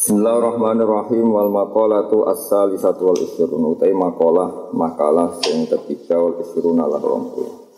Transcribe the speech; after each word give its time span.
Bismillahirrahmanirrahim 0.00 1.28
wal 1.28 1.52
maqalatu 1.52 2.24
as-salisatu 2.24 3.04
wal 3.04 3.20
isrun 3.20 3.60
utai 3.68 3.92
maqalah 3.92 4.72
makalah 4.72 5.36
sing 5.44 5.68
ketiga 5.68 6.16
wal 6.16 6.40
isrun 6.40 6.80
ala 6.80 6.96
rompu. 6.96 7.68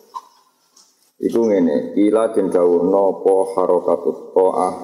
Iku 1.18 1.50
ngene, 1.50 1.98
ila 1.98 2.30
den 2.30 2.46
dawuh 2.46 2.86
napa 2.86 3.58
harakatut 3.58 4.38
ta'ah 4.38 4.74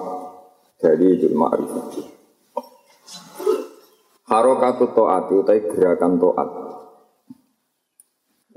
dari 0.82 1.14
dul 1.14 1.38
ma'rifat. 1.38 1.86
Harakatut 4.26 4.90
ta'at 4.98 5.30
utai 5.30 5.62
gerakan 5.62 6.18
ta'at. 6.18 6.50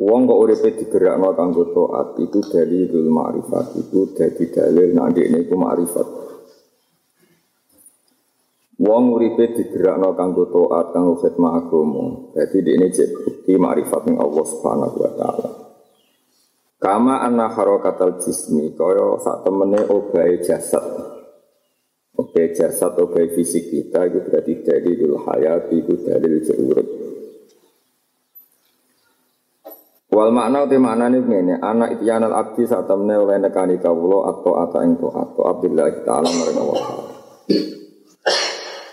Wong 0.01 0.25
kok 0.25 0.41
uripe 0.41 0.73
digerakno 0.81 1.37
kanggo 1.37 1.69
ta'at 1.69 2.17
itu 2.17 2.41
dari 2.49 2.89
dul 2.89 3.13
ma'rifat 3.13 3.77
itu 3.77 4.09
dadi 4.17 4.49
dalil 4.49 4.89
nek 4.97 5.21
ini 5.21 5.45
iku 5.45 5.53
ma'rifat. 5.53 6.30
Wong 8.81 9.13
uripe 9.13 9.53
digerakno 9.53 10.17
kanggo 10.17 10.49
taat 10.49 10.89
kanggo 10.89 11.21
khidmah 11.21 11.53
agama. 11.61 12.33
Dadi 12.33 12.65
ini 12.65 12.89
cek 12.89 13.09
bukti 13.13 13.53
makrifat 13.53 14.09
Allah 14.09 14.45
Subhanahu 14.49 14.97
wa 14.97 15.11
taala. 15.13 15.49
Kama 16.81 17.21
anna 17.21 17.45
harakatal 17.53 18.17
jismi 18.17 18.73
kaya 18.73 19.21
sak 19.21 19.45
temene 19.45 19.85
obahe 19.85 20.41
jasad. 20.41 20.81
Obahe 22.17 22.57
jasad, 22.57 22.97
obahe 22.97 23.29
fisik 23.37 23.69
kita 23.69 24.09
itu 24.09 24.17
berarti 24.25 24.53
dari 24.65 24.97
dul 24.97 25.13
hayat 25.29 25.69
itu 25.69 26.01
dalil 26.01 26.41
urip. 26.41 26.87
Wal 30.09 30.33
makna 30.33 30.65
uti 30.65 30.81
maknane 30.81 31.21
ngene, 31.21 31.61
anak 31.61 32.01
ityanal 32.01 32.33
abdi 32.33 32.65
sak 32.65 32.89
temene 32.89 33.13
oleh 33.13 33.37
nekani 33.37 33.77
kawula 33.77 34.33
atau 34.33 34.57
ata 34.57 34.81
ing 34.81 34.97
taat 34.97 35.37
Abdullah 35.37 35.87
taala 36.01 36.29
maring 36.33 36.57
Allah. 36.65 36.85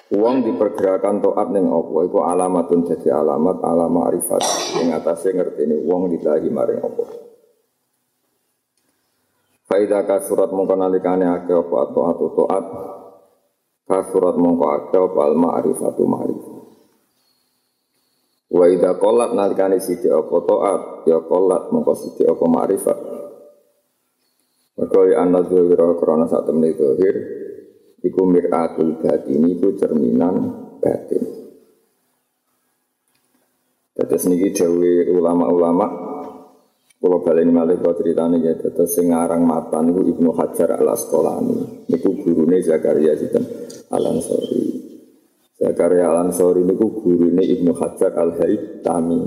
Uang 0.09 0.41
dipergerakan 0.41 1.21
toat 1.21 1.53
neng 1.53 1.69
Allah 1.69 2.01
itu 2.09 2.19
alamatun 2.25 2.81
jadi 2.89 3.13
alamat 3.13 3.61
alamat 3.61 4.03
arifat 4.09 4.41
atasnya 4.97 5.45
ngerti 5.45 5.69
ini 5.69 5.77
uang 5.85 6.09
dilahi 6.17 6.49
maring 6.49 6.81
Allah. 6.81 7.09
Faidah 9.69 10.09
kasurat 10.09 10.49
mongko 10.49 10.81
nalikane 10.81 11.29
ake 11.29 11.53
apa 11.53 11.77
atau 11.93 12.03
atau 12.09 12.29
toat 12.33 12.65
kasurat 13.85 14.33
mongko 14.41 14.65
ake 14.81 14.97
apa 14.97 15.21
al 15.29 15.37
ma'rifatu 15.37 16.03
ma'rifat. 16.09 16.57
Wa 18.49 18.65
idha 18.65 18.97
kolat 18.97 19.37
nalikane 19.37 19.77
sidi 19.77 20.09
apa 20.09 20.37
toat 20.41 21.05
ya 21.05 21.21
kolat 21.21 21.69
mongko 21.69 21.93
sidi 21.93 22.25
apa 22.25 22.45
ma'rifat. 22.49 22.99
Mereka 24.81 24.99
ya 25.13 25.21
anda 25.21 25.45
zuhira 25.45 25.85
korona 26.01 26.25
saat 26.25 26.49
temen 26.49 26.73
zuhir 26.73 27.17
Iku 27.99 28.23
miratul 28.31 28.99
batin 29.03 29.43
iku 29.51 29.75
cerminan 29.75 30.35
batin. 30.79 31.25
Terus 33.99 34.31
niki 34.31 34.55
dewe 34.55 35.11
ulama-ulama 35.11 36.09
kalau 36.99 37.23
ini 37.39 37.55
malih 37.55 37.79
kau 37.79 37.95
ceritanya 37.95 38.43
ya, 38.43 38.59
terus 38.59 38.91
sengarang 38.91 39.47
mata 39.47 39.79
niku 39.79 40.03
Ibnu 40.03 40.35
Hajar 40.35 40.83
al 40.83 40.99
Asqalani, 40.99 41.87
niku 41.87 42.11
gurune 42.27 42.59
Zakaria 42.59 43.15
Zidan 43.15 43.47
al 43.95 44.03
Ansori. 44.03 44.67
Zakaria 45.55 46.11
al 46.11 46.27
Ansori 46.27 46.67
niku 46.67 46.91
gurune 46.99 47.47
Ibnu 47.47 47.71
Hajar 47.79 48.19
al 48.19 48.35
Haytami. 48.35 49.23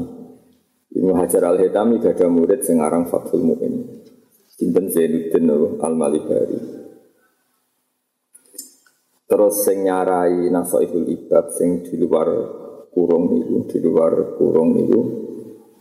Ibnu 1.00 1.16
Hajar 1.16 1.48
al 1.48 1.64
Haytami 1.64 2.04
gada 2.04 2.28
murid 2.28 2.60
sengarang 2.60 3.08
Fathul 3.08 3.40
Mu'in. 3.40 4.04
Sinten 4.52 4.92
Zainuddin 4.92 5.48
al 5.80 5.96
Malibari. 5.96 6.81
Terus 9.32 9.64
sing 9.64 9.88
nyarai 9.88 10.52
nasoiful 10.52 11.08
ibad 11.08 11.56
sing 11.56 11.88
di 11.88 11.96
luar 11.96 12.28
kurung 12.92 13.32
itu, 13.40 13.64
di 13.72 13.80
luar 13.80 14.36
kurung 14.36 14.76
itu 14.76 15.00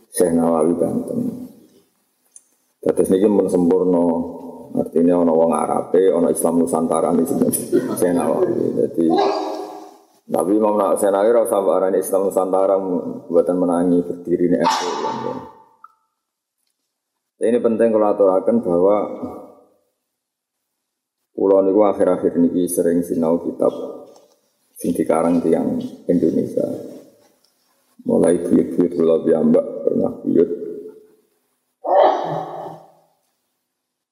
Syekh 0.07 0.31
Nawawi 0.31 0.71
Banten. 0.79 1.19
Terus 2.79 3.11
ini 3.11 3.27
pun 3.27 3.51
sempurna, 3.51 4.07
artinya 4.79 5.19
ono 5.19 5.35
wong 5.35 5.51
Arabe, 5.51 6.15
ono 6.15 6.31
Islam 6.31 6.63
Nusantara 6.63 7.11
ini 7.11 7.27
Syekh 7.27 8.15
Nawawi. 8.15 8.55
Jadi 8.87 9.07
tapi 10.31 10.51
Imam 10.55 10.79
Syekh 10.95 11.11
Nawawi 11.11 11.31
rasa 11.35 11.59
arani 11.59 11.99
Islam 11.99 12.31
Nusantara 12.31 12.79
buatan 13.27 13.57
menangi 13.59 13.99
berdiri 13.99 14.47
ini 14.47 14.57
Ini 17.41 17.57
penting 17.59 17.91
kalau 17.91 18.07
aturakan 18.15 18.63
bahwa 18.63 18.97
Pulau 21.41 21.65
niku 21.65 21.81
akhir-akhir 21.89 22.37
niki 22.37 22.69
sering 22.69 23.01
sinau 23.01 23.41
kitab 23.41 23.73
sing 24.77 24.93
dikarang 24.93 25.41
tiang 25.41 25.81
Indonesia. 26.05 26.61
Mulai 28.05 28.45
buyut-buyut 28.45 28.93
kula 28.93 29.25
piyambak 29.25 29.65
pernah 29.81 30.21
buyut. 30.21 30.49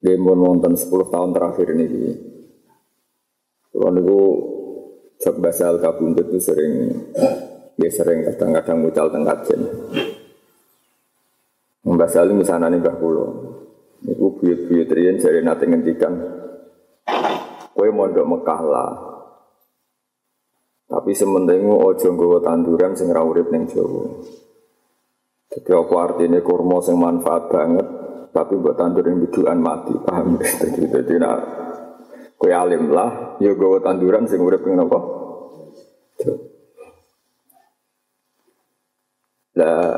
Demon 0.02 0.42
wonten 0.42 0.74
10 0.74 0.90
tahun 0.90 1.30
terakhir 1.38 1.70
niki. 1.78 2.18
Pulau 3.78 3.94
niku 3.94 4.22
cek 5.22 5.38
bahasa 5.38 5.70
al 5.70 5.78
itu 5.86 6.38
sering 6.42 6.74
dia 7.78 7.94
sering 7.94 8.26
kadang-kadang 8.26 8.78
mucal 8.82 9.06
tengah 9.14 9.38
jen. 9.46 9.62
Membahas 11.86 12.26
ini 12.26 12.42
misalnya 12.42 12.74
nih 12.74 12.82
Mbah 12.82 12.96
Kulo. 12.98 13.26
Niku 14.02 14.34
buyut-buyut 14.42 14.90
riyen 14.90 15.22
jari 15.22 15.46
nate 15.46 15.70
ngendikan 15.70 16.40
Kowe 17.76 17.90
mondok 17.96 18.28
Mekah 18.28 18.62
lah. 18.68 18.92
Tapi 20.90 21.14
sementing 21.14 21.70
ojo 21.70 22.08
nggawa 22.12 22.42
tanduran 22.42 22.98
sing 22.98 23.14
ra 23.14 23.22
urip 23.22 23.54
ning 23.54 23.70
Jawa. 23.70 24.10
Jadi 25.50 25.70
apa 25.70 25.96
artinya 26.02 26.42
kurma 26.42 26.82
sing 26.82 26.98
manfaat 26.98 27.46
banget, 27.50 27.88
tapi 28.34 28.58
buat 28.58 28.74
tandur 28.78 29.06
yang 29.06 29.22
biduan 29.22 29.62
mati, 29.62 29.94
paham? 30.02 30.38
Jadi, 30.62 30.90
jadi 30.90 31.14
nak 31.18 31.38
kue 32.38 32.54
alim 32.54 32.90
lah, 32.90 33.38
ya 33.42 33.54
gawa 33.54 33.82
tanduran 33.82 34.26
sing 34.26 34.42
urip 34.42 34.66
ning 34.66 34.78
napa? 34.78 35.00
Lah 39.62 39.94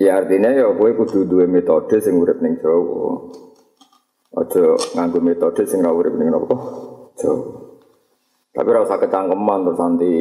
ya 0.00 0.24
artinya 0.24 0.50
ya 0.56 0.72
kue 0.72 0.96
kudu 0.96 1.28
dua 1.28 1.44
metode 1.44 2.00
sing 2.00 2.16
urip 2.16 2.40
ning 2.40 2.56
Jawa. 2.64 3.28
Aja 4.28 4.76
nganggo 4.92 5.24
metode 5.24 5.64
sing 5.64 5.80
ra 5.80 5.88
urip 5.88 6.12
ning 6.12 6.28
napa? 6.28 6.56
Jawa. 7.16 7.68
Tapi 8.52 8.68
ora 8.74 8.84
usah 8.84 8.98
kecangkeman 8.98 9.70
terus 9.70 9.78
nanti 9.78 10.12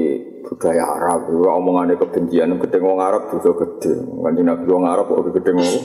budaya 0.45 0.83
Arab, 0.93 1.25
omongane 1.33 1.97
kebencian 1.97 2.53
gedeng 2.61 2.85
wong 2.85 3.01
Arab 3.01 3.33
dosa 3.33 3.49
gede. 3.49 3.97
Kanjeng 3.97 4.45
Nabi 4.45 4.65
wong 4.69 4.85
Arab 4.85 5.09
kok 5.09 5.25
gedeng 5.33 5.57
wong 5.57 5.75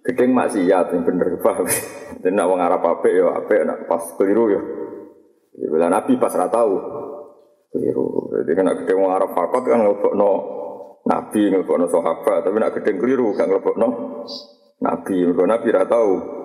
Gedeng 0.00 0.30
maksiat 0.32 0.96
yang 0.96 1.02
bener 1.04 1.40
paham. 1.40 1.64
Dan 2.20 2.36
nak 2.36 2.48
wong 2.48 2.60
Arab 2.60 2.84
apik 2.84 3.12
ya 3.12 3.26
apik 3.36 3.64
nak 3.64 3.88
pas 3.88 4.04
keliru 4.20 4.52
ya. 4.52 4.62
Ya 5.56 5.66
bila 5.72 5.86
Nabi 5.88 6.20
pas 6.20 6.32
ra 6.36 6.48
tahu 6.52 6.76
keliru. 7.72 8.36
Jadi 8.36 8.50
kan 8.54 8.64
nak 8.68 8.84
wong 8.84 9.12
Arab 9.12 9.30
fakot 9.32 9.64
kan 9.64 9.80
ngelebokno 9.80 10.30
Nabi 11.08 11.42
ngelebokno 11.52 11.88
sahabat, 11.88 12.44
tapi 12.44 12.56
nak 12.60 12.76
gedeng 12.76 13.00
keliru 13.00 13.32
kan 13.32 13.48
ngelebokno 13.48 13.88
Nabi, 14.84 15.16
mergo 15.24 15.44
Nabi 15.48 15.68
ra 15.72 15.84
tahu. 15.88 16.39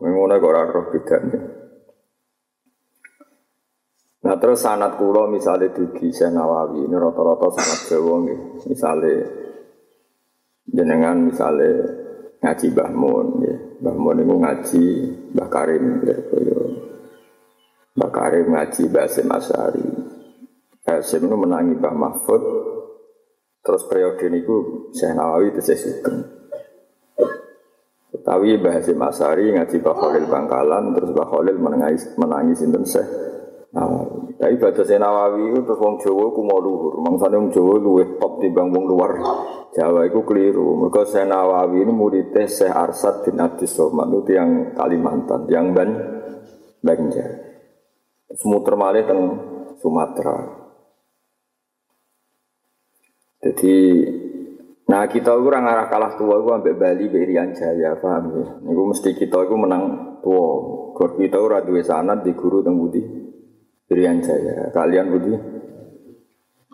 Ngono 0.00 0.34
kok 0.40 0.52
roh 0.52 0.84
bedane. 0.92 1.38
Nah 4.20 4.36
terus 4.36 4.60
sanat 4.60 5.00
kulo 5.00 5.32
misalnya 5.32 5.72
dugi 5.72 6.12
Nawawi 6.12 6.84
ini 6.84 6.92
rata-rata 6.92 7.56
sanat 7.56 7.80
Jawa 7.88 8.14
nggih. 8.20 8.40
Misale 8.68 9.14
jenengan 10.68 11.24
misalnya 11.24 11.72
ngaji 12.44 12.66
Mbah 12.72 12.90
Mun 12.92 13.26
nggih. 13.40 13.58
Mbah 13.80 13.96
Mun 13.96 14.18
ngaji 14.20 14.84
Mbah 15.32 15.48
Karim 15.48 15.84
nggih 16.04 16.18
Mbah 17.96 18.10
Karim 18.12 18.46
ngaji 18.52 18.82
Mbah 18.92 19.04
Asyari. 19.08 19.86
Itu 20.84 21.26
menangi 21.36 21.80
Mbah 21.80 21.94
Mahfud. 21.96 22.42
Terus 23.60 23.84
periode 23.88 24.24
niku 24.32 24.88
saya 24.96 25.16
Nawawi 25.16 25.52
itu 25.52 25.60
saya 25.64 25.76
sugeng. 25.80 26.39
Tapi 28.10 28.58
Mbah 28.58 28.74
Hasim 28.74 28.98
Asari 28.98 29.54
ngaji 29.54 29.76
Mbah 29.78 29.96
Khalil 29.96 30.26
Bangkalan, 30.26 30.84
terus 30.98 31.14
Mbah 31.14 31.28
Khalil 31.30 31.56
menangis, 31.62 32.02
menangis 32.18 32.58
sinten 32.58 32.82
Syekh 32.82 33.06
Nawawi. 33.70 34.34
Tapi 34.34 34.58
Syekh 34.58 34.98
Nawawi 34.98 35.54
itu 35.54 35.60
terus 35.62 35.78
wong 35.78 36.02
Jawa 36.02 36.26
ku 36.34 36.42
mau 36.42 36.58
luhur. 36.58 36.98
Mangsane 37.06 37.38
wong 37.38 37.50
Jawa 37.54 37.74
luwih 37.78 38.18
top 38.18 38.42
timbang 38.42 38.74
wong 38.74 38.84
luar 38.90 39.14
Jawa 39.70 40.10
itu 40.10 40.20
keliru. 40.26 40.74
Mereka 40.82 41.06
Syekh 41.06 41.30
Nawawi 41.30 41.86
ini 41.86 41.92
muridnya 41.94 42.50
Syekh 42.50 42.74
Arsad 42.74 43.22
bin 43.22 43.38
Abdus 43.38 43.78
Somad 43.78 44.10
itu 44.10 44.34
yang 44.34 44.74
Kalimantan, 44.74 45.46
yang 45.46 45.70
Ban 45.70 45.90
Banjar. 46.82 47.30
Semuter 48.34 48.74
malih 48.74 49.06
teng 49.06 49.22
Sumatera. 49.78 50.60
Jadi 53.40 54.04
Nah 54.90 55.06
kita 55.06 55.38
itu 55.38 55.46
orang 55.46 55.70
arah 55.70 55.86
kalah 55.86 56.18
tua 56.18 56.42
itu 56.42 56.50
sampai 56.50 56.74
Bali 56.74 57.06
Berian 57.06 57.54
Jaya 57.54 57.94
paham 57.94 58.34
ya. 58.34 58.46
Niku 58.66 58.82
mesti 58.90 59.14
kita 59.14 59.46
itu 59.46 59.54
menang 59.54 60.18
tua. 60.18 60.50
Kalau 60.98 61.14
kita 61.14 61.38
itu 61.38 61.46
radue 61.46 61.82
sanat 61.86 62.26
di 62.26 62.34
guru 62.34 62.58
teng 62.58 62.74
budi 62.74 62.98
Irian 63.86 64.18
Jaya. 64.18 64.74
Kalian 64.74 65.06
budi? 65.14 65.32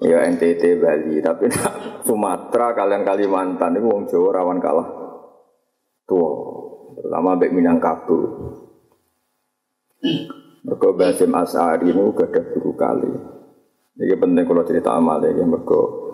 Ya 0.05 0.25
NTT 0.29 0.81
Bali, 0.81 1.21
tapi 1.25 1.49
nak 1.57 2.05
Sumatera 2.05 2.77
kalian 2.77 3.05
Kalimantan 3.05 3.81
itu 3.81 3.89
wong 3.89 4.05
Jawa 4.09 4.29
rawan 4.41 4.61
kalah. 4.61 4.89
Tua, 6.05 6.33
terutama 7.01 7.37
Mbak 7.37 7.53
Minangkabau. 7.53 8.21
Mereka 10.69 10.89
Basim 10.95 11.33
As'ari 11.33 11.91
ini 11.91 12.13
gak 12.13 12.29
ada 12.29 12.41
guru 12.53 12.77
kali. 12.77 13.13
Ini 13.97 14.15
penting 14.21 14.45
kalau 14.45 14.63
cerita 14.69 14.93
amal 14.93 15.25
ya, 15.25 15.33
mereka 15.33 16.06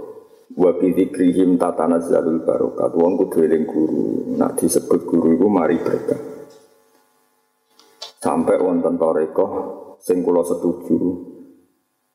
wa 0.57 0.71
bidzikrihim 0.77 1.57
tatanazzalul 1.57 2.45
barokat. 2.45 2.93
Wong 2.97 3.21
kudu 3.21 3.47
eling 3.47 3.65
guru. 3.65 4.37
Nak 4.37 4.61
disebut 4.61 5.09
guru 5.09 5.37
itu 5.37 5.47
mari 5.49 5.77
berkah. 5.81 6.21
Sampai 8.23 8.61
wonten 8.63 8.95
toreko 8.97 9.47
sing 9.99 10.23
kula 10.23 10.47
setuju. 10.47 10.99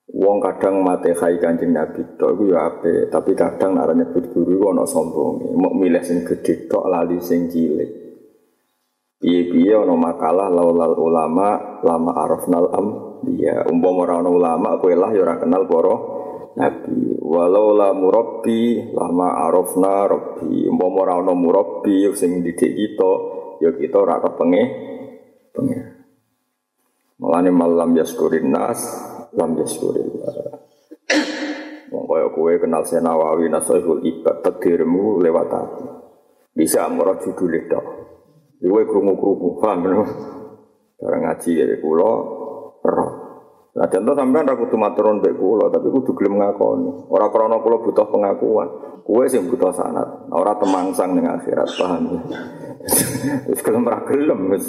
Wong 0.07 0.39
kadang 0.39 0.79
mate 0.79 1.11
khai 1.11 1.35
Kanjeng 1.35 1.75
Nabi 1.75 2.15
tok 2.15 2.39
iku 2.39 2.43
ya 2.55 2.63
ape, 2.63 3.11
tapi 3.11 3.35
kadang 3.35 3.75
nek 3.75 3.91
nyebut 3.91 4.31
guru 4.31 4.55
iku 4.55 4.65
ana 4.71 4.87
sombonge. 4.87 5.51
Mok 5.51 5.73
milih 5.75 6.03
sing 6.07 6.23
gedhe 6.23 6.71
tok 6.71 6.87
lali 6.87 7.19
sing 7.19 7.51
cilik. 7.51 8.07
Piye-piye 9.19 9.75
ana 9.75 9.97
makalah 9.99 10.47
laulal 10.47 10.95
ulama 10.95 11.81
lama 11.83 12.11
arafnal 12.23 12.69
am 12.71 12.87
dia 13.25 13.65
umpama 13.65 14.05
ora 14.05 14.15
ana 14.21 14.29
ulama 14.29 14.69
kowe 14.77 14.93
lah 14.93 15.09
ya 15.09 15.25
ora 15.25 15.41
kenal 15.41 15.65
para 15.65 15.95
nabi. 16.57 17.21
Walau 17.21 17.77
la 17.77 17.93
murabbi 17.93 18.91
lama 18.97 19.45
arafna 19.45 20.09
rabbi. 20.09 20.65
Umpama 20.65 21.05
ora 21.05 21.13
ana 21.21 21.33
murabbi 21.37 22.09
sing 22.17 22.41
didik 22.41 22.73
kita 22.73 23.11
ya 23.61 23.69
kita 23.77 23.97
ora 24.01 24.17
kepenge 24.25 24.63
pengen. 25.53 25.81
Mulane 27.17 27.49
malam 27.49 27.97
yaskurin 27.97 28.53
nas, 28.53 28.77
lam 29.33 29.57
yaskurin 29.57 30.05
Wong 31.87 32.03
kaya 32.03 32.27
kowe 32.35 32.51
kenal 32.59 32.83
Senawawi 32.83 33.47
Nasaihul 33.47 34.03
Ibad 34.03 34.43
takdirmu 34.43 35.23
lewat 35.23 35.49
aku. 35.49 35.85
Bisa 36.51 36.83
murah 36.91 37.15
judul 37.23 37.63
itu. 37.63 37.79
Kowe 38.59 38.83
krungu-krungu, 38.83 39.55
paham 39.63 39.87
lho. 39.87 40.03
Barang 40.99 41.21
ngaji 41.29 41.51
ya 41.63 41.65
kula 41.79 42.11
roh. 42.83 43.11
Nah, 43.77 43.85
contoh 43.85 44.17
sampean 44.17 44.49
ra 44.49 44.57
kudu 44.57 44.73
maturun 44.73 45.21
mbek 45.21 45.37
kula, 45.37 45.69
tapi 45.69 45.93
kudu 45.93 46.17
gelem 46.17 46.41
ngakoni. 46.41 47.13
Ora 47.13 47.29
krana 47.29 47.61
kula 47.61 47.77
butuh 47.77 48.09
pengakuan. 48.09 48.67
Kowe 49.05 49.21
sing 49.29 49.45
butuh 49.45 49.69
sanat, 49.69 50.27
ora 50.33 50.57
temangsang 50.57 51.13
ning 51.13 51.29
akhirat, 51.29 51.69
paham. 51.77 52.25
Wis 53.53 53.61
gelem 53.61 53.85
ra 53.85 54.01
gelem 54.09 54.49
wis. 54.49 54.65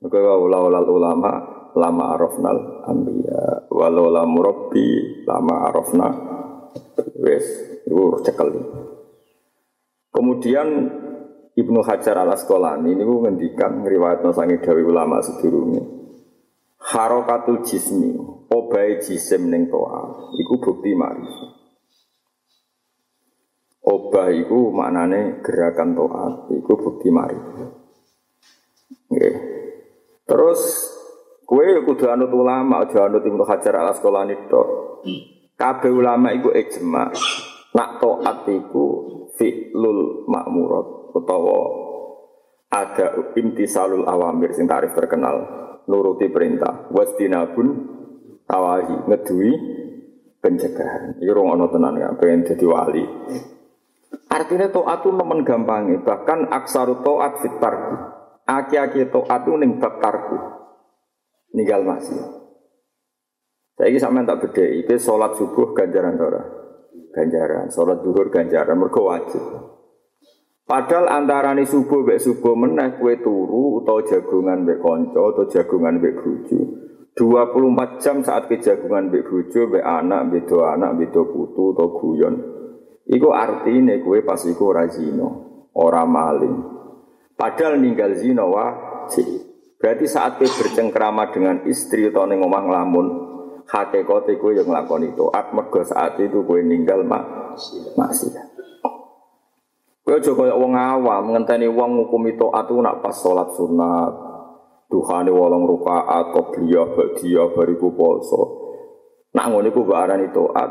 Maka 0.00 0.18
walau 0.18 0.70
ulama 0.94 1.58
lama 1.74 2.04
arafnal 2.14 2.86
ambiya 2.86 3.66
walau 3.70 4.08
la 4.08 4.22
murabbi 4.22 5.26
lama 5.26 5.68
arafna 5.68 6.08
wes 7.18 7.44
itu 7.82 7.98
cekel. 8.22 8.54
Kemudian 10.14 10.66
Ibnu 11.58 11.82
Hajar 11.82 12.22
al 12.22 12.30
Asqalani 12.30 12.94
ini 12.94 13.02
ngendikan 13.02 13.82
ngriwayat 13.82 14.22
sangi 14.30 14.62
dawi 14.62 14.82
ulama 14.86 15.18
sedurunge. 15.18 15.97
Harokatul 16.88 17.60
jismi, 17.68 18.16
obai 18.48 18.96
jisim 19.04 19.52
ning 19.52 19.68
toa, 19.68 20.32
iku 20.40 20.56
bukti 20.56 20.96
marifat. 20.96 21.52
Obah 23.84 24.32
iku 24.32 24.72
maknane 24.72 25.44
gerakan 25.44 25.92
toat, 25.92 26.48
iku 26.48 26.72
bukti 26.80 27.12
marifat. 27.12 27.76
Nggih. 29.12 29.36
Terus 30.24 30.60
kue 31.44 31.84
kudu 31.84 32.08
anut 32.08 32.32
ulama, 32.32 32.88
aja 32.88 33.04
anut 33.04 33.20
Ibnu 33.20 33.44
Hajar 33.44 33.84
al 33.84 33.92
Asqalani 33.92 34.48
tok. 34.48 34.68
Kabeh 35.60 35.92
ulama 35.92 36.32
iku 36.32 36.56
ijma. 36.56 37.12
Nak 37.76 38.00
taat 38.00 38.48
iku 38.48 38.84
fi'lul 39.36 40.24
ma'murat 40.24 41.12
utawa 41.12 41.60
ada 42.72 43.12
intisalul 43.36 44.08
awamir 44.08 44.56
sing 44.56 44.64
tarif 44.64 44.96
terkenal 44.96 45.67
nuruti 45.88 46.28
perintah. 46.28 46.86
Wasdinabun 46.92 47.68
tawahi 48.44 49.08
ngedui 49.08 49.50
pencegahan. 50.38 51.18
Iki 51.18 51.32
rong 51.32 51.56
ana 51.56 51.66
tenan 51.72 51.98
ya 51.98 52.12
pengen 52.14 52.46
dadi 52.46 52.66
wali. 52.68 53.04
Artinya 54.28 54.68
taat 54.68 55.02
itu 55.02 55.10
nemen 55.10 55.40
gampangi 55.42 56.04
bahkan 56.04 56.46
aksaru 56.52 57.00
taat 57.00 57.40
fit 57.40 57.56
tarku. 57.58 57.96
Aki-aki 58.44 59.08
taat 59.08 59.42
itu 59.48 59.52
ning 59.56 59.80
ninggal 61.48 61.80
masih 61.80 62.38
saya 63.78 63.94
ini 63.94 64.02
sampean 64.02 64.26
tak 64.26 64.42
beda 64.42 64.64
itu 64.74 64.98
sholat 64.98 65.38
subuh 65.38 65.70
ganjaran 65.70 66.18
ora? 66.18 66.42
Ganjaran. 67.14 67.70
Sholat 67.70 68.02
duhur 68.02 68.26
ganjaran 68.26 68.74
mergo 68.74 69.06
wajib 69.06 69.38
Padahal 70.68 71.08
antarane 71.08 71.64
subuh 71.64 72.04
mbek 72.04 72.20
subuh 72.20 72.52
meneh 72.52 73.00
kue 73.00 73.16
turu 73.24 73.80
atau 73.80 74.04
jagungan 74.04 74.68
mbek 74.68 74.84
kanca 74.84 75.16
atau 75.16 75.48
jagungan 75.48 75.96
mbek 75.96 76.20
bojo. 76.20 76.60
24 77.16 78.04
jam 78.04 78.20
saat 78.20 78.52
kejagungan 78.52 79.08
mbek 79.08 79.24
bojo 79.32 79.64
mbek 79.64 79.80
anak, 79.80 80.28
mbek 80.28 80.44
do 80.44 80.60
anak, 80.60 80.92
mbek 80.92 81.08
do 81.08 81.24
putu 81.24 81.72
atau 81.72 81.88
guyon. 81.96 82.34
Iku 83.08 83.32
artine 83.32 84.04
kue 84.04 84.20
pas 84.20 84.44
iku 84.44 84.76
ora 84.76 84.84
zina, 84.92 85.24
ora 85.72 86.04
maling. 86.04 86.60
Padahal 87.32 87.80
ninggal 87.80 88.12
zina 88.20 88.44
wajib. 88.44 89.24
Berarti 89.80 90.04
saat 90.04 90.36
kue 90.36 90.52
bercengkrama 90.52 91.32
dengan 91.32 91.64
istri 91.64 92.12
atau 92.12 92.28
ning 92.28 92.44
omah 92.44 92.68
nglamun, 92.68 93.06
hakikate 93.64 94.36
kue 94.36 94.52
yang 94.52 94.68
nglakoni 94.68 95.16
taat 95.16 95.56
mergo 95.56 95.80
saat 95.80 96.20
itu 96.20 96.44
kue 96.44 96.60
ninggal 96.60 97.08
mak 97.08 97.56
maksiat. 97.96 98.47
Kowe 100.08 100.16
aja 100.16 100.32
kaya 100.32 100.56
wong 100.56 100.72
awam 100.72 101.36
ngenteni 101.36 101.68
wong 101.68 102.00
ngukumi 102.00 102.32
taat 102.40 102.72
nak 102.72 103.04
pas 103.04 103.12
salat 103.12 103.52
sunat. 103.52 104.08
Duhane 104.88 105.28
wolong 105.28 105.68
rakaat 105.68 106.32
qobliyah 106.32 106.96
ba'diyah 106.96 107.52
bariku 107.52 107.92
poso. 107.92 108.42
Nak 109.36 109.52
ngono 109.52 109.68
iku 109.68 109.84
mbok 109.84 110.00
arani 110.00 110.32
taat. 110.32 110.70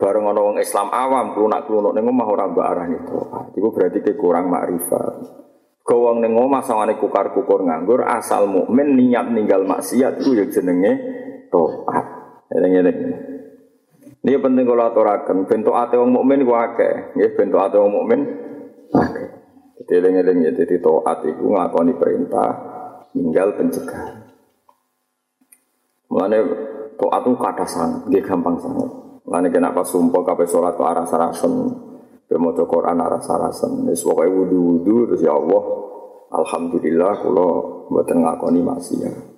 Bareng 0.00 0.32
ana 0.32 0.40
wong 0.40 0.56
Islam 0.64 0.88
awam 0.96 1.36
klunak-klunuk 1.36 1.92
ning 1.92 2.08
omah 2.08 2.24
ora 2.24 2.48
mbok 2.48 2.64
arani 2.64 2.96
taat. 3.04 3.52
Iku 3.52 3.68
berarti 3.68 4.00
ke 4.00 4.16
kurang 4.16 4.48
makrifat. 4.48 5.28
Kau 5.84 6.08
wong 6.08 6.24
ning 6.24 6.32
omah 6.40 6.64
sawangane 6.64 6.96
kukar-kukur 6.96 7.60
nganggur 7.68 8.08
asal 8.08 8.48
mukmin 8.48 8.96
niat 8.96 9.28
ninggal 9.28 9.60
maksiat 9.68 10.24
iku 10.24 10.40
ya 10.40 10.48
jenenge 10.48 10.92
taat. 11.52 12.06
Eling-eling. 12.48 12.98
Ini 14.24 14.40
penting 14.40 14.64
kalau 14.64 14.88
aturakan. 14.88 15.44
Bentuk 15.44 15.76
ate 15.76 16.00
wong 16.00 16.16
mukmin 16.16 16.48
ku 16.48 16.56
akeh. 16.56 17.12
Nggih 17.12 17.36
bentuk 17.36 17.60
ate 17.60 17.76
wong 17.76 17.92
mukmin 17.92 18.48
Oke. 18.90 19.24
Jadi 19.80 19.92
eling-eling 19.96 20.38
ya, 20.44 20.52
jadi 20.54 20.76
toat 20.82 21.24
itu 21.24 21.40
ngelakoni 21.46 21.94
perintah, 21.96 22.50
tinggal 23.14 23.54
pencegahan. 23.56 24.28
Mulane 26.10 26.38
toat 26.98 27.22
itu 27.22 27.38
kata 27.38 27.64
sangat, 27.64 28.02
dia 28.10 28.22
gampang 28.22 28.58
sangat. 28.58 28.90
Mulane 29.24 29.48
kenapa 29.54 29.86
sumpah 29.86 30.26
kape 30.26 30.44
sholat 30.50 30.74
ke 30.74 30.82
arah 30.82 31.06
sarasen, 31.06 31.70
bermoco 32.26 32.66
Quran 32.66 32.98
arah 32.98 33.22
sarasen. 33.22 33.86
Wis 33.86 34.02
pokoke 34.02 34.26
wudu-wudu 34.26 35.14
terus 35.14 35.22
ya 35.22 35.38
Allah, 35.38 35.62
alhamdulillah 36.34 37.12
kalau 37.22 37.50
mboten 37.88 38.26
ngakoni 38.26 38.60
maksiat. 38.60 39.29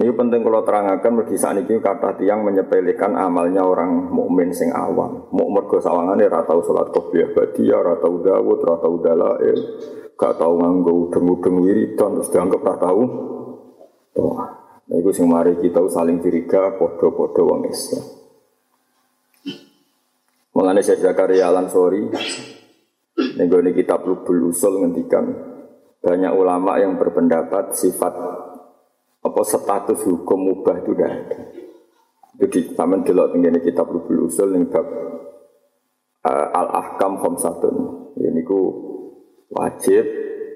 Ini 0.00 0.16
penting 0.16 0.40
kalau 0.40 0.64
terangkan 0.64 1.12
bagi 1.12 1.36
saat 1.36 1.60
ini 1.60 1.76
kata 1.76 2.16
tiang 2.16 2.40
menyepelekan 2.40 3.20
amalnya 3.20 3.60
orang 3.60 4.08
mukmin 4.08 4.48
sing 4.48 4.72
awam. 4.72 5.28
Mau 5.28 5.52
mergo 5.52 5.76
sawangane 5.76 6.24
ora 6.24 6.40
tau 6.48 6.64
salat 6.64 6.88
qobliyah 6.88 7.36
badiyah, 7.36 7.76
ora 7.84 8.00
dawud, 8.00 8.58
ora 8.64 8.76
tau 8.80 8.96
dalail, 8.96 9.58
gak 10.16 10.40
tau 10.40 10.56
nganggo 10.56 11.04
udeng-udeng 11.04 11.52
wiridan 11.60 12.16
terus 12.16 12.32
dianggap 12.32 12.64
ora 12.64 12.76
tau. 12.80 13.02
Tuh. 14.16 14.32
Nah, 14.88 14.96
itu 14.96 15.10
sing 15.12 15.28
mari 15.28 15.60
kita 15.60 15.84
saling 15.92 16.24
curiga 16.24 16.80
podo-podo 16.80 17.52
wong 17.52 17.68
Islam. 17.68 18.04
Mengenai 20.56 20.80
saya 20.80 21.12
Zakaria 21.12 21.52
Al-Ansori, 21.52 22.08
ini 23.20 23.70
kitab 23.76 24.08
Lubul 24.08 24.48
Usul 24.48 24.80
ngendikan 24.80 25.28
banyak 26.00 26.32
ulama 26.32 26.80
yang 26.80 26.96
berpendapat 26.96 27.76
sifat 27.76 28.16
apa 29.20 29.40
status 29.44 30.00
hukum 30.08 30.38
mubah 30.48 30.80
itu 30.80 30.96
tidak 30.96 31.10
ada. 31.12 31.40
Jadi 32.40 32.72
taman 32.72 33.04
delok 33.04 33.36
tinggal 33.36 33.60
kitab 33.60 33.92
Rubul 33.92 34.24
Usul 34.24 34.56
ning 34.56 34.72
bab 34.72 34.86
uh, 36.24 36.46
al 36.56 36.68
ahkam 36.72 37.20
khamsatun. 37.20 37.76
Ini 38.16 38.40
ku 38.44 38.60
wajib, 39.52 40.04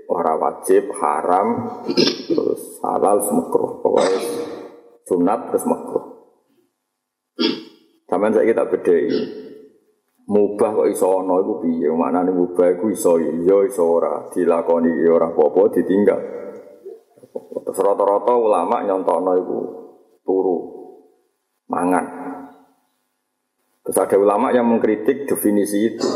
ora 0.09 0.37
wajib, 0.41 0.89
haram, 0.97 1.81
terus 2.29 2.81
halal, 2.81 3.21
makruh. 3.21 3.85
Pokoknya 3.85 4.21
sunat 5.05 5.41
terus 5.53 5.65
makruh. 5.69 6.05
Taman 8.09 8.33
saya 8.33 8.49
kita 8.49 8.65
bedai. 8.69 9.05
Mubah 10.25 10.73
kok 10.73 10.89
iso 10.89 11.21
ana 11.21 11.37
iku 11.37 11.61
piye? 11.61 11.93
Maknane 11.93 12.33
mubah 12.33 12.81
iku 12.81 12.89
iso 12.89 13.21
iya 13.21 13.61
iso 13.69 13.85
ora 13.85 14.25
dilakoni 14.33 15.05
ora 15.05 15.29
apa-apa 15.29 15.69
ditinggal. 15.77 16.21
Terus 17.35 17.79
rata-rata 17.83 18.33
ulama 18.39 18.87
nyontokno 18.87 19.33
iku 19.43 19.59
turu 20.23 20.57
mangan. 21.67 22.07
Terus 23.85 23.99
ada 23.99 24.17
ulama 24.17 24.55
yang 24.55 24.71
mengkritik 24.71 25.27
definisi 25.27 25.93
itu. 25.93 26.09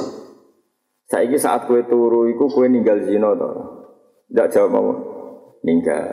Saiki 1.08 1.36
saat 1.40 1.66
kue 1.66 1.84
turu 1.88 2.28
iku 2.30 2.46
kue 2.48 2.70
ninggal 2.70 3.02
zina 3.04 3.34
to. 3.34 3.50
Tidak 4.28 4.48
jawab 4.52 4.72
apa. 4.76 4.94
Ninggal. 5.64 6.08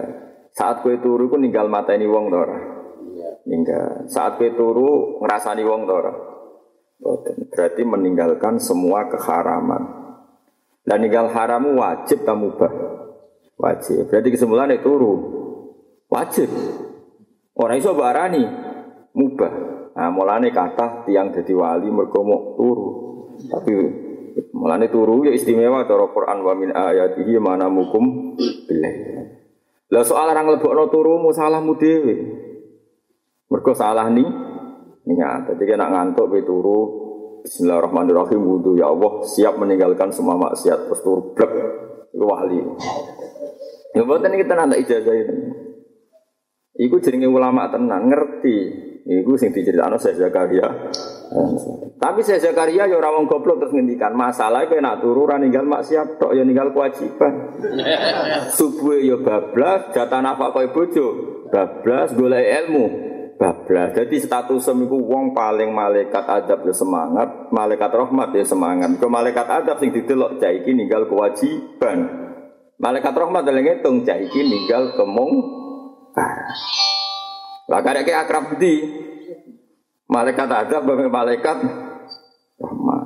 Saat 0.56 0.82
kue 0.82 0.98
turu 1.04 1.28
iku 1.30 1.38
ninggal 1.38 1.68
mata 1.68 1.94
ini 1.94 2.08
wong 2.08 2.32
to 2.32 2.38
ora? 2.40 2.60
Ninggal. 3.46 4.08
Saat 4.10 4.42
kue 4.42 4.56
turu 4.56 5.20
ngrasani 5.22 5.64
wong 5.68 5.84
to 5.86 5.94
ora? 5.94 6.14
Berarti 7.54 7.84
meninggalkan 7.84 8.58
semua 8.58 9.06
keharaman. 9.12 9.84
Dan 10.82 11.04
ninggal 11.04 11.30
haramu 11.30 11.78
wajib 11.78 12.24
tak 12.24 12.40
mubah. 12.40 12.72
Wajib. 13.56 14.12
Berarti 14.12 14.30
kesimpulan 14.36 14.72
itu 14.76 14.84
turu. 14.84 15.14
Wajib. 16.12 16.50
Orang 17.56 17.80
iso 17.80 17.96
barani 17.96 18.44
mubah. 19.16 19.54
Nah, 19.96 20.12
mulane 20.12 20.52
kata 20.52 21.08
tiang 21.08 21.32
jadi 21.32 21.56
wali 21.56 21.88
mergo 21.88 22.20
mau 22.28 22.60
turu. 22.60 22.88
Tapi 23.48 23.72
mulane 24.52 24.92
turu 24.92 25.24
ya 25.24 25.32
istimewa 25.32 25.88
cara 25.88 26.12
Quran 26.12 26.38
wa 26.44 26.54
min 26.56 26.70
ayatihi 26.76 27.40
mana 27.40 27.72
mukum 27.72 28.36
billah. 28.68 28.96
Lah 29.88 30.04
soal 30.04 30.36
orang 30.36 30.60
lebokno 30.60 30.92
turumu 30.92 31.32
salahmu 31.32 31.80
dhewe. 31.80 32.16
Mergo 33.48 33.72
salah 33.72 34.12
nih 34.12 34.28
niat. 35.08 35.56
Jadi 35.56 35.64
kena 35.64 35.88
ngantuk 35.88 36.28
be 36.28 36.44
turu 36.44 37.06
Bismillahirrahmanirrahim 37.46 38.42
wudhu 38.42 38.74
ya 38.74 38.90
Allah 38.90 39.22
siap 39.22 39.62
meninggalkan 39.62 40.10
semua 40.10 40.34
maksiat 40.34 40.90
terus 40.90 41.06
turu 41.06 41.38
blek 41.38 41.54
itu 42.10 42.26
wali. 42.26 42.58
Ya 43.96 44.04
buatan 44.04 44.36
kita 44.36 44.54
nanti 44.60 44.84
ijazah 44.84 45.16
itu. 45.16 45.34
Iku 46.76 47.00
jenenge 47.00 47.32
ulama 47.32 47.72
tenan 47.72 48.12
ngerti. 48.12 48.58
Iku 49.06 49.40
sing 49.40 49.56
diceritakno 49.56 49.96
saya 49.96 50.28
Zakaria. 50.28 50.92
Tapi 51.96 52.20
saya 52.26 52.42
Zakaria 52.42 52.90
ya 52.90 52.96
ora 52.98 53.14
wong 53.16 53.30
goblok 53.30 53.62
terus 53.64 53.74
ngendikan 53.74 54.12
masalah 54.18 54.68
kowe 54.68 54.82
nak 54.82 55.00
turu 55.00 55.30
ora 55.30 55.40
ninggal 55.40 55.64
maksiat 55.64 56.20
tok 56.20 56.36
ya 56.36 56.44
ninggal 56.44 56.74
kewajiban. 56.76 57.56
Subuh 58.52 59.00
ya 59.00 59.16
bablas, 59.22 59.94
jatah 59.94 60.20
nafkah 60.20 60.52
kowe 60.52 60.68
bojo, 60.74 61.08
bablas 61.54 62.12
golek 62.18 62.46
ilmu, 62.66 62.86
bablas. 63.38 63.94
Jadi 63.96 64.20
status 64.20 64.66
semiku 64.66 65.00
wong 65.00 65.38
paling 65.38 65.70
malaikat 65.70 66.26
adab 66.26 66.66
ya 66.66 66.74
semangat, 66.74 67.54
malaikat 67.54 67.94
rahmat 67.94 68.34
ya 68.36 68.44
semangat. 68.44 68.90
Ke 68.98 69.08
malaikat 69.08 69.48
adab 69.48 69.78
sing 69.80 69.94
didelok 69.94 70.42
cah 70.42 70.52
iki 70.52 70.74
ninggal 70.74 71.08
kewajiban. 71.08 72.26
Malaikat 72.76 73.16
rahmat 73.16 73.48
dalam 73.48 73.64
ngitung 73.64 74.04
cah 74.04 74.20
iki 74.20 74.44
ninggal 74.44 75.00
kemung 75.00 75.32
lah 77.66 77.82
karek 77.82 78.08
akrab 78.08 78.56
di 78.56 78.84
malaikat 80.08 80.48
adab 80.48 80.86
bapak 80.86 81.10
malaikat 81.12 81.58
rahmat. 82.62 83.06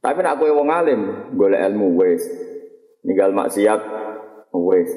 Tapi 0.00 0.18
nak 0.24 0.40
kowe 0.40 0.48
wong 0.48 0.68
alim, 0.72 1.00
golek 1.36 1.60
ilmu 1.60 2.00
wis. 2.00 2.24
Ninggal 3.04 3.36
maksiat 3.36 3.80
wis. 4.56 4.90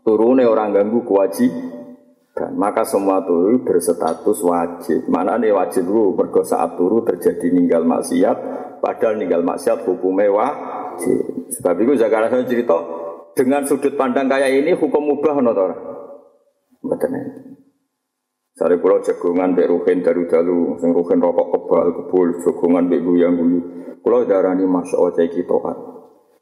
Turune 0.00 0.48
orang 0.48 0.72
ganggu 0.72 1.04
kewajiban. 1.04 2.56
Maka 2.56 2.88
semua 2.88 3.20
turu 3.20 3.60
berstatus 3.60 4.40
wajib. 4.40 5.04
Mana 5.12 5.36
nih 5.36 5.52
wajib 5.52 5.84
lu 5.84 6.16
mergo 6.16 6.40
saat 6.40 6.80
turu 6.80 7.04
terjadi 7.04 7.52
ninggal 7.52 7.84
maksiat, 7.84 8.38
padahal 8.80 9.20
ninggal 9.20 9.44
maksiat 9.44 9.84
hukumnya 9.84 10.32
wajib. 10.32 10.79
Sebab 11.58 11.74
itu 11.82 11.92
Zakaria 11.98 12.44
cerita 12.46 12.76
dengan 13.34 13.64
sudut 13.64 13.94
pandang 13.96 14.28
kayak 14.28 14.52
ini 14.52 14.76
hukum 14.76 15.02
mubah 15.06 15.40
notor. 15.40 15.70
Mboten 16.80 17.12
Sare 18.60 18.76
kula 18.76 19.00
jagongan 19.00 19.56
mbek 19.56 19.72
ruhin 19.72 20.04
dalu-dalu, 20.04 20.76
sing 20.82 20.92
ruhin 20.92 21.22
rokok 21.22 21.48
kebal 21.48 21.88
kebul, 21.96 22.28
jagongan 22.44 22.92
mbek 22.92 23.00
guyang-guyu. 23.00 23.60
Kula 24.04 24.28
darani 24.28 24.68
Masya 24.68 25.00
Allah 25.00 25.12
cek 25.16 25.32
kita 25.32 25.56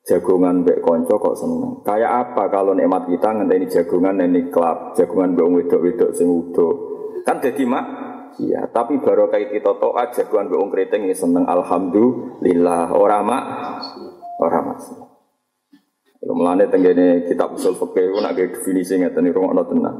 Jagongan 0.08 0.64
mbek 0.64 0.80
konco 0.80 1.14
kok 1.20 1.36
seneng. 1.36 1.84
Kayak 1.84 2.32
apa 2.32 2.48
kalau 2.48 2.72
nikmat 2.72 3.06
kita 3.06 3.28
ngenteni 3.38 3.70
jagongan 3.70 4.24
ini 4.24 4.48
klub, 4.48 4.96
jagongan 4.96 5.36
mbek 5.36 5.46
wedok-wedok 5.46 6.10
sing 6.16 6.26
udo. 6.26 6.68
Kan 7.22 7.38
jadi 7.44 7.62
mak 7.68 7.86
Iya, 8.38 8.70
tapi 8.70 9.02
baru 9.02 9.26
kayak 9.34 9.50
kita 9.50 9.82
toat 9.82 10.14
jagoan 10.14 10.46
mbek 10.46 10.58
wong 10.62 10.70
keriting 10.70 11.10
seneng 11.14 11.46
alhamdulillah. 11.46 12.94
Ora 12.94 13.18
mak, 13.22 13.44
ora 14.38 14.62
mas. 14.62 14.86
Mulane 16.22 16.70
tenggene 16.70 17.26
kitab 17.26 17.54
usul 17.54 17.74
fikih 17.78 18.14
ku 18.14 18.18
nak 18.22 18.34
definisi 18.34 18.98
ngeten 18.98 19.26
iki 19.26 19.34
rungokno 19.34 19.64
tenan 19.70 19.96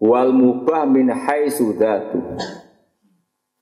wal 0.00 0.30
mubah 0.32 0.84
min 0.84 1.08
haitsu 1.12 1.76
dzatu. 1.76 2.20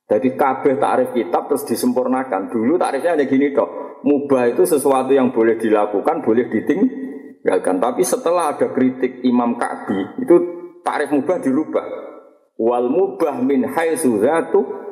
Jadi 0.05 0.37
kabeh 0.37 0.77
takrif 0.77 1.17
kitab 1.17 1.49
terus 1.49 1.65
disempurnakan. 1.65 2.53
Dulu 2.53 2.77
takrifnya 2.77 3.17
ada 3.17 3.25
gini 3.25 3.57
dok. 3.57 4.03
Mubah 4.05 4.53
itu 4.53 4.69
sesuatu 4.69 5.17
yang 5.17 5.33
boleh 5.33 5.57
dilakukan, 5.57 6.21
boleh 6.21 6.53
ditinggalkan. 6.53 7.81
Tapi 7.81 8.05
setelah 8.05 8.53
ada 8.53 8.69
kritik 8.69 9.25
Imam 9.25 9.57
Ka'bi, 9.57 10.21
itu 10.21 10.35
takrif 10.85 11.09
mubah 11.09 11.41
dirubah. 11.41 11.87
Wal 12.61 12.93
mubah 12.93 13.41
min 13.41 13.65
haitsu 13.65 14.21
dzatu 14.21 14.84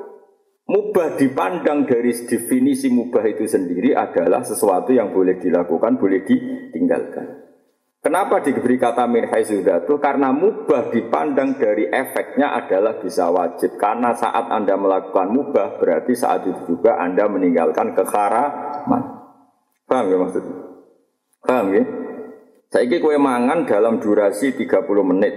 Mubah 0.62 1.18
dipandang 1.18 1.90
dari 1.90 2.14
definisi 2.14 2.86
mubah 2.86 3.26
itu 3.26 3.42
sendiri 3.50 3.98
adalah 3.98 4.46
sesuatu 4.46 4.94
yang 4.94 5.10
boleh 5.10 5.34
dilakukan, 5.42 5.98
boleh 5.98 6.22
ditinggalkan. 6.22 7.42
Kenapa 8.02 8.42
diberi 8.42 8.78
kata 8.78 9.06
min 9.06 9.30
haizudatu? 9.30 9.98
Karena 10.02 10.34
mubah 10.34 10.90
dipandang 10.90 11.54
dari 11.54 11.86
efeknya 11.86 12.54
adalah 12.54 12.98
bisa 12.98 13.30
wajib. 13.30 13.78
Karena 13.78 14.10
saat 14.14 14.50
Anda 14.50 14.74
melakukan 14.74 15.30
mubah, 15.30 15.78
berarti 15.78 16.14
saat 16.14 16.42
itu 16.46 16.74
juga 16.74 16.98
Anda 16.98 17.30
meninggalkan 17.30 17.94
keharaman. 17.94 19.02
Paham 19.86 20.06
ya 20.10 20.16
maksudnya? 20.18 20.56
Paham 21.46 21.66
ya? 21.74 21.84
Saya 22.74 22.96
kue 22.98 23.18
mangan 23.18 23.68
dalam 23.70 24.02
durasi 24.02 24.54
30 24.54 24.82
menit. 25.06 25.34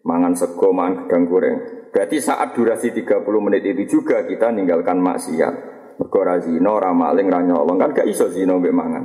Mangan 0.00 0.32
sego, 0.32 0.72
mangan 0.72 1.04
gedang 1.04 1.24
goreng. 1.28 1.77
Berarti 1.88 2.20
saat 2.20 2.52
durasi 2.52 2.92
30 2.92 3.24
menit 3.40 3.64
itu 3.64 3.98
juga 4.00 4.24
kita 4.28 4.52
meninggalkan 4.52 5.00
maksiat. 5.00 5.54
Mergo 5.98 6.22
zino, 6.44 6.78
ramaling, 6.78 7.26
ranyolong. 7.26 7.76
Kan 7.80 7.90
gak 7.90 8.06
iso 8.06 8.30
zino 8.30 8.60
mbek 8.62 8.74
mangan. 8.74 9.04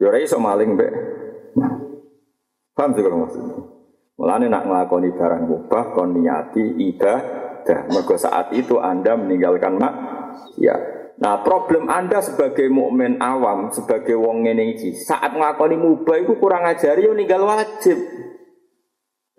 Ya 0.00 0.14
iso 0.16 0.38
maling 0.40 0.78
mbek. 0.78 0.92
Paham 2.72 2.94
sih 2.94 3.02
kalau 3.02 3.26
maksudnya? 3.26 3.58
Mulane 4.18 4.46
nak 4.46 4.66
ngelakoni 4.66 5.10
barang 5.14 5.42
mubah 5.46 5.84
kon 5.94 6.14
niati 6.14 6.78
ibadah. 6.78 7.90
Mergo 7.90 8.14
saat 8.14 8.54
itu 8.54 8.78
Anda 8.78 9.18
meninggalkan 9.18 9.78
mak 9.78 9.94
ya. 10.58 10.74
Nah, 11.18 11.42
problem 11.42 11.90
Anda 11.90 12.22
sebagai 12.22 12.70
mukmin 12.70 13.18
awam, 13.18 13.74
sebagai 13.74 14.14
wong 14.14 14.46
ngene 14.46 14.78
saat 14.94 15.34
ngelakoni 15.34 15.74
mubah 15.74 16.22
itu 16.22 16.38
kurang 16.38 16.62
ajari 16.62 17.10
yo 17.10 17.12
ninggal 17.14 17.42
wajib. 17.42 17.98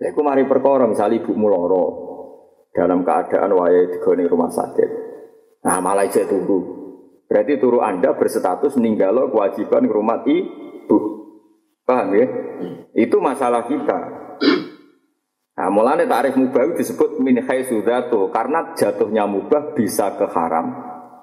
Ya 0.00 0.12
iku 0.12 0.20
mari 0.24 0.44
perkara 0.48 0.88
misalnya 0.88 1.20
ibu 1.20 1.32
muloro 1.36 2.09
dalam 2.70 3.02
keadaan 3.02 3.50
waya 3.54 3.90
digone 3.90 4.24
rumah 4.30 4.50
sakit. 4.50 4.90
Nah, 5.66 5.78
malah 5.82 6.06
ijek 6.06 6.30
turu. 6.30 6.80
Berarti 7.30 7.62
turu 7.62 7.78
Anda 7.78 8.16
berstatus 8.18 8.74
ninggalo 8.80 9.30
kewajiban 9.30 9.86
rumah 9.86 10.26
ibu. 10.26 10.98
Paham 11.86 12.10
ya? 12.16 12.26
Itu 12.94 13.22
masalah 13.22 13.66
kita. 13.70 13.98
Nah, 15.60 15.68
mulanya 15.68 16.08
tarif 16.08 16.34
mubah 16.40 16.72
disebut 16.74 17.20
min 17.20 17.38
sudato 17.68 18.32
karena 18.32 18.72
jatuhnya 18.72 19.28
mubah 19.28 19.76
bisa 19.76 20.16
ke 20.16 20.26
haram. 20.32 20.72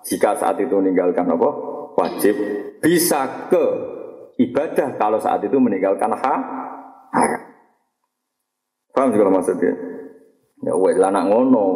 Jika 0.06 0.38
saat 0.38 0.62
itu 0.62 0.78
meninggalkan 0.78 1.26
apa? 1.26 1.50
Wajib. 1.98 2.36
Bisa 2.80 3.50
ke 3.50 3.66
ibadah 4.38 4.94
kalau 5.02 5.18
saat 5.18 5.42
itu 5.42 5.58
meninggalkan 5.58 6.14
ha 6.14 6.36
haram. 7.12 7.44
Paham 8.94 9.10
juga 9.12 9.34
maksudnya? 9.34 9.97
Ya 10.64 10.74
wes 10.74 10.98
lah 10.98 11.14
nak 11.14 11.30
ngono. 11.30 11.68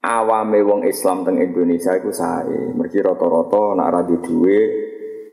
Awame 0.00 0.64
wong 0.64 0.80
Islam 0.88 1.28
teng 1.28 1.36
Indonesia 1.40 1.92
iku 1.96 2.08
sae. 2.08 2.72
Mergi 2.72 3.04
rata-rata 3.04 3.76
nak 3.76 3.88
ra 3.92 4.00
duwe 4.04 4.90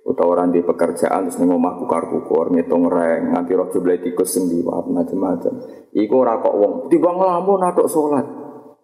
utawa 0.07 0.39
orang 0.39 0.55
di 0.55 0.63
pekerjaan 0.63 1.27
terus 1.27 1.35
ning 1.43 1.51
omah 1.51 1.83
kukar 1.83 2.07
kukur 2.07 2.55
ngitung 2.55 2.87
reng 2.87 3.35
nganti 3.35 3.51
roh 3.59 3.67
jumlah 3.67 3.99
tikus 3.99 4.39
macam-macam 4.39 5.53
iku 5.91 6.13
ora 6.23 6.39
kok 6.39 6.55
wong 6.55 6.73
tiba 6.87 7.11
ngelamun 7.11 7.59
atok 7.67 7.91
salat 7.91 8.23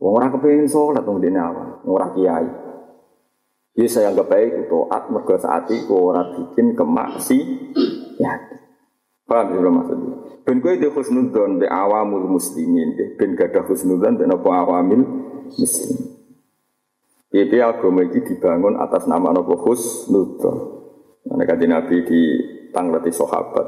wong 0.03 0.13
ora 0.19 0.27
kepengin 0.27 0.67
salat 0.67 0.99
wong 1.07 1.23
dene 1.23 1.39
awal 1.39 1.79
ora 1.87 2.11
kiai 2.11 2.47
Jadi 3.73 3.89
saya 3.89 4.13
anggap 4.13 4.29
baik 4.29 4.69
itu 4.69 4.85
at 4.85 5.09
mergo 5.09 5.33
saat 5.33 5.65
itu 5.73 5.97
orang 5.97 6.37
bikin 6.37 6.77
kemaksi 6.77 7.39
ya 8.21 8.37
paham 9.23 9.47
ya 9.55 9.69
maksudnya 9.71 10.13
ben 10.43 10.57
kowe 10.59 10.75
di 10.75 10.87
husnudzon 10.87 11.61
be 11.61 11.67
awamul 11.67 12.27
muslimin 12.27 12.95
ben 13.15 13.35
gada 13.39 13.63
husnudzon 13.63 14.19
ben 14.19 14.29
apa 14.31 14.49
awamil 14.51 15.01
muslim 15.55 16.13
Jadi 17.33 17.57
agama 17.65 18.05
ini 18.05 18.21
dibangun 18.21 18.77
atas 18.77 19.09
nama 19.09 19.33
Nabi 19.33 19.57
Husnudzon. 19.57 20.57
Karena 21.25 21.43
kata 21.49 21.65
Nabi 21.65 21.95
di 22.05 22.21
tangleti 22.69 23.09
sahabat. 23.09 23.65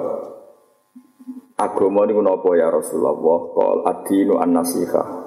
agama 1.55 2.05
niku 2.05 2.21
napa 2.21 2.53
ya 2.53 2.69
Rasulullah? 2.69 3.17
Qal 3.57 3.79
ad-dinu 3.89 4.37
an-nasihah. 4.37 5.24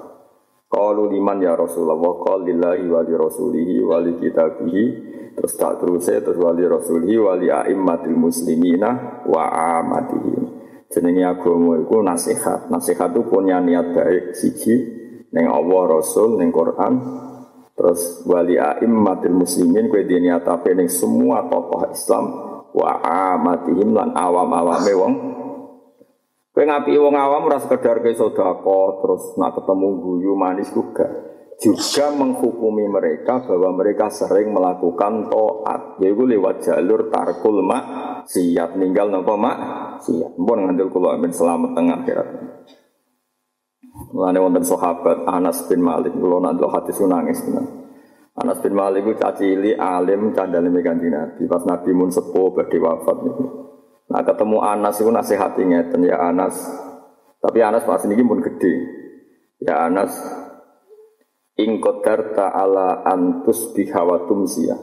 Qalu 0.69 1.17
liman 1.17 1.41
ya 1.41 1.57
Rasulullah? 1.57 1.97
Qal 1.97 2.45
lillahi 2.45 2.85
wa 2.85 3.01
li 3.01 3.13
rasulihi 3.17 3.75
wa 3.81 3.97
li 3.99 4.13
kitabihi. 4.21 4.85
Terus 5.33 5.53
tak 5.57 5.81
terus 5.81 6.05
terus 6.05 6.37
wali 6.37 6.67
rasulihi 6.67 7.15
wa 7.17 7.33
li 7.33 7.47
a'immatil 7.49 8.13
muslimina 8.13 9.23
wa 9.25 9.49
amatihim. 9.81 10.61
Jenenge 10.89 11.25
agama 11.25 11.79
iku 11.81 12.05
nasihat. 12.05 12.69
Nasihat 12.69 13.13
itu 13.13 13.25
punya 13.25 13.57
niat 13.63 13.97
baik 13.97 14.37
siji 14.37 14.75
ning 15.29 15.45
Allah 15.45 16.01
Rasul 16.01 16.41
ning 16.41 16.49
Quran 16.49 16.93
Terus 17.79 18.27
wali 18.27 18.59
a'immatil 18.59 19.31
muslimin 19.31 19.87
kue 19.87 20.03
niat 20.03 20.43
apa 20.43 20.67
semua 20.91 21.47
tokoh 21.47 21.87
Islam 21.87 22.25
wa 22.75 22.99
amatihim 22.99 23.95
lan 23.95 24.11
awam-awame 24.11 24.93
wong 24.99 25.13
Kowe 26.59 26.67
ngapi 26.67 26.91
wong 26.91 27.15
awam 27.15 27.47
ora 27.47 27.55
sekedar 27.55 28.03
ke 28.03 28.11
sedekah 28.11 28.59
terus 28.99 29.31
nak 29.39 29.55
ketemu 29.55 29.95
guyu 30.03 30.35
manis 30.35 30.67
juga. 30.75 31.07
Juga 31.55 32.11
menghukumi 32.11 32.83
mereka 32.83 33.47
bahwa 33.47 33.79
mereka 33.79 34.11
sering 34.11 34.51
melakukan 34.51 35.31
toat, 35.31 36.03
yaitu 36.03 36.27
lewat 36.27 36.59
jalur 36.67 37.07
tarkul 37.07 37.63
mak 37.63 37.83
siap 38.27 38.75
ninggal 38.75 39.07
nopo 39.07 39.39
mak 39.39 39.55
siap. 40.03 40.35
Mpun 40.35 40.67
ngandel 40.67 40.91
kula 40.91 41.15
amin 41.15 41.31
selamat 41.31 41.79
tengah 41.79 41.95
akhirat. 42.03 42.27
Mulane 44.11 44.39
wonten 44.43 44.67
sahabat 44.67 45.31
Anas 45.31 45.63
bin 45.63 45.79
Malik, 45.79 46.11
kula 46.11 46.43
nak 46.43 46.59
delok 46.59 46.75
hadis 46.75 46.99
nangis 46.99 47.39
tenan. 47.39 47.87
Anas 48.35 48.59
bin 48.59 48.75
Malik 48.75 49.07
itu 49.07 49.15
cacili 49.15 49.79
alim 49.79 50.35
candale 50.35 50.67
kanjeng 50.83 51.15
Nabi. 51.15 51.47
Pas 51.47 51.63
Nabi 51.63 51.95
mun 51.95 52.11
sepuh 52.11 52.51
badhe 52.51 52.75
wafat 52.83 53.17
niku. 53.23 53.68
Nah 54.09 54.21
ketemu 54.25 54.57
Anas 54.65 54.97
itu 54.97 55.09
nasihati 55.13 55.61
ngeten 55.65 56.01
ya 56.05 56.17
Anas. 56.17 56.57
Tapi 57.39 57.61
Anas 57.61 57.85
pas 57.85 58.01
ini 58.09 58.19
pun 58.25 58.41
gede. 58.41 58.73
Ya 59.61 59.85
Anas 59.85 60.11
ingkotar 61.59 62.33
ta'ala 62.33 63.05
antus 63.05 63.75
bihawatum 63.75 64.49
sia. 64.49 64.75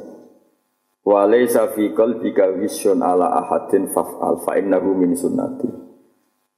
Walaysa 1.06 1.70
fi 1.74 1.94
qalbika 1.94 2.50
vision 2.58 2.98
ala 3.02 3.30
ahadin 3.42 3.90
faf'al 3.90 4.42
fa 4.42 4.58
innahu 4.58 4.94
min 4.94 5.14
sunnati. 5.14 5.70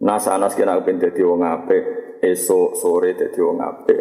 Nas 0.04 0.24
Anas 0.30 0.56
kena 0.56 0.80
ben 0.80 0.96
dadi 0.96 1.20
wong 1.20 1.44
apik, 1.44 1.84
esuk 2.24 2.78
sore 2.78 3.12
dadi 3.12 3.40
wong 3.44 3.60
apik. 3.60 4.00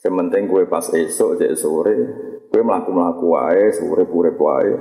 Sementing 0.00 0.48
kue 0.48 0.64
pas 0.64 0.88
esok, 0.88 1.36
jadi 1.36 1.52
sore, 1.52 1.92
kue 2.48 2.64
melaku-melaku 2.64 3.36
wae, 3.36 3.68
sore 3.68 4.08
pure 4.08 4.32
wae. 4.32 4.72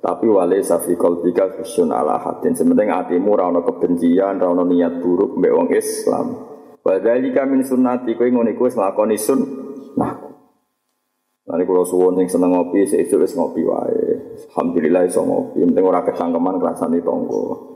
Tapi 0.00 0.26
wale 0.28 0.60
safikol 0.62 1.24
bika 1.24 1.56
fusun 1.56 1.90
ala 1.90 2.20
hatin. 2.20 2.52
Sementing 2.52 2.92
hatimu 2.92 3.32
rano 3.34 3.64
kebencian, 3.64 4.38
rano 4.38 4.62
niat 4.62 5.00
buruk 5.00 5.40
mbek 5.40 5.52
wong 5.52 5.68
Islam. 5.72 6.26
Wadhalika 6.86 7.42
min 7.48 7.66
sunnati 7.66 8.14
kowe 8.14 8.28
ngono 8.30 8.52
iku 8.54 8.70
wis 8.70 8.78
nglakoni 8.78 9.18
sun. 9.18 9.40
Nah. 9.98 10.14
Nanti 11.46 11.62
kalau 11.62 11.86
suwon 11.86 12.18
yang 12.18 12.26
seneng 12.26 12.58
ngopi, 12.58 12.82
wis 12.82 13.32
ngopi 13.38 13.62
wae. 13.62 14.34
Alhamdulillah 14.50 15.06
iso 15.06 15.22
ngopi. 15.22 15.62
Penting 15.62 15.84
ora 15.86 16.02
kecangkeman 16.02 16.58
kerasani 16.58 16.98
tonggo. 17.06 17.74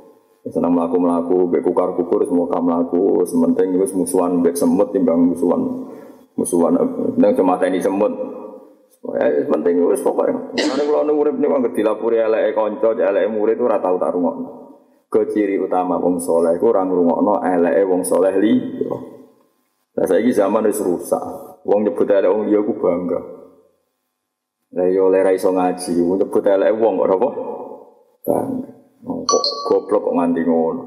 Seneng 0.51 0.75
melaku 0.75 0.97
melaku, 0.99 1.39
bek 1.47 1.63
kukar 1.63 1.95
kukur 1.95 2.27
semua 2.27 2.51
kam 2.51 2.67
melaku. 2.67 3.23
Sementing 3.31 3.79
wis 3.79 3.95
musuhan 3.95 4.43
bek 4.43 4.59
semut 4.59 4.91
timbang 4.91 5.23
musuhan 5.23 5.87
musuhan. 6.35 6.75
Nang 7.15 7.33
cuma 7.39 7.63
ini 7.63 7.79
semut. 7.79 8.11
Ya 9.01 9.27
penting 9.49 9.81
wis 9.89 10.05
pokoke. 10.05 10.53
Nek 10.61 10.85
kula 10.85 11.09
nu 11.09 11.17
urip 11.17 11.41
niku 11.41 11.57
anggere 11.57 11.73
dilapuri 11.73 12.21
eleke 12.21 12.53
kanca, 12.53 12.93
eleke 12.93 13.33
murid 13.33 13.57
ora 13.57 13.81
tau 13.81 13.97
tak 13.97 14.13
rungokno. 14.13 14.49
Ke 15.09 15.25
ciri 15.25 15.57
utama 15.57 15.97
wong 15.97 16.21
soleh 16.21 16.61
iku 16.61 16.69
ora 16.69 16.85
ngrungokno 16.85 17.41
eleke 17.41 17.83
wong 17.89 18.05
soleh 18.05 18.37
liya. 18.37 18.93
Lah 19.97 20.05
saiki 20.05 20.37
zaman 20.37 20.69
wis 20.69 20.85
rusak. 20.85 21.25
Wong 21.65 21.89
nyebut 21.89 22.05
eleke 22.05 22.29
wong 22.29 22.45
liya 22.53 22.61
ku 22.61 22.77
bangga. 22.77 23.21
Lah 24.77 24.87
yo 24.93 25.09
oleh 25.09 25.25
ra 25.25 25.33
iso 25.33 25.49
ngaji, 25.49 25.97
nyebut 25.97 26.45
eleke 26.45 26.77
wong 26.77 26.95
kok 27.01 27.09
apa? 27.09 27.29
Bangga. 28.29 28.71
Kok 29.01 29.45
goblok 29.65 30.03
kok 30.13 30.17
nganti 30.21 30.41
ngono. 30.45 30.83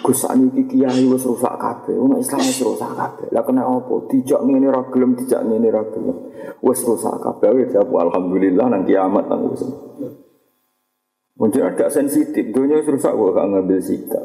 Gus 0.00 0.26
iki 0.26 0.62
kiai 0.66 1.04
wis 1.06 1.22
rusak 1.22 1.54
kabeh. 1.60 1.94
Umat 1.94 2.18
Islam 2.24 2.42
wis 2.42 2.58
rusak 2.64 2.92
kabeh. 2.96 3.28
Lah 3.30 3.42
kena 3.44 3.62
apa? 3.62 3.94
Dijak 4.10 4.40
ngene 4.42 4.72
ra 4.72 4.82
gelem, 4.90 5.14
dijak 5.14 5.44
ngene 5.46 5.68
ra 5.70 5.82
gelem. 5.86 6.16
Wis 6.64 6.80
rusak 6.82 7.20
kabeh. 7.20 7.52
Wis 7.54 7.76
alhamdulillah 7.76 8.66
nang 8.72 8.82
kiamat 8.88 9.28
nang 9.28 9.52
wis. 9.52 9.62
Mungkin 11.34 11.66
agak 11.66 11.90
sensitif, 11.90 12.54
dunia 12.54 12.78
wis 12.78 12.88
rusak 12.88 13.10
kok 13.10 13.34
gak 13.34 13.46
ngambil 13.50 13.78
sikap. 13.82 14.24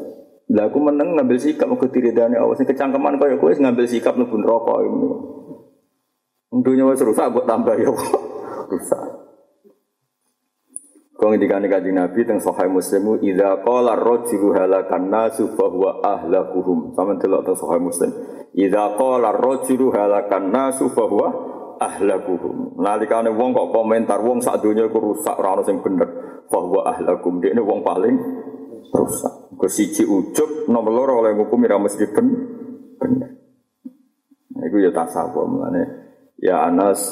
Lah 0.50 0.66
aku 0.66 0.78
meneng 0.82 1.14
ngambil 1.14 1.38
sikap 1.38 1.70
ke 1.78 1.86
tiridane 1.90 2.34
awas 2.38 2.58
sing 2.58 2.66
kecangkeman 2.66 3.18
kaya 3.22 3.38
kowe 3.38 3.50
ngambil 3.50 3.86
sikap 3.86 4.18
mlebu 4.18 4.34
neraka 4.40 4.74
ini. 4.82 5.08
Dunia 6.50 6.88
wis 6.90 7.02
rusak 7.02 7.30
kok 7.30 7.46
tambah 7.46 7.76
ya 7.76 7.90
rusak. 7.90 9.19
Kau 11.20 11.28
ngendikane 11.28 11.68
kanjeng 11.68 12.00
Nabi 12.00 12.24
teng 12.24 12.40
Sahih 12.40 12.72
Muslim 12.72 13.20
idza 13.20 13.60
qala 13.60 13.92
ar-rajulu 13.92 14.56
halakan 14.56 15.12
nasu 15.12 15.52
fa 15.52 15.68
huwa 15.68 16.00
ahlakuhum. 16.00 16.96
Sama 16.96 17.20
delok 17.20 17.44
teng 17.44 17.60
Sahih 17.60 17.76
Muslim. 17.76 18.08
Idza 18.56 18.96
qala 18.96 19.36
ar-rajulu 19.36 19.92
halakan 19.92 20.48
nasu 20.48 20.88
fa 20.88 21.04
huwa 21.04 21.28
ahlakuhum. 21.76 22.80
Nalikane 22.80 23.28
wong 23.36 23.52
kok 23.52 23.68
komentar 23.68 24.16
wong 24.24 24.40
sak 24.40 24.64
donya 24.64 24.88
iku 24.88 24.96
rusak 25.12 25.36
ora 25.36 25.60
ono 25.60 25.62
sing 25.68 25.84
bener. 25.84 26.08
Fa 26.48 26.56
huwa 26.56 26.88
ahlakum. 26.88 27.36
Dekne 27.36 27.60
wong 27.60 27.84
paling 27.84 28.16
rusak. 28.88 29.52
Ke 29.60 29.68
siji 29.68 30.08
nomor 30.72 30.88
loro 30.88 31.20
oleh 31.20 31.36
hukum 31.36 31.68
ora 31.68 31.76
mesti 31.76 32.08
ben 32.16 32.26
bener. 32.96 33.30
Nah, 34.56 34.62
iku 34.64 34.76
ya 34.80 34.88
tasawuf 34.88 35.44
mulane. 35.44 35.84
Ya 36.40 36.64
Anas 36.64 37.04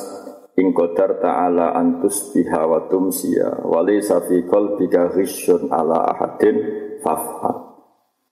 In 0.58 0.74
qadar 0.74 1.22
ta'ala 1.22 1.78
antus 1.78 2.34
biha 2.34 2.66
wa 2.66 2.90
tumsiya 2.90 3.62
Walaysa 3.62 4.26
fi 4.26 4.42
qalbika 4.42 5.14
ghisyun 5.14 5.70
ala 5.70 6.10
ahadin 6.10 6.56
fafhat 6.98 7.56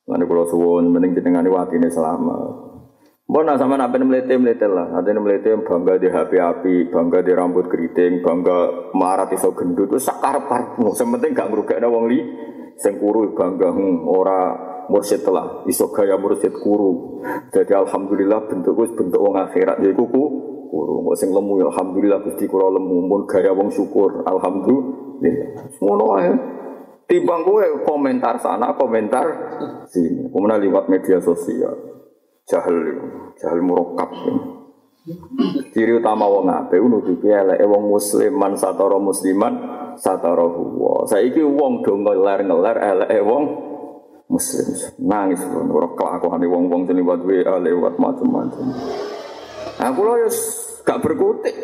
Nanti 0.07 0.25
kalau 0.27 0.47
suwun 0.47 0.91
mending 0.91 1.19
jenengane 1.19 1.51
watine 1.51 1.87
selama 1.91 2.67
Mbona 3.27 3.59
sama 3.59 3.75
nabi 3.75 3.99
melete 4.07 4.39
melete 4.39 4.71
lah, 4.71 5.03
yang 5.03 5.19
melete 5.19 5.51
bangga 5.67 5.99
di 5.99 6.07
HP 6.07 6.39
api, 6.39 6.75
bangga 6.95 7.27
di 7.27 7.35
rambut 7.35 7.67
keriting, 7.67 8.23
bangga 8.23 8.87
marah 8.95 9.27
iso 9.35 9.51
gendut, 9.51 9.91
itu 9.91 9.99
sakar 9.99 10.47
parmu. 10.47 10.95
Sementing 10.95 11.35
gak 11.35 11.51
ngerugak 11.51 11.83
ada 11.83 11.91
wong 11.91 12.07
li, 12.07 12.23
sengkuru 12.79 13.35
bangga 13.35 13.75
hmm, 13.75 14.07
ora 14.07 14.41
mursyid 14.87 15.27
telah, 15.27 15.67
iso 15.67 15.91
gaya 15.91 16.15
mursyid 16.15 16.55
kuru. 16.55 17.19
Jadi 17.51 17.75
alhamdulillah 17.75 18.47
bentukku 18.47 18.95
bentuk 18.95 19.19
wong 19.19 19.35
akhirat. 19.43 19.83
Jadi 19.83 19.99
kuku 19.99 20.25
syukur. 20.77 21.01
Kok 21.01 21.17
sing 21.17 21.31
lemu 21.33 21.53
alhamdulillah 21.73 22.19
Gusti 22.21 22.45
kula 22.45 22.69
lemu 22.77 22.97
mun 23.09 23.23
gaya 23.25 23.53
wong 23.57 23.73
syukur. 23.73 24.21
Alhamdulillah. 24.29 25.81
Ngono 25.81 26.07
ae. 26.21 26.31
Timbang 27.07 27.47
kowe 27.47 27.63
komentar 27.87 28.35
sana, 28.43 28.75
komentar 28.75 29.27
sini. 29.87 30.27
Kemudian 30.27 30.59
lewat 30.59 30.91
media 30.91 31.23
sosial. 31.23 32.03
Jahil, 32.51 32.99
jahil 33.39 33.63
murokap. 33.63 34.11
Ciri 35.71 36.03
utama 36.03 36.27
wong 36.27 36.51
ape 36.51 36.83
nutupi 36.83 37.31
eleke 37.31 37.63
wong 37.63 37.95
muslim 37.95 38.35
man 38.35 38.59
satara 38.59 38.99
musliman 38.99 39.55
satara 39.95 40.51
huwa. 40.51 41.07
Saiki 41.07 41.47
wong 41.47 41.87
do 41.87 41.95
ngeler-ngeler 41.95 42.75
eleke 42.75 43.23
wong 43.23 43.45
muslim. 44.27 44.67
Nangis 45.07 45.39
ora 45.47 45.87
kelakuane 45.95 46.47
wong-wong 46.51 46.91
lewat 46.91 47.23
WA 47.23 47.55
lewat 47.63 47.95
macam-macam. 48.03 48.67
Aku 49.77 50.01
loh 50.03 50.19
ya 50.19 50.31
gak 50.87 51.03
berkutik. 51.03 51.57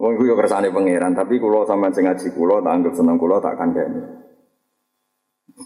Wong 0.00 0.16
iku 0.16 0.32
yo 0.32 0.34
kersane 0.34 0.72
pangeran, 0.74 1.14
tapi 1.14 1.38
kula 1.38 1.68
sampean 1.68 1.92
sing 1.92 2.08
ngaji 2.08 2.32
kula 2.32 2.64
tak 2.64 2.72
anggap 2.72 2.92
seneng 2.96 3.16
kula 3.20 3.36
tak 3.38 3.54
kandhani. 3.60 4.00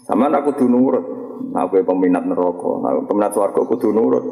Sampeyan 0.05 0.37
aku 0.37 0.53
kudu 0.53 0.65
nurut. 0.69 1.05
Aku 1.55 1.83
peminat 1.87 2.27
neraka, 2.27 2.71
nah, 2.83 2.99
peminat 3.07 3.31
swarga 3.31 3.63
kudu 3.63 3.95
nurut. 3.95 4.25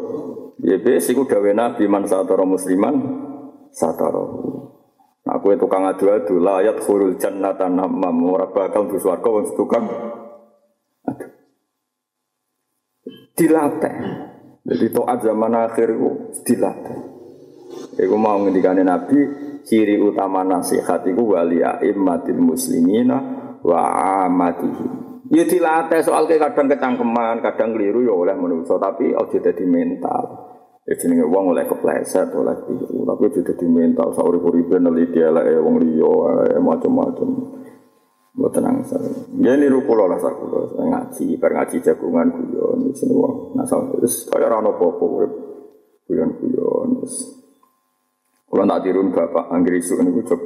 Ya 0.60 0.76
wis 0.76 1.08
iku 1.08 1.24
gawe 1.24 1.52
Nabi 1.56 1.88
man 1.88 2.04
satara 2.04 2.44
musliman 2.44 2.96
satara. 3.72 4.24
Nah, 5.24 5.40
aku 5.40 5.56
tukang 5.56 5.88
adu-adu 5.88 6.36
layat 6.36 6.84
khurul 6.84 7.16
jannata 7.16 7.72
namam 7.72 8.28
ora 8.28 8.52
bakal 8.52 8.92
mlebu 8.92 9.00
swarga 9.00 9.28
wong 9.28 9.56
tukang. 9.56 9.88
Dilatih. 13.40 13.96
Jadi 14.68 14.86
toat 14.92 15.20
zaman 15.24 15.56
akhir 15.64 15.96
itu 15.96 16.10
dilatih. 16.44 17.13
Iku 17.94 18.16
mau 18.18 18.42
ngendikane 18.42 18.82
Nabi 18.82 19.20
ciri 19.64 19.96
utama 20.02 20.44
nasihat 20.44 21.08
itu 21.08 21.24
wali 21.24 21.64
aimmatil 21.64 22.40
muslimina 22.42 23.18
wa 23.64 23.82
amatihi. 24.28 24.86
Ya 25.34 25.48
dilatih 25.48 26.04
soal 26.06 26.30
ke 26.30 26.38
kadang 26.38 26.70
kecangkeman, 26.70 27.42
kadang 27.42 27.74
keliru 27.74 28.06
ya 28.06 28.14
oleh 28.14 28.36
manusia 28.38 28.78
tapi 28.78 29.16
ojo 29.18 29.38
dadi 29.40 29.66
mental. 29.66 30.52
Ya 30.84 31.00
jenenge 31.00 31.26
wong 31.26 31.56
oleh 31.56 31.64
kepleset, 31.64 32.28
oleh 32.36 32.54
keliru, 32.60 33.08
tapi 33.08 33.22
ojo 33.32 33.40
dadi 33.42 33.66
mental 33.66 34.14
sauri 34.14 34.38
uripe 34.38 34.78
neliti 34.78 35.24
eleke 35.24 35.58
wong 35.58 35.80
liya, 35.80 36.60
macam-macam. 36.60 37.30
Buat 38.34 38.52
tenang 38.52 38.82
saya. 38.82 39.10
Ya 39.38 39.54
niru 39.54 39.86
kula 39.86 40.10
lah 40.10 40.18
saya 40.18 40.34
kula. 40.38 40.74
Ngaji, 40.74 41.38
bar 41.38 41.54
ngaji 41.54 41.78
jagungan 41.86 42.34
guyon 42.34 42.82
ini 42.82 42.94
semua. 42.98 43.30
Nah, 43.54 43.66
terus 43.66 44.26
kaya 44.26 44.50
rano 44.50 44.74
popo 44.76 45.06
urip 45.22 45.34
guyon 46.10 46.34
Kula 48.54 48.70
tak 48.70 48.86
tirun 48.86 49.10
bapak 49.10 49.50
anggere 49.50 49.82
isuk 49.82 50.06
niku 50.06 50.22
cok. 50.30 50.42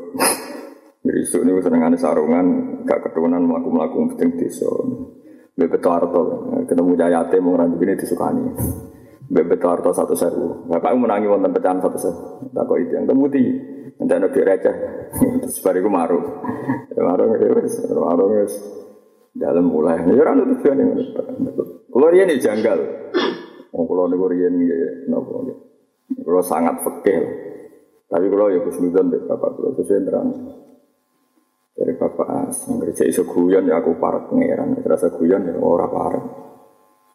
Anggere 1.04 1.20
isuk 1.28 1.44
niku 1.44 1.60
senengane 1.60 2.00
sarungan 2.00 2.80
gak 2.88 3.04
keturunan 3.04 3.44
mlaku-mlaku 3.44 4.16
penting 4.16 4.40
desa. 4.40 4.72
Mbek 5.60 5.76
beto 5.76 5.92
arto, 5.92 6.22
ketemu 6.72 6.96
jayate 6.96 7.36
mau 7.44 7.60
ngrandi 7.60 7.76
ini 7.84 8.00
disukani. 8.00 8.48
Mbek 9.28 9.46
beto 9.52 9.68
arto 9.68 9.92
satu 9.92 10.16
sewu. 10.16 10.72
Bapak 10.72 10.96
menangi 10.96 11.28
wonten 11.28 11.52
pecahan 11.52 11.84
satu 11.84 12.00
sewu. 12.00 12.48
Tak 12.56 12.64
kok 12.64 12.80
itu 12.80 12.96
yang 12.96 13.04
temuti. 13.12 13.44
Nanti 14.00 14.14
ada 14.16 14.32
receh. 14.32 14.76
Terus 15.44 15.60
bariku 15.60 15.92
maru. 15.92 16.24
Ya 16.96 17.04
maru 17.04 17.36
ya 17.44 17.60
wis, 17.60 17.76
maru 17.92 18.24
wis. 18.40 18.56
Dalam 19.36 19.68
mulai. 19.68 20.00
Ya 20.08 20.24
ora 20.24 20.32
nutup 20.32 20.64
tujuan 20.64 20.80
yang 20.80 20.96
Kulo 21.92 22.08
riyen 22.08 22.32
ya 22.32 22.40
janggal. 22.40 22.80
Nggih 23.76 25.12
napa 25.12 25.34
nggih. 25.44 25.58
Kulo 26.24 26.40
sangat 26.40 26.80
fikih. 26.88 27.47
Tapi 28.08 28.26
kulo 28.32 28.48
ya 28.48 28.64
kusnudon 28.64 29.12
mbek 29.12 29.28
bapak 29.28 29.52
kulo 29.60 29.76
sesuai 29.76 30.02
terang. 30.08 30.28
Dari 31.78 31.94
bapak 31.94 32.28
as, 32.50 32.66
ngerti 32.66 33.12
iso 33.12 33.28
guyon 33.28 33.70
ya 33.70 33.78
aku 33.78 34.02
parek 34.02 34.34
pangeran, 34.34 34.74
terasa 34.82 35.14
guyon 35.14 35.46
ya 35.46 35.54
ora 35.62 35.86
parek. 35.86 36.26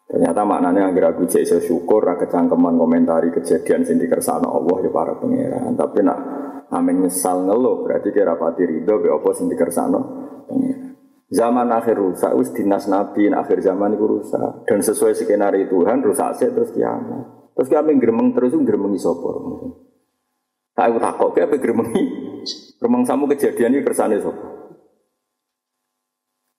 Ternyata 0.07 0.45
maknanya 0.45 0.93
agar 0.93 1.17
aku 1.17 1.25
cek 1.27 1.43
iso 1.43 1.57
syukur, 1.59 2.05
rakyat 2.05 2.29
cangkeman 2.31 2.77
komentari 2.77 3.33
kejadian 3.33 3.83
sing 3.83 3.99
dikersano 3.99 4.47
Allah 4.47 4.77
ya 4.85 4.91
para 4.93 5.17
pangeran. 5.19 5.73
Tapi 5.75 5.99
nak 6.05 6.19
amin 6.71 7.09
nyesal 7.09 7.43
ngeluh 7.43 7.83
berarti 7.83 8.13
kira 8.13 8.37
pati 8.39 8.63
ridho 8.63 9.01
be 9.01 9.09
pangeran. 9.09 10.93
Zaman 11.33 11.73
akhir 11.73 11.97
rusak, 11.97 12.29
wis 12.37 12.53
dinas 12.53 12.85
nabi, 12.85 13.25
akhir 13.33 13.65
zaman 13.65 13.97
itu 13.97 14.05
rusak. 14.05 14.69
Dan 14.69 14.85
sesuai 14.85 15.17
skenario 15.17 15.65
Tuhan, 15.65 16.05
rusak 16.05 16.37
sih 16.37 16.53
terus 16.53 16.69
kiamat. 16.69 17.57
Terus 17.57 17.73
kami 17.73 17.97
gremeng 17.97 18.37
terus 18.37 18.53
gremengi 18.53 19.01
sopor. 19.01 19.41
Tak 20.73 20.89
aku 20.89 20.97
takut, 20.97 21.29
kayak 21.37 21.61
gremengi. 21.61 22.03
Gremeng 22.81 23.05
samu 23.05 23.29
kejadian 23.29 23.77
ini 23.77 23.85
kersane 23.85 24.17
sopor. 24.19 24.53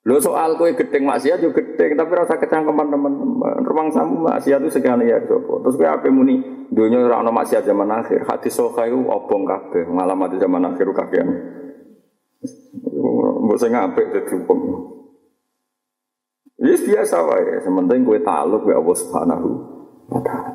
Lo 0.04 0.20
soal 0.20 0.60
kue 0.60 0.76
gedeng 0.76 1.08
maksiat 1.08 1.40
yo 1.40 1.50
gedeng, 1.56 1.96
tapi 1.96 2.12
rasa 2.12 2.36
kecangkeman 2.36 2.92
teman-teman. 2.92 3.64
Ruang 3.64 3.88
samu 3.88 4.20
maksiat 4.20 4.60
itu 4.60 4.76
sekian 4.76 5.00
ya 5.00 5.16
sopo. 5.24 5.64
Terus 5.64 5.80
kue 5.80 5.88
apa 5.88 6.04
muni 6.12 6.44
dunia 6.68 7.08
orang 7.08 7.32
maksiat 7.32 7.64
zaman 7.64 7.88
akhir. 7.88 8.28
Hati 8.28 8.52
sokai 8.52 8.92
itu 8.92 9.00
obong 9.00 9.48
kabeh. 9.48 9.88
Ngalamat 9.88 10.36
zaman 10.36 10.62
akhir 10.68 10.92
kakean. 10.92 11.28
Mbok 13.44 13.56
sing 13.56 13.72
apik 13.72 14.12
dadi 14.12 14.32
hukum. 14.44 14.58
Wis 16.60 16.84
biasa 16.84 17.24
wae, 17.24 17.60
sementing 17.64 18.04
kue 18.04 18.20
taluk 18.20 18.64
kue 18.64 18.76
Allah 18.76 18.96
Subhanahu 18.96 19.48
wa 20.08 20.20
taala. 20.20 20.52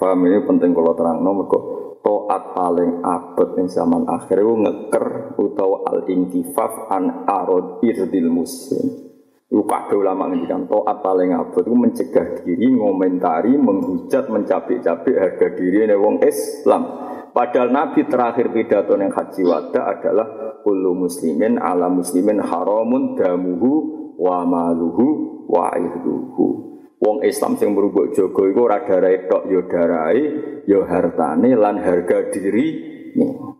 Paham 0.00 0.24
ini 0.24 0.40
penting 0.48 0.72
kalau 0.72 0.96
terang 0.96 1.20
nomor 1.20 1.44
kok 1.44 1.64
toat 2.00 2.56
paling 2.56 3.04
abad 3.04 3.48
yang 3.60 3.68
zaman 3.68 4.08
akhir 4.08 4.40
itu 4.40 4.54
ngeker 4.56 5.06
utawa 5.36 5.84
al 5.84 6.00
intifaf 6.08 6.88
an 6.88 7.28
arod 7.28 7.84
irdil 7.84 8.30
muslim. 8.32 9.12
Itu 9.50 9.66
kado 9.66 9.98
ulama 9.98 10.30
ngendikan 10.30 10.64
toat 10.70 11.02
paling 11.04 11.34
abad 11.36 11.64
itu 11.66 11.76
mencegah 11.76 12.26
diri, 12.40 12.70
ngomentari, 12.70 13.58
menghujat, 13.58 14.30
mencapik-capik 14.30 15.16
harga 15.18 15.46
diri 15.58 15.90
ini 15.90 15.96
wong 15.98 16.22
Islam. 16.24 16.82
Padahal 17.30 17.70
Nabi 17.70 18.06
terakhir 18.10 18.50
pidato 18.50 18.98
yang 18.98 19.14
haji 19.14 19.42
wada 19.46 19.86
adalah 19.86 20.28
kullu 20.66 20.98
muslimin 20.98 21.62
ala 21.62 21.86
muslimin 21.86 22.42
haramun 22.42 23.14
damuhu 23.14 23.72
wa 24.18 24.42
maluhu 24.42 25.06
wa 25.46 25.70
irduhu. 25.78 26.79
Wong 27.00 27.24
Islam 27.24 27.56
sing 27.56 27.72
merubuk 27.72 28.12
jogo 28.12 28.44
iku 28.44 28.68
ora 28.68 28.84
darai 28.84 29.24
tok 29.24 29.48
ya 29.48 29.64
darai, 29.64 30.20
ya 30.68 30.84
hartane 30.84 31.56
lan 31.56 31.80
harga 31.80 32.28
diri. 32.28 32.92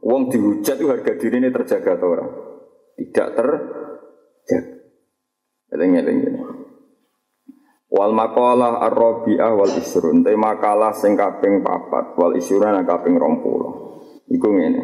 Wong 0.04 0.28
dihujat 0.28 0.76
itu 0.76 0.92
harga 0.92 1.16
diri 1.16 1.40
ini 1.40 1.48
terjaga 1.48 1.96
atau 1.96 2.08
orang? 2.12 2.30
Tidak 3.00 3.28
terjaga. 3.32 4.58
Eling-eling 5.70 6.18
Wal 7.90 8.14
makalah 8.14 8.86
ar-rabi'ah 8.86 9.50
wal 9.56 9.74
isrun. 9.74 10.22
Te 10.22 10.36
makalah 10.38 10.94
sing 10.94 11.18
kaping 11.18 11.64
papat 11.64 12.14
wal 12.14 12.38
isrun 12.38 12.76
kaping 12.86 13.18
20. 13.18 14.30
Iku 14.30 14.48
ngene. 14.54 14.82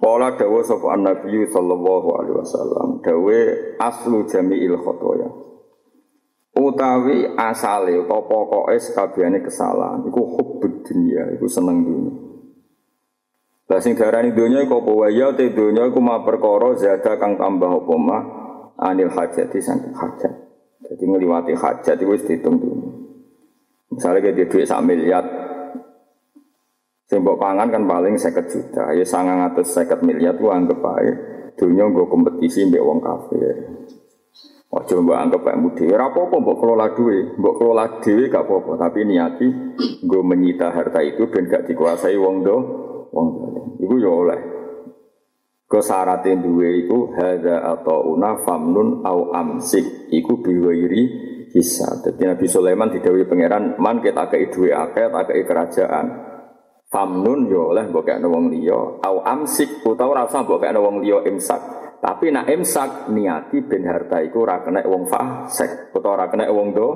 Kala 0.00 0.32
dawuh 0.40 0.64
sapa 0.64 0.96
Nabi 0.96 1.44
sallallahu 1.52 2.08
alaihi 2.16 2.36
wasallam, 2.40 3.04
dawuh 3.04 3.76
aslu 3.76 4.24
jami'il 4.24 4.80
khotoya. 4.80 5.28
Utawi 6.56 7.36
asale 7.36 8.00
utawa 8.00 8.24
pokoke 8.24 8.80
sakabehane 8.80 9.44
kesalahan 9.44 10.08
iku 10.08 10.24
hubbud 10.24 10.88
dunya, 10.88 11.36
iku 11.36 11.44
seneng 11.44 11.84
dunya. 11.84 12.12
Lah 13.68 13.80
sing 13.82 13.92
darani 13.92 14.32
dunya 14.32 14.64
iku 14.64 14.80
apa 14.80 14.92
wae 15.04 15.12
ya 15.12 15.36
te 15.36 15.52
dunya 15.52 15.84
iku 15.92 16.00
ma 16.00 16.24
perkara 16.24 16.72
zada 16.80 17.20
kang 17.20 17.36
tambah 17.36 17.68
apa 17.68 17.94
mah 18.00 18.22
anil 18.80 19.12
hajati 19.12 19.58
saking 19.60 19.92
hajat. 19.92 20.32
Jadi 20.86 21.02
ngeliwati 21.04 21.52
hajat 21.52 21.96
itu 22.00 22.08
wis 22.08 22.24
dihitung 22.24 22.56
dunya. 22.56 22.90
Misalnya 23.92 24.24
kayak 24.24 24.48
duit 24.48 24.64
sak 24.64 24.82
miliar, 24.82 25.24
Sembok 27.06 27.38
pangan 27.38 27.70
kan 27.70 27.86
paling 27.86 28.18
seket 28.18 28.50
juta, 28.50 28.90
ya 28.90 29.06
sangang 29.06 29.46
atas 29.46 29.70
seket 29.70 30.02
miliar 30.02 30.34
tuh 30.34 30.50
anggap 30.50 30.82
aja 30.98 31.14
dunia 31.54 31.86
gue 31.86 32.02
kompetisi 32.10 32.66
mbak 32.66 32.82
wong 32.82 32.98
kafir. 32.98 33.54
Ojo 34.66 34.98
mbak 34.98 35.18
anggap 35.22 35.40
kayak 35.46 35.60
mudi, 35.62 35.86
apa-apa 35.94 36.36
mbok 36.42 36.58
kelola 36.58 36.90
duit, 36.90 37.38
mbok 37.38 37.54
kelola 37.54 38.02
duit 38.02 38.28
gak 38.28 38.50
apa-apa, 38.50 38.72
tapi 38.76 39.06
niati 39.06 39.46
gue 40.02 40.22
menyita 40.26 40.74
harta 40.74 41.00
itu 41.06 41.30
dan 41.30 41.46
gak 41.46 41.70
dikuasai 41.70 42.18
wong 42.18 42.42
do, 42.42 42.56
wong 43.14 43.26
do. 43.38 43.46
Iku 43.86 43.94
ya 44.02 44.10
oleh. 44.10 44.40
Ke 45.66 45.82
syaratnya 45.82 46.38
duwe 46.42 46.86
iku 46.86 47.10
hada 47.14 47.74
atau 47.74 48.14
una 48.14 48.38
famnun 48.42 49.02
au 49.02 49.34
amsik 49.34 50.10
iku 50.14 50.38
biwairi 50.38 51.02
bisa. 51.50 52.06
Jadi 52.06 52.22
Nabi 52.22 52.46
Sulaiman 52.46 52.94
didawi 52.94 53.26
pangeran 53.26 53.74
man 53.82 53.98
kita 53.98 54.30
kei 54.30 54.46
duwe 54.46 54.70
akeh 54.70 55.10
tak 55.10 55.26
kei 55.26 55.42
kerajaan. 55.42 56.06
Famnun 56.86 57.50
yo 57.50 57.74
oleh 57.74 57.90
mbok 57.90 58.06
kekno 58.06 58.30
wong 58.30 58.54
liya 58.54 59.02
au 59.02 59.16
amsik 59.26 59.82
utawa 59.82 60.22
ora 60.22 60.30
usah 60.30 60.46
mbok 60.46 60.62
kekno 60.62 60.86
wong 60.86 60.96
liya 61.02 61.26
imsak. 61.26 61.58
Tapi 61.96 62.30
nak 62.30 62.46
imsak 62.52 63.10
niati 63.10 63.64
ben 63.64 63.88
harta 63.88 64.20
iku 64.22 64.44
ora 64.44 64.62
kena 64.62 64.84
wong 64.84 65.08
fasik 65.08 65.90
utawa 65.96 66.22
ora 66.22 66.26
kena 66.28 66.46
wong 66.52 66.68
do. 66.76 66.88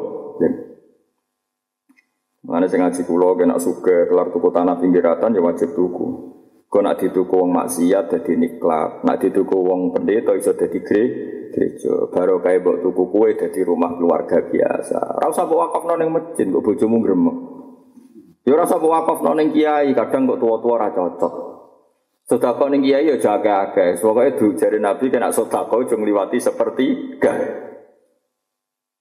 Mana 2.41 2.65
sing 2.67 2.81
ngaji 2.81 3.05
kula 3.05 3.37
kena 3.37 3.61
suka 3.61 4.09
kelar 4.09 4.33
tuku 4.33 4.49
tanah 4.49 4.81
pinggiratan 4.81 5.37
ya 5.37 5.45
wajib 5.45 5.77
tuku. 5.77 6.31
Kau 6.71 6.87
nak 6.87 7.03
dituku 7.03 7.35
wong 7.35 7.51
maksiat 7.51 8.15
jadi 8.15 8.39
niklat, 8.39 9.03
nak 9.03 9.19
dituku 9.19 9.59
wong 9.59 9.91
pendeta 9.91 10.39
iso 10.39 10.55
jadi 10.55 10.79
gereja. 10.79 12.07
Baru 12.15 12.39
kayak 12.39 12.63
mbok 12.63 12.79
tuku 12.87 13.11
kue 13.11 13.35
jadi 13.35 13.61
rumah 13.67 13.99
keluarga 13.99 14.39
biasa. 14.39 15.19
Ora 15.19 15.35
usah 15.35 15.51
mbok 15.51 15.59
wakafno 15.67 15.99
ning 15.99 16.15
masjid, 16.15 16.47
mbok 16.47 16.63
bojomu 16.71 17.03
gremeng. 17.03 17.39
Ya 18.47 18.55
ora 18.55 18.71
usah 18.71 18.79
mbok 18.79 18.95
wakafno 19.03 19.35
ning 19.35 19.51
kiai, 19.51 19.91
kadang 19.99 20.31
kok 20.31 20.39
tua-tua 20.39 20.73
ora 20.79 20.89
cocok. 20.95 21.35
Sedekah 22.31 22.71
ning 22.71 22.87
kiai 22.87 23.11
ya 23.11 23.19
jaga 23.19 23.75
akeh. 23.75 23.99
Pokoke 23.99 24.39
du 24.39 24.55
jare 24.55 24.79
Nabi 24.79 25.11
kena 25.11 25.35
sedekah 25.35 25.67
aja 25.67 25.99
ngliwati 25.99 26.39
sepertiga. 26.39 27.35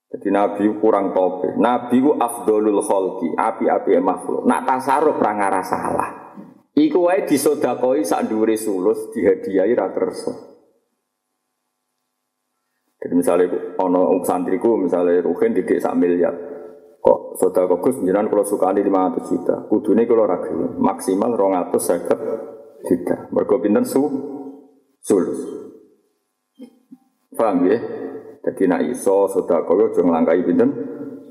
Jadi 0.09 0.33
Nabi 0.33 0.65
kurang 0.81 1.13
tope. 1.13 1.53
Nabi 1.61 2.01
ku 2.01 2.17
afdolul 2.17 2.81
kholki, 2.81 3.37
api-api 3.37 4.01
makhluk. 4.01 4.49
Nak 4.49 4.65
tasarruf 4.65 5.21
ra 5.21 5.37
ngarah 5.37 5.61
salah. 5.61 6.09
Iku 6.73 7.05
wae 7.05 7.29
disodakoi 7.29 8.01
sak 8.01 8.25
dhuwure 8.25 8.57
sulus 8.57 9.13
dihadiahi 9.13 9.77
ra 9.77 9.93
kersa. 9.93 10.33
Jadi 12.97 13.13
misalnya 13.13 13.77
ono 13.77 14.25
santriku 14.25 14.73
misalnya 14.73 15.21
Ruhin 15.21 15.53
didik 15.53 15.77
sak 15.77 15.93
miliar. 15.93 16.33
Kok 16.97 17.37
sodako 17.37 17.77
Gus 17.77 18.01
jenengan 18.01 18.25
kalau 18.25 18.41
sukani 18.41 18.81
500 18.81 19.29
juta. 19.29 19.55
Kudune 19.69 20.09
kalau 20.09 20.25
ragu 20.25 20.81
maksimal 20.81 21.37
250 21.37 22.58
juta. 22.85 23.27
Mergo 23.31 23.59
pinten 23.59 23.83
su 23.83 24.03
sulus. 25.03 25.39
Paham 27.35 27.67
ya? 27.67 27.79
Jadi 28.39 28.63
nak 28.67 28.81
iso 28.87 29.27
sodako 29.27 29.79
yo 29.79 29.85
aja 29.91 30.01
nglangkai 30.03 30.43
pinten 30.47 30.69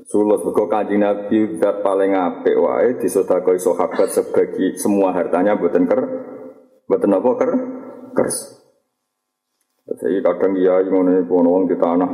sulus 0.05 0.41
mergo 0.45 0.65
Kanjeng 0.69 1.01
Nabi 1.01 1.57
zat 1.57 1.81
paling 1.85 2.13
apik 2.17 2.57
wae 2.57 2.97
disodakoi 2.97 3.61
sahabat 3.61 4.09
sebagi 4.09 4.77
semua 4.77 5.13
hartanya 5.13 5.57
mboten 5.57 5.85
ker 5.89 6.01
mboten 6.85 7.13
apa 7.13 7.29
ker 7.37 7.51
kers. 8.13 8.37
Jadi 9.89 10.21
kadang 10.21 10.53
iya 10.53 10.85
ngono 10.85 11.25
ngono 11.25 11.49
wong 11.49 11.63
di 11.65 11.77
tanah 11.77 12.11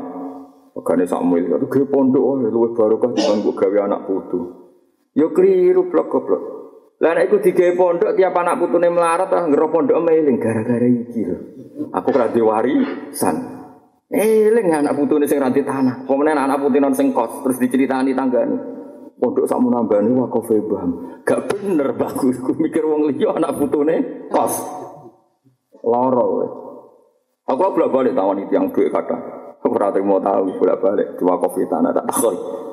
Pegane 0.75 1.07
Samuel 1.07 1.47
itu 1.47 1.67
ge 1.71 1.87
pondok 1.87 2.19
oh 2.19 2.35
luwih 2.35 2.75
barokah 2.75 3.07
mbok 3.07 3.55
gawe 3.55 3.87
anak 3.87 4.11
putu. 4.11 4.39
Yo 5.15 5.31
keliru 5.31 5.87
blok 5.87 6.11
goblok. 6.11 6.43
Lah 6.95 7.11
nek 7.11 7.27
iku 7.27 7.43
digawe 7.43 7.71
pondok 7.75 8.15
tiap 8.15 8.31
anak 8.39 8.55
putune 8.55 8.87
melarat 8.87 9.27
ah 9.35 9.43
ngero 9.43 9.67
pondok 9.67 9.99
meling 9.99 10.39
gara-gara 10.39 10.87
iki 10.87 11.27
lho. 11.27 11.37
Aku 11.91 12.07
ora 12.15 12.31
warisan. 12.31 13.35
Eling 14.07 14.71
anak 14.71 14.95
putune 14.95 15.27
sing 15.27 15.43
ranti 15.43 15.59
tanah. 15.59 16.07
Pemene 16.07 16.31
anak 16.31 16.63
putune 16.63 16.87
sing 16.95 17.11
kos 17.11 17.43
terus 17.43 17.59
diceritani 17.59 18.15
tanggane. 18.15 18.55
Pondok 19.19 19.43
sakmu 19.43 19.67
nambani 19.67 20.15
wakaf 20.15 20.47
bam. 20.71 21.19
Gak 21.27 21.51
bener 21.51 21.91
bagus. 21.99 22.39
Ku 22.39 22.55
mikir 22.55 22.87
wong 22.87 23.11
liya 23.11 23.35
anak 23.35 23.59
putune 23.59 24.27
kos. 24.31 24.55
Loro 25.83 26.23
kowe. 26.31 26.47
Aku 27.45 27.61
bolak 27.77 27.91
balik 27.93 28.17
tawon 28.17 28.41
itu 28.41 28.55
yang 28.55 28.71
duit 28.71 28.89
kata. 28.89 29.35
Rata 29.65 29.97
mau 30.05 30.21
tahu 30.21 30.61
bolak 30.61 30.77
balik 30.77 31.07
dua 31.17 31.35
kopi 31.41 31.67
tanah 31.67 31.91
tak 31.91 32.07
takoi. 32.07 32.64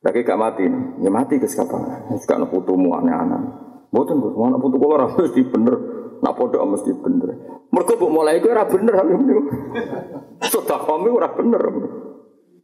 Lagi 0.00 0.24
gak 0.24 0.40
mati, 0.40 0.64
ya 1.04 1.10
mati 1.12 1.36
ke 1.36 1.44
siapa? 1.44 2.08
Sekarang 2.16 2.48
putumu 2.48 2.96
aneh-aneh. 2.96 3.68
Mboten 3.90 4.22
Gus, 4.22 4.38
anak 4.38 4.62
putu 4.62 4.78
kula 4.78 4.94
ora 5.02 5.06
mesti 5.12 5.42
bener. 5.50 5.74
Nak 6.22 6.34
pondok 6.36 6.62
mesti 6.62 6.92
bener. 6.94 7.28
Mergo 7.74 7.92
mbok 7.96 8.10
mulai 8.12 8.38
iku 8.38 8.54
ora 8.54 8.64
bener 8.68 8.94
aku 8.96 9.12
niku. 9.18 9.42
Sedekah 10.46 11.28
bener. 11.36 11.62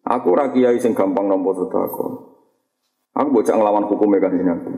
Aku 0.07 0.27
ora 0.31 0.55
kiai 0.55 0.79
sing 0.79 0.95
gampang 0.95 1.27
nampa 1.27 1.51
sedekah. 1.57 2.13
Aku 3.17 3.29
bocah 3.33 3.55
nglawan 3.59 3.89
hukume 3.91 4.17
kan 4.23 4.33
Nabi. 4.33 4.73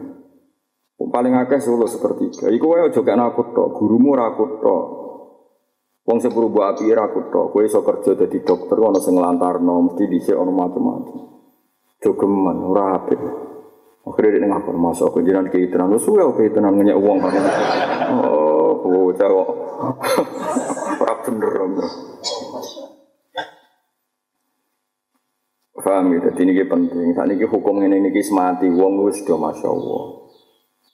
Paling 0.99 1.35
akeh 1.37 1.61
solo 1.63 1.87
sepertiga. 1.87 2.51
Iku 2.51 2.75
wae 2.75 2.91
aja 2.91 3.01
kena 3.05 3.31
aku 3.31 3.55
gurumu 3.55 4.17
ora 4.17 4.33
aku 4.33 4.45
tok. 4.63 4.85
Wong 6.09 6.19
sing 6.25 6.33
perubu 6.33 6.65
api 6.65 6.89
aku 6.97 7.29
tok. 7.29 7.53
Kowe 7.53 7.63
iso 7.63 7.85
kerja 7.85 8.17
dadi 8.17 8.41
dokter 8.41 8.79
ana 8.81 8.99
sing 8.99 9.15
nglantarno, 9.15 9.91
mesti 9.91 10.09
dhisik 10.09 10.35
ana 10.35 10.49
macam-macam. 10.49 11.38
Jogeman 11.99 12.59
ora 12.63 13.03
apik. 13.03 13.19
Akhirnya 14.09 14.41
dia 14.41 14.49
ngapur 14.49 14.77
masuk 14.79 15.21
ke 15.21 15.29
jiran 15.29 15.51
ke 15.53 15.69
itenan, 15.69 15.93
lu 15.93 16.01
suwe 16.01 16.25
ke 16.33 16.49
itenan 16.49 16.81
ngeyak 16.81 16.97
uang 16.97 17.19
kan? 17.21 17.35
Oh, 18.25 18.81
bocah 18.81 19.29
kok. 19.29 19.49
Ora 21.05 21.15
bener. 21.23 21.53
Paham 25.79 26.13
gitu, 26.13 26.29
jadi 26.35 26.41
ini 26.43 26.65
penting. 26.69 27.17
Saat 27.17 27.33
ini 27.33 27.49
hukum 27.49 27.81
ini 27.81 27.97
ini 27.97 28.21
semati, 28.21 28.69
uang 28.69 29.09
wis 29.09 29.25
do 29.25 29.41
masya 29.41 29.73
Allah. 29.73 30.03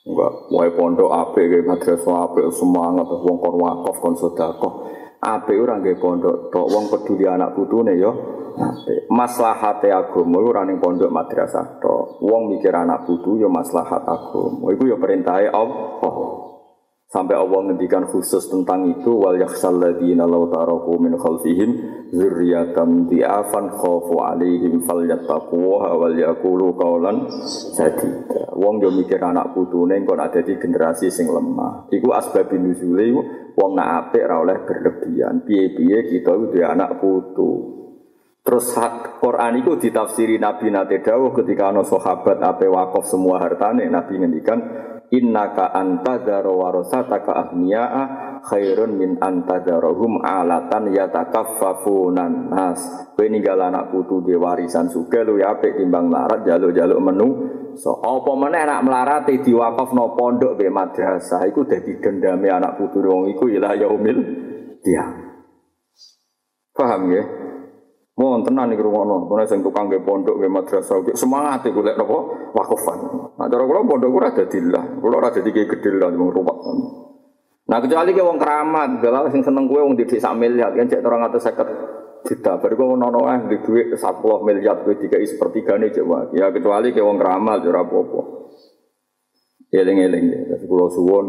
Enggak, 0.05 0.31
wae 0.53 0.69
pondok 0.71 1.11
ape, 1.11 1.65
madrasah 1.65 2.29
ape, 2.29 2.47
semangat, 2.53 3.09
uang 3.09 3.37
kon 3.41 3.55
wakaf, 3.59 3.95
kon 3.97 4.15
sodakoh. 4.15 4.87
Ape 5.21 5.53
orang 5.57 5.81
kayak 5.81 5.99
pondok, 6.01 6.49
tok 6.53 6.67
uang 6.69 6.85
peduli 6.91 7.25
anak 7.25 7.55
putune 7.55 7.93
yo. 7.95 8.11
Maslahate 9.11 9.91
agama 9.91 10.39
ora 10.39 10.63
pondok 10.79 11.11
madrasah 11.11 11.79
tok. 11.83 12.23
Wong 12.23 12.55
mikir 12.55 12.71
anak 12.71 13.03
putu 13.03 13.35
ya 13.35 13.51
maslahat 13.51 14.07
agama. 14.07 14.71
Iku 14.71 14.83
ya 14.87 14.95
perintahe 14.95 15.51
Allah. 15.51 16.54
Sampai 17.15 17.39
Allah 17.39 17.71
ngendikan 17.71 18.03
khusus 18.11 18.51
tentang 18.51 18.91
itu 18.91 19.07
wal 19.07 19.39
yakhsal 19.39 19.79
ladina 19.79 20.27
law 20.27 20.51
taraku 20.51 20.99
min 20.99 21.15
khalfihim 21.15 21.71
dzurriyyatan 22.11 23.07
di'afan 23.07 23.71
khafu 23.71 24.19
alaihim 24.19 24.83
falyattaquha 24.83 25.95
wal 25.95 26.11
yaqulu 26.11 26.75
qawlan 26.75 27.31
sadida. 27.71 28.51
Wong 28.59 28.83
yo 28.83 28.91
mikir 28.91 29.23
anak 29.23 29.55
putune 29.55 30.03
kok 30.03 30.19
ada 30.19 30.43
di 30.43 30.59
generasi 30.59 31.07
sing 31.07 31.31
lemah. 31.31 31.87
Iku 31.87 32.11
asbabun 32.11 32.67
nuzule 32.67 33.07
wong 33.55 33.71
nak 33.79 34.11
apik 34.11 34.27
ora 34.27 34.35
oleh 34.43 34.57
berlebihan. 34.67 35.47
Piye-piye 35.47 36.11
kita 36.11 36.35
kudu 36.35 36.67
anak 36.67 36.99
putu. 36.99 37.51
Terus 38.43 38.75
Quran 39.23 39.63
itu 39.63 39.79
ditafsiri 39.79 40.35
Nabi 40.35 40.67
Nate 40.67 40.99
Dawuh 40.99 41.31
ketika 41.31 41.71
ana 41.71 41.87
sahabat 41.87 42.43
ape 42.43 42.67
wakaf 42.67 43.07
semua 43.07 43.39
hartane 43.39 43.87
Nabi 43.87 44.19
ngendikan 44.19 44.59
innaka 45.15 45.71
antadzara 45.71 46.51
warasataka 46.51 47.31
ahniya'a 47.31 48.03
khairun 48.43 48.99
min 48.99 49.15
antadarahum 49.23 50.19
alatan 50.19 50.91
yatakaffafunan 50.91 52.51
nas. 52.51 52.79
Kowe 53.15 53.25
ninggal 53.31 53.63
anak 53.63 53.95
putu 53.95 54.19
di 54.19 54.35
warisan 54.35 54.91
suge 54.91 55.23
lu 55.23 55.39
ya 55.39 55.55
apik 55.55 55.79
timbang 55.79 56.11
larat 56.11 56.43
jaluk-jaluk 56.43 56.99
menu. 56.99 57.29
So 57.79 58.03
apa 58.03 58.31
meneh 58.35 58.67
anak 58.67 58.83
melarat 58.83 59.27
diwakafno 59.27 60.15
pondok 60.15 60.59
be 60.59 60.67
madrasah 60.67 61.47
iku 61.47 61.63
dadi 61.63 61.99
dendame 61.99 62.51
anak 62.51 62.75
putu 62.75 62.99
wong 63.03 63.31
iku 63.31 63.47
ila 63.47 63.75
yaumil 63.75 64.19
dia. 64.83 65.03
Paham 66.75 67.07
ya? 67.15 67.44
Mau 68.15 68.39
tenan 68.47 68.71
nih 68.71 68.79
rumah 68.79 69.27
kono 69.27 69.43
sing 69.43 69.59
tukang 69.59 69.91
ke 69.91 69.99
pondok 69.99 70.39
ke 70.39 70.47
madrasah 70.47 71.03
ke 71.03 71.19
semangat 71.19 71.67
iku 71.67 71.83
lek 71.83 71.99
napa 71.99 72.15
wakufan. 72.55 72.99
Nah 73.35 73.51
cara 73.51 73.63
kula 73.67 73.83
pondok 73.83 74.07
ora 74.07 74.31
dadi 74.31 74.63
lah, 74.71 74.87
kula 75.03 75.19
ora 75.19 75.35
dadi 75.35 75.51
gedhe 75.51 75.99
lah 75.99 76.15
wong 76.15 76.31
rumah. 76.31 76.55
Nah 77.67 77.77
kecuali 77.83 78.15
ke 78.15 78.23
wong 78.23 78.39
keramat, 78.39 79.03
galak 79.03 79.35
sing 79.35 79.43
seneng 79.43 79.67
kowe 79.67 79.83
wong 79.83 79.99
didik 79.99 80.23
sak 80.23 80.31
miliar 80.31 80.71
kan 80.71 80.87
cek 80.87 81.03
250 81.03 82.23
juta. 82.23 82.51
Baru 82.55 82.73
kok 82.79 82.87
ono 82.95 83.19
eh 83.27 83.39
di 83.51 83.57
duit 83.67 83.91
10 83.91 84.47
miliar 84.47 84.75
kowe 84.87 84.95
dikai 84.95 85.27
sepertigane 85.27 85.91
coba. 85.91 86.31
Ya 86.31 86.55
kecuali 86.55 86.95
ke 86.95 87.03
wong 87.03 87.19
keramat 87.19 87.67
ora 87.67 87.83
apa-apa. 87.83 88.21
Eling-eling 89.75 90.55
ya, 90.55 90.55
kula 90.63 90.87
suwun 90.87 91.27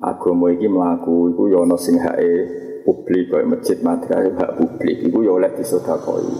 agama 0.00 0.48
iki 0.48 0.64
mlaku 0.64 1.36
iku 1.36 1.52
ya 1.52 1.60
ana 1.60 1.76
sing 1.76 2.00
hae 2.00 2.64
publik 2.86 3.26
kayak 3.26 3.50
masjid 3.50 3.78
madrasah 3.82 4.38
hak 4.38 4.52
publik. 4.54 5.02
Itu 5.02 5.26
ya 5.26 5.34
oleh 5.34 5.50
disodakoi. 5.58 6.30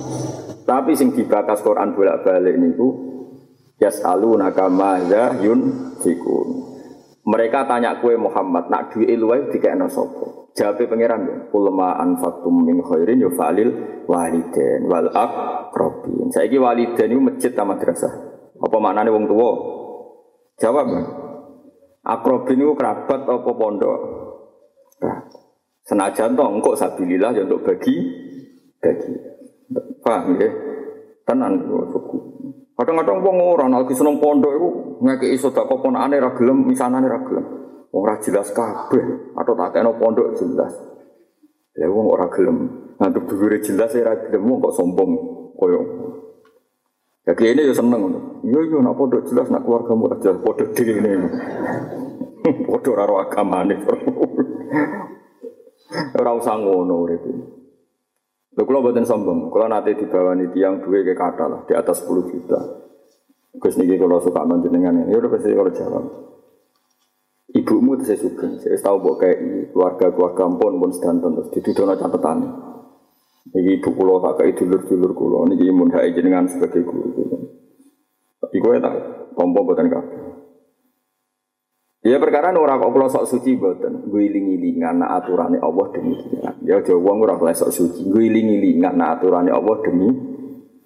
Tapi 0.63 0.95
sing 0.95 1.11
dibakas 1.11 1.67
Quran 1.67 1.99
bolak-balik 1.99 2.55
niku 2.55 2.89
yasalu 3.83 4.39
nakama 4.39 5.03
yun 5.43 5.93
fikun. 5.99 6.49
Mereka 7.27 7.67
tanya 7.67 7.99
kue 7.99 8.15
Muhammad 8.15 8.71
nak 8.71 8.95
duwe 8.95 9.19
luwih 9.19 9.51
dikekno 9.51 9.91
sapa? 9.91 10.55
Jawabe 10.55 10.87
pangeran 10.87 11.27
ya 11.27 11.37
ulama 11.53 11.99
anfaqtum 11.99 12.65
min 12.65 12.79
khairin 12.81 13.19
ya 13.19 13.31
falil 13.35 14.03
waliden 14.07 14.87
wal 14.87 15.11
aqrabin. 15.11 16.31
Saiki 16.31 16.57
waliden 16.57 17.09
itu 17.11 17.21
masjid 17.21 17.51
ta 17.51 17.67
madrasah. 17.67 18.15
Apa 18.63 18.77
maknane 18.79 19.11
wong 19.11 19.27
tua 19.27 19.51
jawab 20.57 20.87
akrobin 22.07 22.63
itu 22.63 22.73
kerabat 22.79 23.21
apa 23.27 23.51
pondok 23.53 23.99
Senajan 25.87 26.35
toh 26.35 26.51
engkau 26.51 26.75
sabilillah 26.75 27.31
ya 27.31 27.47
untuk 27.47 27.63
bagi 27.63 27.95
bagi. 28.83 29.15
Paham 30.03 30.35
ya? 30.35 30.51
Tenan 31.23 31.63
suku. 31.95 32.19
Kadang-kadang 32.77 33.23
wong 33.23 33.37
ora 33.41 33.67
lagi 33.71 33.95
seneng 33.97 34.21
pondok 34.21 34.53
iku 34.53 34.69
ngekeki 35.01 35.39
sedekah 35.41 35.79
ponakane 35.81 36.21
ra 36.21 36.31
gelem, 36.35 36.67
misanane 36.67 37.07
ra 37.07 37.23
gelem. 37.23 37.47
Ora 37.95 38.19
jelas 38.21 38.53
kabeh 38.53 39.33
atau 39.33 39.55
tak 39.57 39.79
kena 39.79 39.95
pondok 39.97 40.35
jelas. 40.37 40.75
Lah 41.79 41.89
wong 41.89 42.07
ora 42.11 42.27
gelem. 42.35 42.91
Ngantuk 42.99 43.31
dhuwure 43.31 43.63
jelas 43.63 43.95
ya 43.95 44.11
ra 44.11 44.15
gelem 44.27 44.59
kok 44.59 44.75
sombong 44.75 45.11
koyo. 45.55 45.81
Ya 47.25 47.33
kene 47.33 47.63
yo 47.63 47.73
seneng 47.73 48.11
ngono. 48.11 48.21
Yo 48.43 48.61
yo 48.67 48.83
nak 48.83 48.99
pondok 48.99 49.23
jelas 49.31 49.49
nak 49.55 49.63
keluargamu 49.63 50.11
ora 50.11 50.19
jelas 50.19 50.39
pondok 50.43 50.69
dhewe. 50.75 51.15
Padha 52.69 52.91
ora 52.91 53.23
agamane. 53.23 53.75
Ora 55.93 56.31
usah 56.35 56.59
ngono 56.59 56.95
urip. 57.07 57.23
Lho 58.57 58.63
kula 58.65 58.81
mboten 58.81 59.05
sombong, 59.05 59.53
kula 59.53 59.69
nate 59.69 59.95
dibawani 59.95 60.49
tiyang 60.51 60.81
duwe 60.81 61.05
ke 61.05 61.13
kata 61.13 61.45
lah 61.47 61.61
di 61.69 61.77
atas 61.77 62.03
10 62.09 62.33
juta. 62.33 62.61
Gus 63.61 63.77
niki 63.77 64.01
kula 64.01 64.19
suka 64.19 64.43
manjenengan. 64.49 65.07
Ya 65.07 65.21
udah 65.21 65.31
pasti 65.31 65.53
kalau 65.53 65.73
jawab. 65.73 66.05
Ibumu 67.53 67.97
itu 67.97 68.05
saya 68.11 68.19
suka, 68.21 68.59
saya 68.59 68.77
tahu 68.83 68.97
bahwa 69.01 69.17
kayak 69.23 69.39
keluarga-keluarga 69.71 70.45
pun 70.59 70.73
pun 70.83 70.91
sedanten 70.91 71.31
terus 71.39 71.53
didudono 71.55 71.95
catatan. 71.95 72.39
Iki 73.55 73.81
ibu 73.81 73.91
kula 73.95 74.19
tak 74.19 74.43
kayak 74.43 74.57
dulur-dulur 74.59 75.13
kula 75.15 75.39
niki 75.53 75.71
mun 75.71 75.95
hae 75.95 76.11
jenengan 76.11 76.51
sebagai 76.51 76.83
guru. 76.83 77.13
Tapi 78.43 78.57
kowe 78.59 78.77
tak 78.83 78.95
tompo 79.39 79.63
boten 79.63 79.89
kabeh. 79.89 80.26
Ya 82.07 82.23
perkara 82.23 82.55
ora 82.55 82.79
kok 82.79 82.95
kula 82.95 83.11
sok 83.11 83.27
suci 83.27 83.59
mboten. 83.59 84.07
Guling-ilingan 84.07 85.03
nak 85.03 85.27
aturane 85.27 85.59
Allah 85.59 85.91
demikian. 85.91 86.55
Ya 86.63 86.79
aja 86.79 86.95
wong 86.95 87.27
ora 87.27 87.35
kok 87.35 87.51
sok 87.51 87.75
suci. 87.75 88.07
Guling-ilingan 88.07 88.95
nak 88.95 89.19
aturane 89.19 89.51
Allah 89.51 89.75
demi 89.83 90.15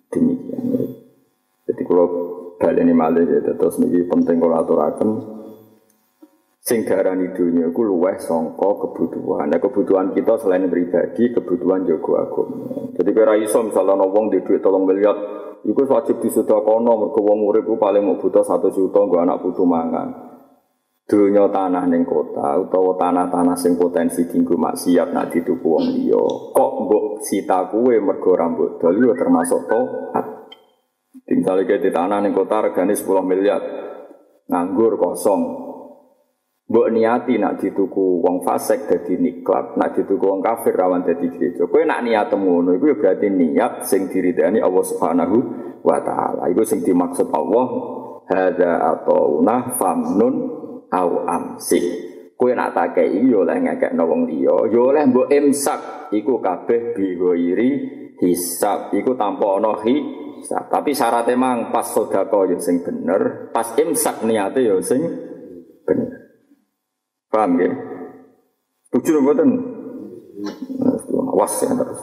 demikian. 0.08 0.64
Jadi 1.68 1.82
kalau 1.84 2.06
baleni 2.56 2.96
malih 2.96 3.28
ya 3.28 3.52
terus 3.52 3.76
niki 3.76 4.08
penting 4.08 4.40
kalau 4.40 4.56
aturaken 4.64 5.10
sing 6.60 6.84
darani 6.84 7.32
dunia 7.36 7.68
iku 7.68 7.84
luweh 7.84 8.16
sangka 8.16 8.68
kebutuhan. 8.88 9.48
Nah, 9.48 9.60
kebutuhan 9.60 10.12
kita 10.12 10.40
selain 10.40 10.68
pribadi, 10.68 11.32
kebutuhan 11.36 11.88
jago 11.88 12.20
agama. 12.20 12.92
Jadi 12.96 13.10
kira 13.12 13.36
iso 13.40 13.64
misalnya 13.64 14.04
wong 14.08 14.28
di 14.28 14.44
duit 14.44 14.60
tolong 14.60 14.84
miliar, 14.84 15.16
iku 15.64 15.84
wajib 15.88 16.20
disudakono 16.20 16.92
mergo 16.96 17.20
wong 17.24 17.38
urip 17.48 17.68
paling 17.80 18.04
mau 18.04 18.20
butuh 18.20 18.44
satu 18.44 18.68
juta 18.72 19.04
nggo 19.04 19.20
anak 19.20 19.40
putu 19.40 19.64
mangan. 19.64 20.39
Dunia 21.10 21.50
tanah 21.50 21.90
neng 21.90 22.06
kota 22.06 22.54
utawa 22.54 22.94
tanah-tanah 22.94 23.58
sing 23.58 23.74
potensi 23.74 24.30
tinggu 24.30 24.54
maksiat 24.54 25.10
nak 25.10 25.34
dituku 25.34 25.66
wong 25.66 25.90
liya. 25.90 26.22
Kok 26.54 26.72
mbok 26.86 27.26
sita 27.26 27.66
kuwe 27.66 27.98
mergo 27.98 28.38
rambut 28.38 28.78
dol 28.78 28.94
termasuk 29.18 29.66
toat. 29.66 30.26
Tinggal 31.26 31.66
di 31.66 31.90
tanah 31.90 32.22
neng 32.22 32.30
kota 32.30 32.62
regane 32.62 32.94
10 32.94 33.26
miliar. 33.26 33.58
Nganggur 34.46 35.02
kosong. 35.02 35.42
Mbok 36.70 36.88
niati 36.94 37.42
nak 37.42 37.58
dituku 37.58 38.22
wong 38.22 38.46
fasik 38.46 38.86
dadi 38.86 39.18
niklat, 39.18 39.74
nak 39.74 39.90
dituku 39.98 40.22
wong 40.22 40.38
kafir 40.38 40.78
rawan 40.78 41.02
dadi 41.02 41.26
gereja. 41.26 41.66
Kowe 41.66 41.82
nak 41.82 42.06
niat 42.06 42.30
ngono 42.30 42.78
iku 42.78 42.94
berarti 42.94 43.26
niat 43.26 43.82
sing 43.82 44.06
diridani 44.06 44.62
Allah 44.62 44.84
Subhanahu 44.86 45.36
wa 45.82 45.98
taala. 46.06 46.46
Iku 46.46 46.62
sing 46.62 46.86
dimaksud 46.86 47.26
Allah 47.34 47.66
hadza 48.30 48.70
atauna 48.94 49.74
famnun 49.74 50.34
au 50.90 51.26
amsi. 51.26 51.80
Kowe 52.40 52.56
nak 52.56 52.72
tak 52.72 52.96
kei 52.96 53.20
yo 53.20 53.44
oleh 53.44 53.60
ngekekno 53.60 54.00
wong 54.08 54.24
liya, 54.24 54.72
yo 54.72 54.88
oleh 54.88 55.04
mbok 55.04 55.28
imsak 55.28 56.08
iku 56.08 56.40
kabeh 56.40 56.96
bihoiri 56.96 57.70
hisab. 58.16 58.88
Iku 58.96 59.12
tanpa 59.12 59.60
ana 59.60 59.76
hisab. 59.84 60.72
Tapi 60.72 60.96
syaratnya 60.96 61.36
mang 61.36 61.68
pas 61.68 61.84
sedekah 61.84 62.48
yo 62.48 62.56
sing 62.56 62.80
bener, 62.80 63.52
pas 63.52 63.76
imsak 63.76 64.24
niate 64.24 64.64
yo 64.64 64.80
sing 64.80 65.04
bener. 65.84 66.32
Paham 67.28 67.60
ya? 67.60 67.70
Tujuh 68.90 69.20
mboten. 69.20 69.50
Awas 71.36 71.54
ya 71.60 71.76
terus. 71.76 72.00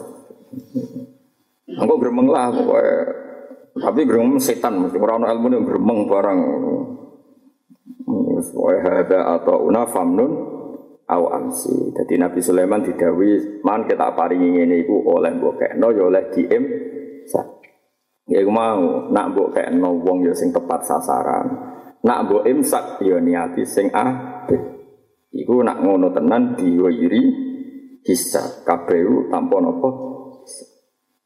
Engko 1.66 1.94
gremeng 1.98 2.30
lah. 2.30 2.54
Tapi 3.74 4.06
gremeng 4.06 4.38
setan 4.38 4.86
ora 4.86 5.18
ono 5.18 5.26
ilmu 5.28 5.46
ning 5.50 5.62
gremeng 5.66 5.98
barang. 6.06 6.38
Pokoknya 8.40 8.80
hada 8.84 9.20
atau 9.38 9.66
una 9.66 9.86
famnun 9.88 10.32
au 11.08 11.24
amsi. 11.32 11.92
Jadi 11.96 12.14
Nabi 12.20 12.40
Sulaiman 12.44 12.84
didawi 12.84 13.60
man 13.64 13.88
kita 13.88 14.12
paringi 14.12 14.60
ngene 14.60 14.84
iku 14.84 15.02
oleh 15.08 15.32
mbok 15.34 15.54
kekno 15.58 15.88
ya 15.92 16.02
oleh 16.06 16.24
diem. 16.30 16.64
Ya 18.28 18.44
iku 18.44 18.52
mau 18.52 19.08
nak 19.08 19.26
mbok 19.32 19.56
kekno 19.56 20.04
wong 20.04 20.28
ya 20.28 20.36
sing 20.36 20.52
tepat 20.52 20.84
sasaran. 20.84 21.46
Nak 22.04 22.18
mbok 22.28 22.44
imsak 22.44 23.00
ya 23.02 23.16
niati 23.18 23.64
sing 23.64 23.88
apik. 23.90 24.60
Iku 25.32 25.64
nak 25.64 25.80
ngono 25.80 26.12
tenan 26.12 26.56
diwiri 26.56 27.24
hisab 28.04 28.64
kabeh 28.64 29.28
tanpa 29.28 29.60
napa 29.60 29.90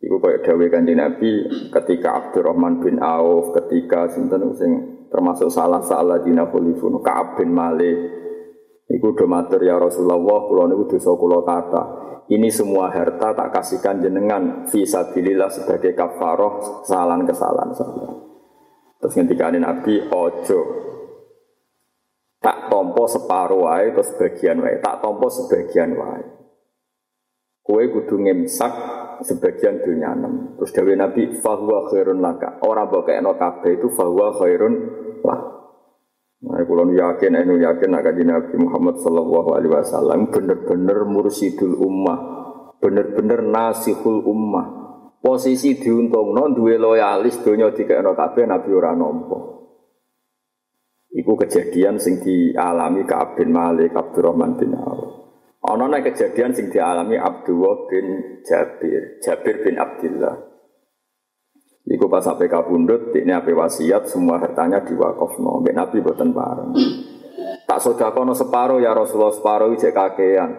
Iku 0.02 0.18
kaya 0.18 0.42
dawuh 0.42 0.66
Kanjeng 0.66 0.98
Nabi 0.98 1.46
ketika 1.70 2.18
Abdurrahman 2.18 2.82
bin 2.82 2.98
Auf, 2.98 3.54
ketika 3.54 4.10
sinten 4.10 4.50
sing 4.58 4.91
termasuk 5.12 5.52
salah 5.52 5.84
salah 5.84 6.18
dina 6.24 6.48
khulifun 6.48 7.04
Ka'ab 7.04 7.36
bin 7.36 7.52
Malik. 7.52 8.24
Iku 8.88 9.12
do 9.12 9.24
matur 9.28 9.60
ya 9.60 9.76
Rasulullah, 9.76 10.20
kula 10.48 10.64
niku 10.68 10.96
dosa 10.96 11.12
kula 11.12 11.44
kata. 11.44 11.82
Ini 12.32 12.48
semua 12.48 12.88
harta 12.88 13.36
tak 13.36 13.52
kasihkan 13.52 14.00
jenengan 14.00 14.64
fisabilillah 14.72 15.52
sebagai 15.52 15.92
kafaroh 15.92 16.82
kesalahan-kesalahan 16.84 17.72
saya. 17.76 18.08
Terus 19.02 19.14
ketika 19.18 19.52
Nabi 19.52 20.08
ojo 20.08 20.60
tak 22.42 22.70
tompo 22.70 23.06
separuh 23.06 23.70
wae 23.70 23.94
terus 23.94 24.10
sebagian 24.14 24.62
wae, 24.62 24.78
tak 24.82 24.98
tompo 25.02 25.30
sebagian 25.30 25.94
wae. 25.94 26.22
Kue 27.62 27.90
kudu 27.90 28.18
ngemsak 28.18 28.74
sebagian 29.24 29.82
dunia 29.82 30.14
enam. 30.14 30.58
Terus 30.58 30.70
dari 30.74 30.94
Nabi 30.94 31.38
fahuwa 31.38 31.88
khairun 31.90 32.18
laka. 32.20 32.60
Orang 32.62 32.90
bawa 32.90 33.18
no 33.22 33.34
kabe 33.38 33.78
itu 33.78 33.88
fahuwa 33.90 34.36
khairun 34.36 34.74
lah. 35.22 35.40
Nah, 36.42 36.58
kalau 36.58 36.90
yakin, 36.90 37.38
enu 37.38 37.54
yakin 37.62 37.88
nak 37.94 38.02
kaji 38.02 38.26
Nabi 38.26 38.54
Muhammad 38.58 38.98
Sallallahu 38.98 39.50
Alaihi 39.54 39.72
Wasallam 39.78 40.26
bener-bener 40.26 41.06
mursidul 41.06 41.78
ummah, 41.78 42.18
bener-bener 42.82 43.46
nasihul 43.46 44.26
ummah. 44.26 44.82
Posisi 45.22 45.78
diuntung 45.78 46.34
non 46.34 46.50
dua 46.50 46.74
loyalis 46.82 47.38
dunia 47.46 47.70
tiga 47.70 48.02
no 48.02 48.18
kabe 48.18 48.42
Nabi 48.42 48.74
ora 48.74 48.90
nompo. 48.90 49.38
Iku 51.14 51.38
kejadian 51.38 52.02
sing 52.02 52.18
dialami 52.18 53.06
Ka'ab 53.06 53.38
bin 53.38 53.54
Malik, 53.54 53.94
Abdurrahman 53.94 54.58
bin 54.58 54.74
Auf. 54.74 55.21
Nek 55.76 56.12
kejadian 56.12 56.52
sing 56.52 56.68
dialami 56.68 57.16
Abdullah 57.16 57.88
bin 57.88 58.06
Jabir, 58.44 59.20
Jabir 59.20 59.62
bin 59.64 59.76
Abdullah. 59.78 60.36
Iku 61.82 62.06
pas 62.06 62.22
sampai 62.22 62.46
kabundut, 62.46 63.10
ini 63.10 63.34
apa 63.34 63.50
wasiat, 63.50 64.06
semua 64.06 64.38
hartanya 64.38 64.86
diwakafno. 64.86 65.60
Mbak 65.60 65.74
Nabi 65.74 65.98
boten 65.98 66.30
bareng. 66.30 66.70
Tak 67.66 68.14
kono 68.14 68.36
separuh 68.38 68.78
ya 68.78 68.94
Rasulullah 68.94 69.34
separuh 69.34 69.74
ijek 69.74 69.90
kakean. 69.90 70.50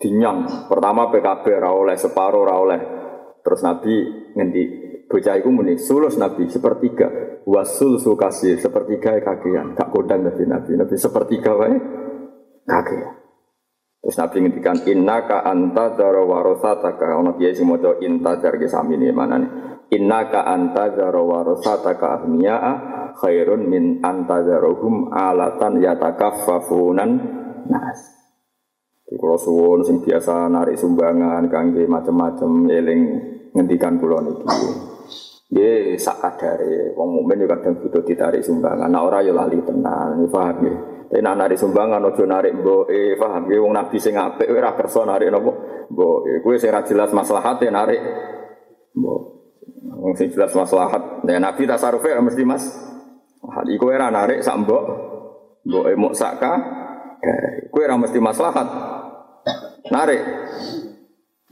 Dinyang. 0.00 0.68
Pertama 0.70 1.12
PKB 1.12 1.44
ra 1.60 1.70
separuh 1.94 2.46
oleh. 2.48 2.80
Terus 3.44 3.60
Nabi 3.60 3.94
ngendi 4.32 4.62
bocah 5.08 5.36
iku 5.36 5.48
muni 5.52 5.76
sulus 5.76 6.16
Nabi 6.16 6.48
sepertiga 6.48 7.40
wasul 7.44 8.00
sukasir 8.00 8.56
sepertiga 8.58 9.20
kakean 9.20 9.76
gak 9.76 9.92
kodang 9.92 10.24
Nabi 10.24 10.48
Nabi 10.48 10.72
Nabi 10.80 10.96
sepertiga 10.96 11.52
wae 11.54 11.76
kakean 12.64 13.23
Terus 14.04 14.20
Nabi 14.20 14.36
ngendikan 14.44 14.78
inna 14.84 15.24
ka 15.24 15.48
anta 15.48 15.96
daro 15.96 16.28
warosataka 16.28 17.16
ono 17.16 17.40
kiai 17.40 17.56
sing 17.56 17.64
maca 17.64 17.96
inta 18.04 18.36
dar 18.36 18.60
ke 18.60 18.68
sami 18.68 19.00
ne 19.00 19.08
mana 19.16 19.40
nih 19.40 19.50
inna 19.96 20.28
ka 20.28 20.44
anta 20.44 20.92
daro 20.92 21.24
warosataka 21.24 22.20
ahniya 22.20 22.56
khairun 23.16 23.64
min 23.64 24.04
anta 24.04 24.44
darohum 24.44 25.08
alatan 25.08 25.80
yatakaffafunan 25.80 27.10
nas. 27.64 28.12
Di 29.08 29.16
kulo 29.16 29.40
suwun 29.40 29.80
sing 29.88 30.04
biasa 30.04 30.52
narik 30.52 30.76
sumbangan 30.76 31.48
kangge 31.48 31.88
macam-macam 31.88 32.68
eling 32.68 33.00
ngendikan 33.56 33.96
kula 33.96 34.20
niki. 34.20 34.44
Ye 35.48 35.96
sak 35.96 36.44
wong 36.92 37.08
mukmin 37.24 37.40
yo 37.40 37.48
kadang 37.48 37.80
butuh 37.80 38.04
ditarik 38.04 38.44
sumbangan. 38.44 38.92
Nah 38.92 39.00
ora 39.00 39.24
yo 39.24 39.32
lali 39.32 39.64
tenan, 39.64 40.28
paham 40.28 40.60
ya. 40.60 40.76
Tapi 41.08 41.20
nak 41.20 41.36
narik 41.36 41.60
sumbangan 41.60 42.02
ojo 42.10 42.24
narik 42.26 42.56
mboke, 42.56 43.14
paham 43.20 43.46
ya 43.46 43.58
wong 43.60 43.72
nabi 43.76 43.96
sing 44.00 44.18
apik 44.18 44.50
ora 44.50 44.74
kersa 44.74 45.06
narik 45.06 45.30
napa? 45.30 45.52
Mboke. 45.92 46.42
Kowe 46.42 46.56
sing 46.58 46.72
jelas 46.72 47.10
maslahate 47.14 47.68
narik 47.70 48.00
mbok. 48.96 49.20
Wong 50.00 50.14
sing 50.18 50.28
jelas 50.32 50.52
maslahat. 50.56 51.22
Nah 51.22 51.38
nabi 51.38 51.62
tasarufe 51.68 52.08
mesti 52.08 52.42
Mas. 52.42 52.64
Hal 53.44 53.66
iku 53.68 53.92
ora 53.92 54.08
narik 54.08 54.40
sak 54.40 54.58
mbok. 54.64 54.84
Mboke 55.64 55.92
muk 55.94 56.14
sak 56.16 56.40
Kowe 57.72 57.82
ora 57.84 57.96
mesti 58.00 58.18
maslahat. 58.18 58.68
Narik 59.92 60.22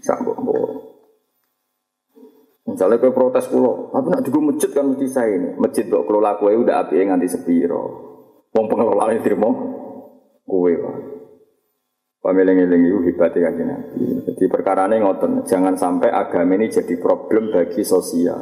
sak 0.01 0.21
mbok. 0.25 0.93
Misalnya 2.63 3.03
kue 3.03 3.13
protes 3.13 3.51
kulo, 3.51 3.91
tapi 3.91 4.07
nak 4.09 4.23
juga 4.25 4.39
masjid 4.49 4.71
kan 4.73 4.87
mesti 4.87 5.07
saya 5.11 5.35
ini. 5.35 5.59
Masjid 5.61 5.83
kok 5.83 6.09
kelola 6.09 6.41
kue 6.41 6.57
udah 6.57 6.87
api 6.87 7.05
nganti 7.05 7.29
sepiro. 7.29 8.12
Wong 8.53 8.67
pengelola 8.69 9.09
ini 9.13 9.25
terima 9.25 9.49
kue 10.45 10.77
pak. 10.77 10.97
Pemiling-iling 12.23 12.83
itu 12.87 12.99
hebatnya 13.11 13.51
kan 13.51 13.67
Nabi. 13.67 14.23
Jadi 14.31 14.45
perkara 14.47 14.87
ini 14.87 15.03
ngoten, 15.03 15.43
jangan 15.43 15.75
sampai 15.75 16.07
agama 16.07 16.55
ini 16.55 16.71
jadi 16.71 16.95
problem 17.03 17.51
bagi 17.51 17.83
sosial. 17.83 18.39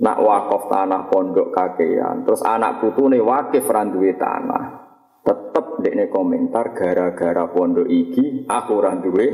Nak 0.00 0.18
wakaf 0.18 0.72
tanah 0.72 1.12
pondok 1.12 1.52
kakean, 1.52 2.24
terus 2.24 2.40
anak 2.40 2.80
putu 2.80 3.12
nih 3.12 3.20
wakif 3.20 3.68
randuwe 3.68 4.16
tanah. 4.16 4.80
Tetep 5.20 5.84
dek 5.84 6.08
komentar 6.08 6.72
gara-gara 6.72 7.44
pondok 7.52 7.84
iki 7.84 8.48
aku 8.48 8.74
randuwe 8.80 9.26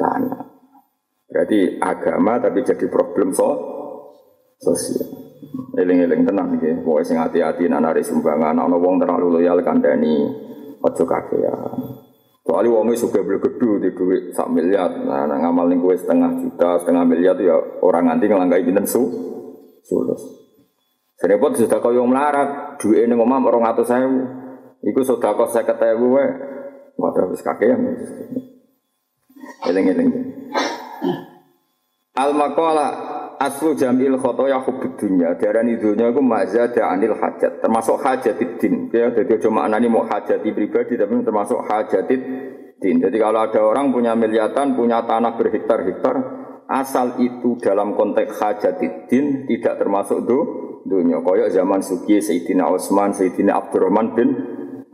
tanah. 0.00 0.42
Berarti 1.28 1.76
agama 1.82 2.40
tapi 2.40 2.64
jadi 2.64 2.86
problem 2.88 3.36
so 3.36 3.50
sosial. 4.56 5.23
Eling-eling 5.74 6.22
tenang 6.22 6.54
nih, 6.54 6.80
pokoknya 6.86 7.04
sing 7.06 7.18
hati-hati 7.18 7.66
nanari 7.66 8.00
sumbangan, 8.00 8.54
ana 8.54 8.78
wong 8.78 9.02
terlalu 9.02 9.40
loyal 9.40 9.58
kandani 9.66 10.22
ojo 10.78 11.04
kakean. 11.04 11.70
Soalnya 12.44 12.70
wong 12.76 12.92
suka 12.94 13.24
bergedu 13.24 13.80
di 13.80 13.90
duit 13.96 14.36
sak 14.36 14.52
miliar, 14.52 14.92
nah, 15.02 15.24
ngamal 15.26 15.66
nih 15.72 15.80
gue 15.80 15.94
setengah 15.96 16.30
juta, 16.44 16.76
setengah 16.84 17.04
miliar 17.08 17.34
itu 17.40 17.48
ya 17.48 17.56
orang 17.80 18.12
nanti 18.12 18.28
ngelangkai 18.28 18.62
pinten 18.68 18.84
su, 18.84 19.02
sulus. 19.80 20.22
Serempot 21.16 21.56
sudah 21.56 21.80
kau 21.80 21.90
yang 21.90 22.04
melarat, 22.04 22.76
duit 22.76 23.08
ini 23.08 23.16
ngomong 23.16 23.48
orang 23.48 23.72
atau 23.72 23.82
saya, 23.82 24.04
itu 24.84 25.00
sudah 25.00 25.32
kau 25.32 25.48
saya 25.48 25.64
ketahui, 25.64 26.20
waduh 27.00 27.32
habis 27.32 27.40
kakean. 27.40 27.80
Eling-eling. 29.64 30.10
Al 32.14 32.30
maqala 32.36 33.03
aslu 33.40 33.74
jamil 33.78 34.18
khotoya 34.18 34.62
hubud 34.62 34.98
dunya. 34.98 35.34
Darani 35.38 35.78
dunya 35.78 36.10
iku 36.10 36.20
mazada 36.20 36.90
anil 36.90 37.14
hajat, 37.16 37.60
termasuk 37.60 38.00
hajatid 38.00 38.50
din. 38.58 38.88
Ya, 38.90 39.10
jadi 39.10 39.38
cuma 39.42 39.64
maknani 39.64 39.86
mau 39.90 40.04
hajati 40.06 40.48
pribadi 40.50 40.94
tapi 40.98 41.12
termasuk 41.22 41.60
hajatid 41.66 42.20
din. 42.78 42.96
Jadi 43.00 43.16
kalau 43.16 43.40
ada 43.44 43.60
orang 43.60 43.92
punya 43.92 44.12
miliatan, 44.16 44.76
punya 44.76 45.04
tanah 45.04 45.36
berhektar-hektar, 45.36 46.16
asal 46.68 47.20
itu 47.20 47.60
dalam 47.60 47.94
konteks 47.94 48.40
hajatid 48.40 49.08
din 49.08 49.44
tidak 49.46 49.80
termasuk 49.80 50.24
do 50.24 50.38
dunia. 50.84 51.20
Koyok 51.20 51.52
zaman 51.52 51.80
Suki, 51.80 52.20
Sayyidina 52.20 52.68
Utsman, 52.68 53.12
Sayyidina 53.12 53.56
Abdurrahman 53.56 54.12
bin 54.16 54.28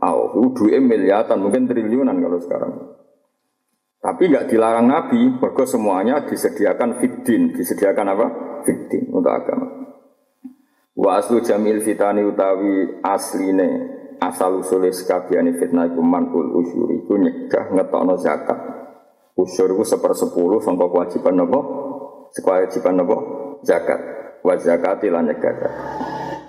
Auf. 0.01 0.33
Itu 0.33 0.67
miliatan, 0.71 1.37
mungkin 1.39 1.69
triliunan 1.69 2.17
kalau 2.17 2.39
sekarang. 2.41 2.90
Tapi 4.01 4.33
nggak 4.33 4.49
dilarang 4.49 4.89
Nabi, 4.89 5.37
mergo 5.37 5.61
semuanya 5.61 6.25
disediakan 6.25 6.97
fitin, 6.97 7.53
disediakan 7.53 8.17
apa? 8.17 8.27
Fitin 8.65 9.13
untuk 9.13 9.29
agama. 9.29 9.69
Wa 10.97 11.21
aslu 11.21 11.45
jamil 11.45 11.85
fitani 11.85 12.25
utawi 12.25 12.97
asline 13.05 13.69
asal 14.17 14.65
usul 14.65 14.89
sekabiane 14.89 15.53
fitnah 15.53 15.85
iku 15.89 16.01
manul 16.01 16.49
usyuri 16.61 17.05
iku 17.05 17.13
nyegah 17.21 17.69
ngetokno 17.77 18.17
zakat. 18.17 18.57
Usyur 19.37 19.77
iku 19.77 19.85
sepersepuluh 19.85 20.61
sangka 20.65 20.89
kewajiban 20.89 21.37
napa? 21.37 21.61
Kewajiban 22.33 22.97
napa? 22.97 23.17
Zakat. 23.61 24.01
Wa 24.41 24.57
zakati 24.57 25.13
lan 25.13 25.29
nyegah 25.29 25.53
zakat. 25.61 25.73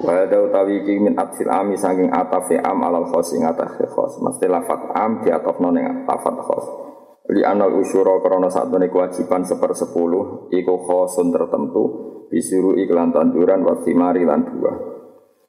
Wa 0.00 0.24
hadza 0.24 0.40
utawi 0.40 0.82
iki 0.82 0.98
min 1.04 1.14
atfil 1.20 1.52
ami 1.52 1.76
saking 1.76 2.08
atafe 2.10 2.56
am 2.58 2.80
alal 2.80 3.12
khos 3.12 3.36
ing 3.36 3.44
atafe 3.44 3.84
khos. 3.86 4.18
Mesti 4.24 4.48
lafat 4.48 4.88
am 4.96 5.20
diatofno 5.20 5.68
ning 5.68 6.08
lafat 6.08 6.36
khos. 6.42 6.91
Li 7.30 7.46
anal 7.46 7.78
usyura 7.78 8.18
krana 8.18 8.50
satune 8.50 8.90
kewajiban 8.90 9.46
sepersepuluh 9.46 10.50
iku 10.50 10.74
khosun 10.82 11.30
tertentu 11.30 11.82
disuruh 12.26 12.74
iklan 12.82 13.14
tanduran 13.14 13.62
wa 13.62 13.78
thimari 13.78 14.26
lan 14.26 14.42
buah. 14.42 14.76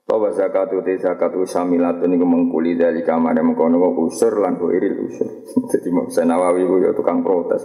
Bahwa 0.04 0.30
zakat 0.36 0.70
itu 0.70 1.00
zakat 1.00 1.34
usamilatun 1.34 2.12
ini 2.12 2.20
mengkuli 2.22 2.76
dari 2.76 3.02
kamar 3.02 3.40
yang 3.40 3.56
mengkono 3.56 3.80
usur 4.04 4.36
lan 4.38 4.60
iril 4.60 5.10
usur. 5.10 5.26
Jadi 5.72 5.90
saya 6.12 6.28
nawawi 6.28 6.68
itu 6.68 6.76
ya 6.84 6.92
tukang 6.92 7.24
protes, 7.24 7.64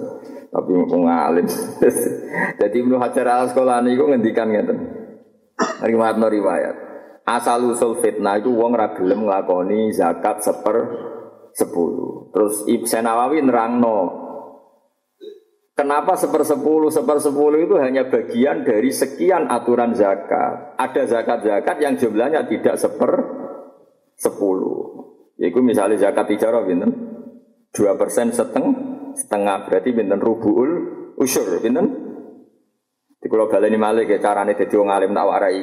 tapi 0.49 0.71
mau 0.73 0.87
ngalim. 0.87 1.45
Jadi 2.57 2.77
Ibnu 2.87 2.97
Hajar 3.03 3.27
al 3.27 3.51
sekolah 3.51 3.83
ini 3.83 3.99
ngendikan 3.99 4.55
gitu. 4.55 4.75
Riwayat 5.59 6.17
riwayat. 6.17 6.77
Asal 7.29 7.61
usul 7.69 8.01
fitnah 8.01 8.41
itu 8.41 8.55
wong 8.55 8.73
ragelem 8.73 9.27
nglakoni 9.27 9.93
zakat 9.93 10.41
seper 10.41 10.77
sepuluh. 11.59 12.31
Terus 12.31 12.63
Ibnu 12.71 13.03
Nawawi 13.03 13.43
nerangno 13.43 14.29
Kenapa 15.79 16.19
sepersepuluh? 16.19 16.91
Sepersepuluh 16.91 17.63
itu 17.63 17.79
hanya 17.79 18.11
bagian 18.11 18.67
dari 18.67 18.91
sekian 18.91 19.47
aturan 19.47 19.95
zakat. 19.95 20.75
Ada 20.75 21.07
zakat-zakat 21.07 21.79
yang 21.79 21.95
jumlahnya 21.95 22.51
tidak 22.51 22.83
seper 22.83 23.15
sepuluh. 24.19 25.07
Yaitu 25.39 25.63
misalnya 25.63 26.03
zakat 26.03 26.35
tijarah 26.35 26.67
binten 26.67 26.91
dua 27.71 27.95
persen 27.95 28.35
seteng 28.35 28.75
setengah 29.15 29.71
berarti 29.71 29.95
binten 29.95 30.19
rubuul 30.19 30.71
usur 31.15 31.47
binten. 31.63 31.87
Di 33.23 33.31
kalau 33.31 33.47
baleni 33.47 33.79
malik 33.79 34.11
ya 34.11 34.19
carane 34.19 34.59
jadi 34.59 34.75
wong 34.75 34.91
alim 34.91 35.15
tak 35.15 35.27
warai 35.31 35.63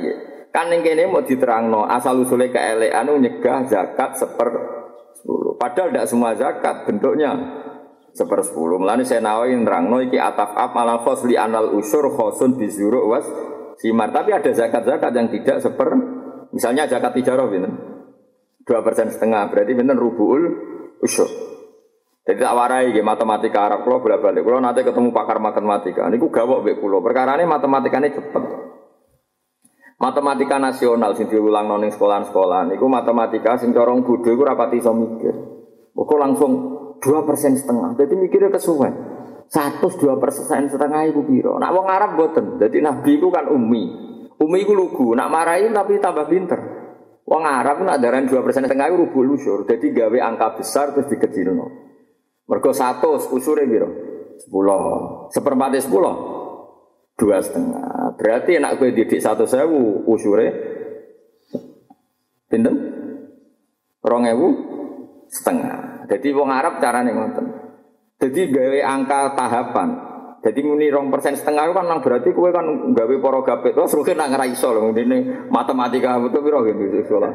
Kan 0.55 0.71
yang 0.71 0.79
kene 0.79 1.11
mau 1.11 1.27
diterangno 1.27 1.83
asal 1.83 2.23
usulnya 2.23 2.55
keelekan 2.55 3.11
nyegah 3.19 3.67
zakat 3.67 4.15
seper 4.15 4.49
sepuluh. 5.25 5.57
Padahal 5.57 5.89
tidak 5.89 6.05
semua 6.05 6.37
zakat 6.37 6.85
bentuknya 6.85 7.33
sepersepuluh. 8.13 8.77
Mulane 8.77 9.01
saya 9.01 9.25
nawain 9.25 9.65
nerangno 9.65 10.05
iki 10.05 10.21
ataf 10.21 10.53
ap 10.53 10.77
ala 10.77 11.01
khos 11.01 11.25
anal 11.25 11.73
usur 11.73 12.13
khosun 12.13 12.61
bizuru 12.61 13.09
was 13.09 13.25
simar. 13.81 14.13
Tapi 14.13 14.37
ada 14.37 14.53
zakat-zakat 14.53 15.09
yang 15.17 15.33
tidak 15.33 15.65
seper 15.65 15.89
misalnya 16.53 16.85
zakat 16.85 17.17
tijarah 17.17 17.49
gitu. 17.49 17.69
Dua 18.65 18.85
persen 18.85 19.09
setengah 19.09 19.49
berarti 19.49 19.73
bener 19.73 19.97
rubuul 19.97 20.41
usur. 21.01 21.27
Jadi 22.25 22.41
tak 22.41 22.57
warai 22.57 22.89
gitu, 22.89 23.05
matematika 23.05 23.69
Arab 23.69 23.85
kalau 23.85 24.01
bolak 24.01 24.17
balik. 24.17 24.41
Kalau 24.41 24.57
nanti 24.57 24.81
ketemu 24.81 25.13
pakar 25.13 25.37
matematika, 25.37 26.09
ini 26.09 26.17
gue 26.17 26.33
gawok 26.33 26.65
bek 26.65 26.81
pulau. 26.81 26.97
Perkara 26.97 27.37
ini 27.37 27.45
matematika 27.45 28.01
ini 28.01 28.09
cepet. 28.17 28.43
Matematika 29.95 30.59
nasional 30.59 31.15
sing 31.15 31.31
diulang 31.31 31.71
noning 31.71 31.87
sekolah-sekolah. 31.95 32.67
Niku 32.67 32.85
matematika 32.91 33.55
sing 33.55 33.71
corong 33.71 34.03
bodoh 34.03 34.27
iku 34.27 34.43
rapati 34.43 34.83
iso 34.83 34.91
mikir. 34.91 35.35
Kok 35.95 36.19
langsung 36.19 36.51
dua 36.99 37.23
persen 37.23 37.55
setengah. 37.55 37.95
Jadi 37.95 38.13
mikirnya 38.19 38.51
kesuwen. 38.51 38.91
Satu 39.47 39.87
dua 39.95 40.19
persen 40.19 40.67
setengah 40.67 41.07
ibu 41.07 41.23
biro. 41.23 41.55
Nak 41.55 41.71
wong 41.71 41.87
Arab 41.87 42.19
boten. 42.19 42.59
Jadi 42.59 42.83
Nabi 42.83 43.15
itu 43.15 43.31
kan 43.31 43.47
umi. 43.47 43.83
Umi 44.35 44.57
itu 44.67 44.75
lugu. 44.75 45.15
Nak 45.15 45.31
marahin 45.31 45.71
tapi 45.71 45.95
tambah 46.03 46.27
pinter. 46.27 46.59
Wong 47.23 47.41
Arab 47.47 47.81
nak 47.87 47.97
daran 48.03 48.27
dua 48.27 48.43
persen 48.43 48.67
setengah 48.67 48.91
itu 48.91 48.99
rubuh 49.07 49.23
lusur. 49.23 49.63
Jadi 49.63 49.95
gawe 49.95 50.19
angka 50.27 50.59
besar 50.59 50.91
terus 50.91 51.07
dikecil 51.07 51.55
no. 51.55 51.67
Mergo 52.51 52.75
satu 52.75 53.15
usure 53.31 53.63
biro. 53.63 53.89
Sepuluh. 54.43 55.31
Seperempat 55.31 55.79
sepuluh. 55.79 56.15
Dua 57.15 57.39
setengah. 57.39 58.04
Berarti 58.15 58.57
nak 58.59 58.79
gue 58.79 58.95
didik 58.95 59.19
satu 59.19 59.43
sewu 59.43 60.07
usure. 60.07 60.47
Pinten? 62.47 62.75
Rong 64.05 64.23
ewu 64.29 64.47
setengah. 65.27 66.07
Jadi 66.07 66.27
wong 66.31 66.49
Arab 66.53 66.79
carane 66.79 67.11
ngoten. 67.11 67.45
Jadi 68.21 68.41
gawe 68.53 68.79
angka 68.85 69.35
tahapan. 69.35 69.89
Jadi 70.45 70.61
muni 70.61 70.93
rong 70.93 71.09
persen 71.09 71.33
setengah 71.33 71.73
kan 71.73 71.89
nang 71.89 72.05
berarti 72.05 72.29
kue 72.29 72.53
kan 72.53 72.93
gawe 72.93 73.15
poro 73.17 73.41
gapet. 73.41 73.73
Terus 73.73 73.97
mungkin 73.97 74.15
nang 74.15 74.29
ora 74.37 74.45
iso 74.45 74.69
loh. 74.71 74.93
Ini 74.93 75.49
matematika 75.49 76.21
betul 76.21 76.45
biro 76.45 76.61
gitu 76.63 77.01
sekolah. 77.01 77.31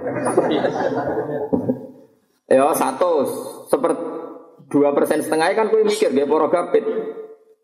ya 2.54 2.70
satu 2.70 3.10
seperti 3.66 4.02
dua 4.70 4.94
persen 4.94 5.26
setengah 5.26 5.50
kan 5.58 5.66
kue 5.74 5.82
mikir 5.82 6.14
gawe 6.14 6.28
poro 6.30 6.46
gapet. 6.48 6.84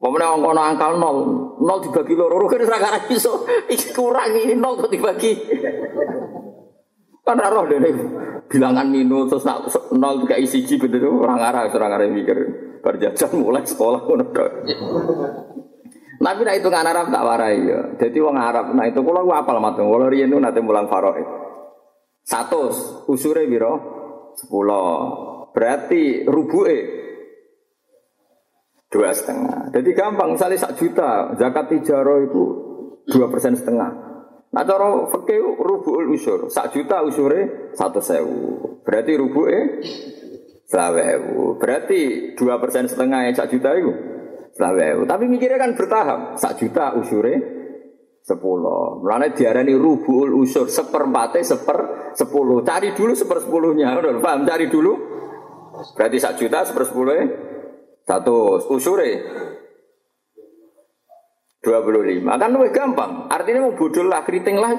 Pemenang 0.06 0.38
angka 0.38 0.62
angka 0.70 0.86
nol, 1.02 1.18
nol 1.58 1.78
dibagi 1.82 2.14
loro, 2.14 2.46
kan 2.46 2.62
sekarang 2.62 3.10
iso, 3.10 3.42
iki 3.66 3.90
kurang 3.90 4.38
ini 4.38 4.54
nol 4.54 4.78
kok 4.78 4.86
dibagi. 4.86 5.34
Kan 7.26 7.42
roh 7.42 7.66
deh 7.66 7.82
bilangan 8.46 8.86
minus 8.86 9.34
terus 9.34 9.42
nak 9.42 9.66
nol 9.90 10.22
tiga 10.22 10.38
isi 10.38 10.62
betul 10.78 11.26
orang 11.26 11.42
arah 11.42 11.66
orang 11.66 11.98
arah 11.98 12.06
mikir 12.06 12.38
berjajan 12.78 13.42
mulai 13.42 13.66
sekolah 13.66 14.06
pun 14.06 14.22
ada. 14.22 14.46
Tapi 16.16 16.42
nah 16.46 16.54
itu 16.54 16.68
kan 16.70 16.86
Arab 16.86 17.10
tak 17.10 17.26
warai 17.26 17.66
ya. 17.66 17.80
Jadi 17.98 18.18
wong 18.22 18.38
Arab 18.38 18.72
nah 18.78 18.86
itu 18.86 19.02
kalau 19.02 19.26
gua 19.26 19.42
apal 19.42 19.58
matung 19.58 19.90
kalau 19.90 20.06
riyen 20.06 20.30
itu 20.30 20.38
nanti 20.38 20.62
mulang 20.62 20.86
faroe. 20.86 21.22
Satu 22.22 22.70
usure 23.10 23.42
biro 23.50 23.74
sepuluh 24.38 24.86
berarti 25.50 26.30
rubuke 26.30 26.78
dua 28.90 29.10
setengah. 29.10 29.74
Jadi 29.74 29.90
gampang 29.92 30.34
misalnya 30.38 30.58
sak 30.58 30.78
juta 30.78 31.34
zakat 31.34 31.66
tijaro 31.70 32.22
itu 32.22 32.44
dua 33.10 33.26
persen 33.30 33.58
setengah. 33.58 33.90
Nah 34.46 34.62
cara 34.62 35.04
fikih 35.10 35.58
rubuul 35.58 36.14
usur, 36.14 36.48
sak 36.48 36.72
juta 36.72 37.02
usure 37.02 37.72
satu 37.74 37.98
sewu. 38.00 38.80
Berarti 38.86 39.12
rubuke 39.18 39.82
selawewu. 40.70 41.58
Berarti 41.58 42.32
dua 42.38 42.56
persen 42.62 42.86
setengah 42.86 43.26
yang 43.26 43.34
sak 43.34 43.50
juta 43.50 43.74
itu 43.74 43.92
selawewu. 44.54 45.04
Tapi 45.04 45.24
mikirnya 45.26 45.58
kan 45.58 45.74
bertahap. 45.74 46.38
Sak 46.38 46.62
juta 46.62 46.94
usure 46.94 47.34
sepuluh. 48.22 49.02
Mulanya 49.02 49.34
diarani 49.34 49.74
rubuul 49.74 50.34
usur 50.38 50.70
seperempatnya 50.70 51.42
seper 51.42 51.78
sepuluh. 52.14 52.62
Cari 52.62 52.94
dulu 52.94 53.12
seper 53.12 53.42
sepuluhnya. 53.42 53.98
Paham? 54.22 54.46
Cari 54.46 54.70
dulu. 54.70 54.94
Berarti 55.92 56.16
sak 56.16 56.40
juta 56.40 56.64
seper 56.64 56.86
sepuluh 56.88 57.12
satu 58.06 58.62
usure 58.70 59.10
25. 61.66 62.22
Kan 62.22 62.50
lebih 62.54 62.70
gampang. 62.70 63.26
Artinya 63.26 63.66
mau 63.66 63.74
bodoh 63.74 64.06
lah, 64.06 64.22
keriting 64.22 64.54
lah. 64.54 64.78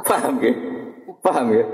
Paham 0.00 0.40
ya? 0.40 0.52
Paham 1.20 1.52
ya? 1.52 1.64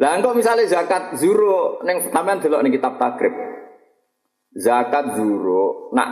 Lah 0.00 0.16
engkau 0.16 0.32
misalnya 0.32 0.64
zakat 0.64 1.20
zuro 1.20 1.84
neng 1.84 2.08
sampean 2.08 2.40
delok 2.40 2.64
ning 2.64 2.72
kitab 2.72 2.96
takrib. 2.96 3.36
Zakat 4.56 5.20
zuro 5.20 5.92
nak 5.92 6.10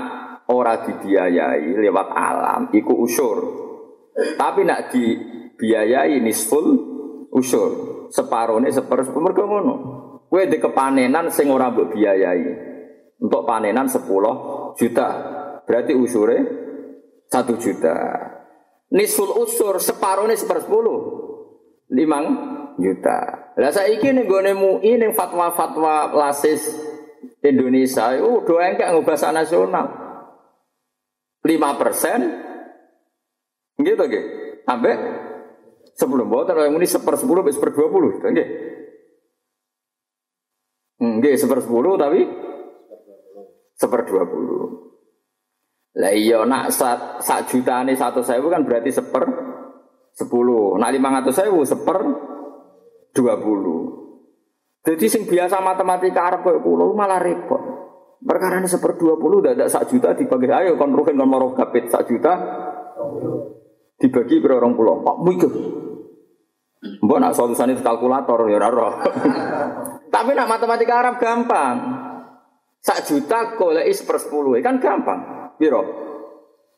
ora 0.53 0.85
dibiayai 0.85 1.65
lewat 1.81 2.09
alam 2.13 2.69
iku 2.77 3.01
usur. 3.01 3.39
Tapi 4.37 4.69
nak 4.69 4.93
dibiayai 4.93 6.21
nisful 6.21 6.67
usur. 7.33 7.71
Separone 8.13 8.69
sepersepuluh 8.69 9.25
mergo 9.33 9.49
ngono. 9.49 9.75
Kowe 10.29 10.45
di 10.45 10.61
kepanenan 10.61 11.33
sing 11.33 11.49
ora 11.49 11.73
mbok 11.73 11.97
biayai. 11.97 12.70
Untuk 13.21 13.45
panenan 13.45 13.87
10 13.87 14.01
juta. 14.81 15.09
Berarti 15.69 15.93
usure 15.93 16.39
satu 17.31 17.55
juta. 17.61 17.95
Nisful 18.91 19.31
usur 19.39 19.79
separuh 19.79 20.27
ini 20.27 20.35
sepersepuluh. 20.35 21.01
Limang 21.95 22.27
juta. 22.81 23.53
Lah 23.55 23.71
saya 23.71 23.95
nih 23.95 24.27
gue 24.27 24.41
nemu 24.51 24.83
ini 24.83 25.15
fatwa-fatwa 25.15 26.11
lasis 26.11 26.75
Indonesia. 27.45 28.19
Uh, 28.19 28.43
doa 28.43 28.67
yang 28.67 28.77
kayak 28.81 28.99
bahasa 29.07 29.31
nasional. 29.31 29.87
Lima 31.47 31.79
persen. 31.79 32.19
Gitu 33.79 34.03
gitu. 34.11 34.29
Sampai 34.67 34.95
sebelum 35.95 36.27
bawa 36.31 36.51
yang 36.67 36.77
ini 36.79 36.87
seper 36.87 37.15
sepuluh, 37.15 37.47
seper 37.47 37.71
dua 37.75 37.89
puluh. 37.91 38.19
Gitu. 38.19 38.27
Enggak, 41.01 41.39
seper 41.41 41.65
sepuluh 41.65 41.97
tapi 41.97 42.27
seper 43.81 44.05
dua 44.05 44.29
puluh. 44.29 44.93
Lah 45.97 46.13
iya 46.13 46.45
nak 46.45 46.71
sak, 46.71 47.49
juta 47.49 47.81
ini 47.83 47.97
satu 47.97 48.21
sewu 48.21 48.53
kan 48.53 48.63
berarti 48.63 48.93
seper 48.93 49.25
sepuluh. 50.13 50.77
Nak 50.77 50.93
lima 50.93 51.09
ratus 51.19 51.41
sewu 51.41 51.65
seper 51.65 51.99
dua 53.17 53.41
puluh. 53.41 53.81
Jadi 54.85 55.07
sing 55.09 55.23
biasa 55.25 55.65
matematika 55.65 56.29
Arab 56.29 56.41
kayak 56.45 56.61
pulau 56.61 56.93
malah 56.93 57.21
repot. 57.21 57.61
Perkara 58.21 58.61
ini 58.61 58.69
seper 58.69 59.01
dua 59.01 59.17
puluh, 59.17 59.41
tidak 59.41 59.73
sak 59.73 59.89
juta 59.89 60.13
dibagi 60.13 60.53
ayo 60.53 60.77
kon 60.77 60.93
ruhin 60.93 61.17
kon 61.17 61.57
kapit 61.57 61.89
sak 61.89 62.05
juta 62.05 62.37
dibagi 63.97 64.45
per 64.45 64.61
orang 64.61 64.77
pulau. 64.77 65.01
Pak 65.01 65.17
mikir. 65.25 65.53
Mbok 66.81 67.19
nak 67.21 67.37
solusane 67.37 67.77
kalkulator 67.77 68.49
ya 68.49 68.57
ora. 68.57 69.05
Tapi 70.15 70.31
nak 70.33 70.49
matematika 70.49 71.05
Arab 71.05 71.21
gampang. 71.21 72.00
Sak 72.81 73.05
juta 73.05 73.61
goleki 73.61 73.93
sepersepuluh 73.93 74.57
kan 74.65 74.81
gampang. 74.81 75.53
Piro? 75.61 75.83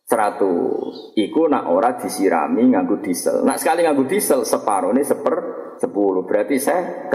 Seratus. 0.02 1.14
Iku 1.14 1.46
nak 1.46 1.70
ora 1.70 1.94
disirami 1.94 2.66
nganggo 2.74 2.98
diesel. 2.98 3.46
Nak 3.46 3.62
sekali 3.62 3.86
nganggo 3.86 4.10
diesel 4.10 4.42
separuh 4.42 4.90
ini 4.90 5.06
seper 5.06 5.34
sepuluh. 5.78 6.26
Berarti 6.26 6.58
saya 6.58 7.08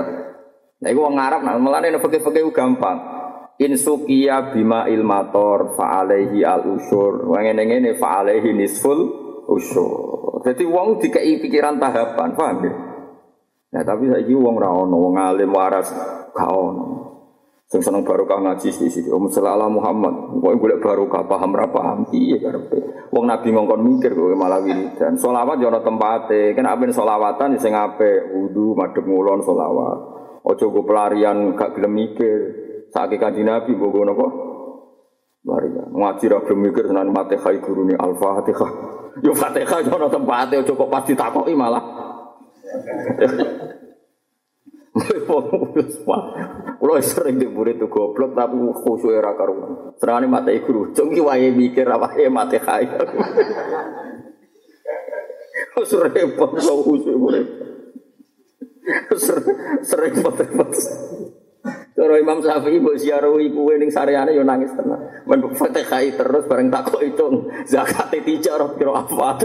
Nah, 0.78 0.94
iku 0.94 1.10
wong 1.10 1.18
Arab 1.18 1.42
nak 1.42 1.58
melane 1.58 1.90
fikih-fikih 1.98 2.54
gampang. 2.54 3.02
Insukia 3.58 4.54
bima 4.54 4.86
ilmator 4.86 5.74
fa'alaihi 5.74 6.46
al 6.46 6.70
usur. 6.70 7.26
Wong 7.26 7.42
ngene-ngene 7.42 7.98
fa'alaihi 7.98 8.54
nisful 8.54 9.00
usur. 9.50 10.46
Jadi 10.46 10.64
wong 10.70 11.02
dikei 11.02 11.42
pikiran 11.42 11.82
tahapan, 11.82 12.30
paham 12.38 12.58
ya? 12.62 12.74
Nah, 13.74 13.84
tapi 13.84 14.06
saiki 14.08 14.38
wong 14.38 14.62
ra 14.62 14.70
ono, 14.70 14.96
wong 14.96 15.16
alim 15.18 15.50
waras 15.50 15.90
gak 16.32 16.50
ono. 16.54 17.07
Sing 17.68 17.84
seneng 17.84 18.08
barokah 18.08 18.40
ngaji 18.40 18.72
di 18.72 18.88
sini. 18.88 19.12
Om 19.12 19.28
selala 19.28 19.68
Muhammad. 19.68 20.40
Kok 20.40 20.56
golek 20.56 20.80
barokah 20.80 21.28
paham 21.28 21.52
ra 21.52 21.68
paham 21.68 22.08
piye 22.08 22.40
karepe. 22.40 23.12
Wong 23.12 23.28
Nabi 23.28 23.52
ngongkon 23.52 23.84
mikir 23.84 24.16
kok 24.16 24.40
malah 24.40 24.64
wiridan. 24.64 25.20
Selawat 25.20 25.60
yo 25.60 25.68
ana 25.68 25.84
tempate. 25.84 26.56
Kan 26.56 26.64
apen 26.64 26.96
selawatan 26.96 27.60
sing 27.60 27.76
apik, 27.76 28.32
wudu, 28.32 28.72
madhep 28.72 29.04
ngulon 29.04 29.44
selawat. 29.44 30.00
Pelarian 30.88 31.60
gak 31.60 31.76
gelem 31.76 31.92
mikir. 31.92 32.40
Saiki 32.88 33.20
kanjeng 33.20 33.52
Nabi 33.52 33.76
mbok 33.76 34.00
napa? 34.08 34.28
Pelarian. 35.44 35.92
Ngaji 35.92 36.26
ra 36.32 36.40
gelem 36.48 36.60
mikir 36.72 36.88
senan 36.88 37.12
Fatihah 37.12 37.52
gurune 37.60 38.00
Al-Fatihah. 38.00 38.72
Yo 39.20 39.36
Fatihah 39.36 39.84
yo 39.84 39.92
ana 39.92 40.08
tempate 40.08 40.64
ojo 40.64 40.72
kok 40.72 40.88
pas 40.88 41.04
ditakoki 41.04 41.52
malah. 41.52 41.84
Kulo 45.28 46.92
sering 47.04 47.36
di 47.36 47.48
murid 47.52 47.84
tuh 47.84 47.92
goblok 47.92 48.32
tapi 48.32 48.56
khusyuk 48.56 49.12
era 49.12 49.36
karuan. 49.36 49.92
Serane 50.00 50.26
mata 50.32 50.56
guru, 50.64 50.96
cung 50.96 51.12
ki 51.12 51.22
wae 51.22 51.52
mikir 51.52 51.84
ya 51.84 52.30
mate 52.32 52.58
kaya. 52.64 53.04
Wis 55.78 55.92
repot 55.92 56.52
kok 56.56 56.80
khusyuk 56.88 57.18
murid. 57.20 57.48
Sering 59.84 60.24
repot-repot. 60.24 60.72
Cara 61.98 62.14
Imam 62.22 62.40
Syafi'i 62.40 62.78
mbok 62.78 62.96
ziarahi 62.96 63.50
kuwe 63.52 63.82
ning 63.82 63.90
sareane 63.90 64.32
yo 64.32 64.46
nangis 64.46 64.70
tenan. 64.78 65.02
Men 65.26 65.44
Fatihah 65.50 66.06
terus 66.14 66.46
bareng 66.46 66.70
takok 66.70 67.02
hitung 67.02 67.50
zakat 67.66 68.14
tijar 68.22 68.62
kira 68.78 69.02
apa. 69.02 69.42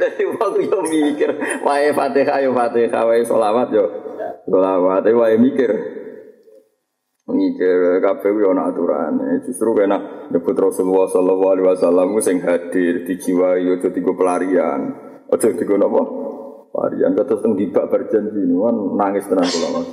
Jadi 0.00 0.22
waktu 0.32 0.60
yo 0.64 0.80
mikir, 0.80 1.30
wae 1.60 1.92
Fatihah 1.92 2.40
yo 2.40 2.56
Fatihah, 2.56 3.04
wae 3.04 3.20
sholawat 3.20 3.68
yo 3.68 3.84
sholawat, 4.48 5.04
wae 5.04 5.36
mikir. 5.36 5.68
Mikir 7.30 8.02
kabeh 8.02 8.32
yo 8.42 8.50
ana 8.50 8.74
aturane. 8.74 9.44
Justru 9.46 9.70
kena 9.76 10.26
nyebut 10.34 10.56
Rasulullah 10.56 11.06
sallallahu 11.06 11.52
alaihi 11.54 11.66
wasallam 11.68 12.08
sing 12.18 12.42
hadir 12.42 13.06
dijiwai 13.06 13.62
yo 13.62 13.78
dadi 13.78 14.02
pelarian. 14.02 14.80
Aja 15.30 15.54
digo 15.54 15.78
napa? 15.78 16.02
Pelarian 16.74 17.14
terus 17.14 17.38
teng 17.38 17.54
dibak 17.54 17.86
berjanji 17.86 18.42
kan 18.42 18.76
nangis 18.98 19.30
tenan 19.30 19.46
kula 19.46 19.68
Mas. 19.78 19.88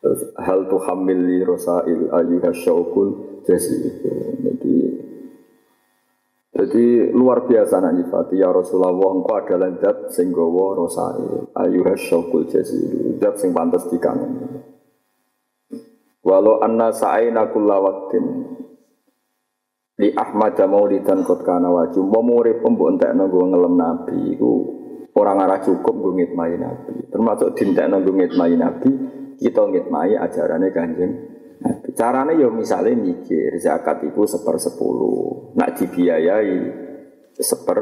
Terus 0.00 0.20
hal 0.40 0.66
tu 0.72 0.80
hamil 0.80 1.20
li 1.20 1.44
rosail 1.44 2.08
ayyuha 2.08 2.50
syaukul. 2.56 3.42
Jadi 3.44 3.76
jadi 6.52 7.08
luar 7.16 7.48
biasa 7.48 7.80
nak 7.80 7.96
nyifati. 7.96 8.36
Ya 8.36 8.52
Rasulullah 8.52 8.92
engkau 8.92 9.40
adalah 9.40 9.72
zat 9.80 10.12
sing 10.12 10.36
gawa 10.36 10.76
rosae. 10.76 11.48
Ayuha 11.56 11.96
jazilu 12.44 13.16
zat 13.16 13.40
sing 13.40 13.56
pantes 13.56 13.88
dikangen. 13.88 14.60
Walau 16.20 16.60
anna 16.60 16.92
sa'aina 16.92 17.48
kulla 17.50 17.80
waqtin 17.80 18.24
li 19.96 20.12
Ahmad 20.12 20.60
maulidan 20.68 21.24
kot 21.24 21.40
kana 21.40 21.72
wajib 21.72 22.04
mau 22.04 22.20
murid 22.20 22.60
pembuk 22.60 23.00
entekno 23.00 23.32
ngelem 23.32 23.74
nabi. 23.80 24.36
Iku 24.36 24.52
orang 25.16 25.48
arah 25.48 25.60
cukup 25.64 26.04
gue 26.04 26.12
ngitmai 26.20 26.60
nabi. 26.60 27.08
Termasuk 27.08 27.56
dintekno 27.56 28.04
gue 28.04 28.12
ngitmai 28.12 28.54
nabi 28.60 28.90
kita 29.40 29.72
ngitmai 29.72 30.20
ajarannya 30.20 30.68
kanjeng 30.68 31.31
Caranya 31.92 32.32
ya 32.32 32.48
misalnya 32.48 32.96
mikir 32.96 33.60
zakat 33.60 34.00
itu 34.08 34.24
seper 34.24 34.56
sepuluh, 34.56 35.52
nak 35.54 35.76
dibiayai 35.76 36.56
seper 37.36 37.78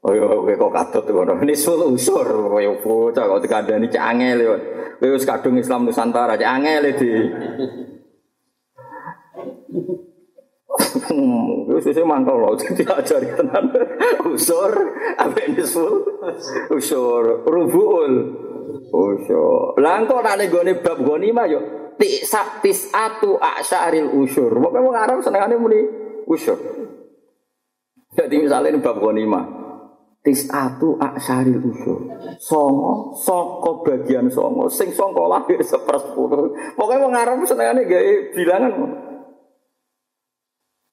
Oh 0.00 0.16
ya, 0.16 0.24
kowe 0.24 0.48
kok 0.48 0.72
katut 0.72 1.04
ngono. 1.12 1.44
Ini 1.44 1.52
sul 1.52 1.84
usur 1.92 2.24
kowe 2.24 2.64
bocah 2.80 3.20
kok 3.20 3.40
dikandani 3.44 3.84
cek 3.84 4.00
angel 4.00 4.38
yo. 4.40 4.54
Kowe 4.96 5.12
wis 5.12 5.28
kadung 5.28 5.60
Islam 5.60 5.84
Nusantara 5.84 6.40
cek 6.40 6.48
angel 6.48 6.88
di. 6.96 7.12
Wis 11.68 11.84
sesuk 11.84 12.08
mangkel 12.08 12.32
lho 12.32 12.56
diajari 12.80 13.28
tenan. 13.28 13.76
Usur 14.24 14.72
ambek 15.20 15.52
nisul. 15.52 16.00
Usur 16.72 17.44
rubuul. 17.44 18.12
Usur. 18.88 19.76
Lah 19.84 20.00
engko 20.00 20.24
nek 20.24 20.48
nggone 20.48 20.80
bab 20.80 20.96
ghanimah 21.04 21.44
yo 21.44 21.79
Tisak 22.00 22.64
tisatu 22.64 23.36
usur. 24.16 24.48
Pokoknya 24.48 24.80
wong 24.80 24.96
Arab 24.96 25.20
senengane 25.20 25.60
muni 25.60 25.84
usur. 26.24 26.56
Jadi 28.16 28.40
misalnya 28.40 28.72
ini 28.72 28.80
bab 28.80 28.96
ghanimah. 28.96 29.44
Tisatu 30.24 30.96
asyaril 30.96 31.60
usur. 31.60 32.08
Songo, 32.40 33.12
soko 33.20 33.84
bagian 33.84 34.32
songo. 34.32 34.72
Sing 34.72 34.96
songo 34.96 35.28
lahir 35.28 35.60
sepersepuluh. 35.60 36.72
Pokoknya 36.72 37.04
wong 37.04 37.12
Arab 37.12 37.44
senengane 37.44 37.84
gawe 37.84 38.12
bilangan. 38.32 38.72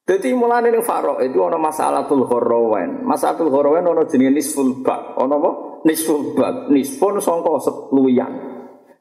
Jadi 0.07 0.31
mulai 0.31 0.63
ning 0.71 0.83
faro 0.87 1.19
itu 1.19 1.35
ono 1.35 1.59
masalatul 1.59 2.23
horowen. 2.27 3.03
Masalatul 3.03 3.51
horowen 3.51 3.83
ono 3.83 4.07
jenis 4.07 4.31
nisful 4.31 4.83
bak. 4.83 5.19
Ono 5.19 5.35
apa? 5.35 5.51
Nisful 5.83 6.31
bak. 6.35 6.71
Nisfun 6.71 7.19
songko 7.19 7.59
seluyan. 7.59 8.46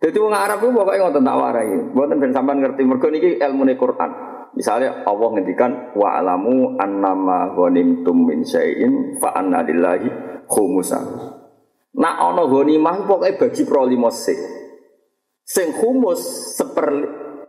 Jadi 0.07 0.23
wong 0.23 0.39
Arab 0.39 0.63
itu 0.63 0.71
pokoknya 0.71 1.03
ngotot 1.03 1.23
tak 1.27 1.35
warai. 1.35 1.71
Buatan 1.91 2.23
ben 2.23 2.31
sampean 2.31 2.63
ngerti 2.63 2.87
mergo 2.87 3.11
niki 3.11 3.43
ilmu 3.43 3.67
Quran. 3.75 4.11
Misalnya 4.55 5.03
Allah 5.03 5.29
ngendikan 5.35 5.99
wa 5.99 6.15
alamu 6.15 6.79
annama 6.79 7.51
ghanimtum 7.51 8.15
min 8.23 8.47
syai'in 8.47 9.19
fa 9.19 9.35
anna 9.35 9.67
lillahi 9.67 10.07
khumusan. 10.47 11.03
Nak 11.99 12.17
ana 12.23 12.47
ghanimah 12.47 13.03
pokoke 13.03 13.35
bagi 13.35 13.67
pro 13.67 13.83
limo 13.83 14.07
sing. 14.15 14.39
Khumus 15.75 16.55
seper 16.55 16.87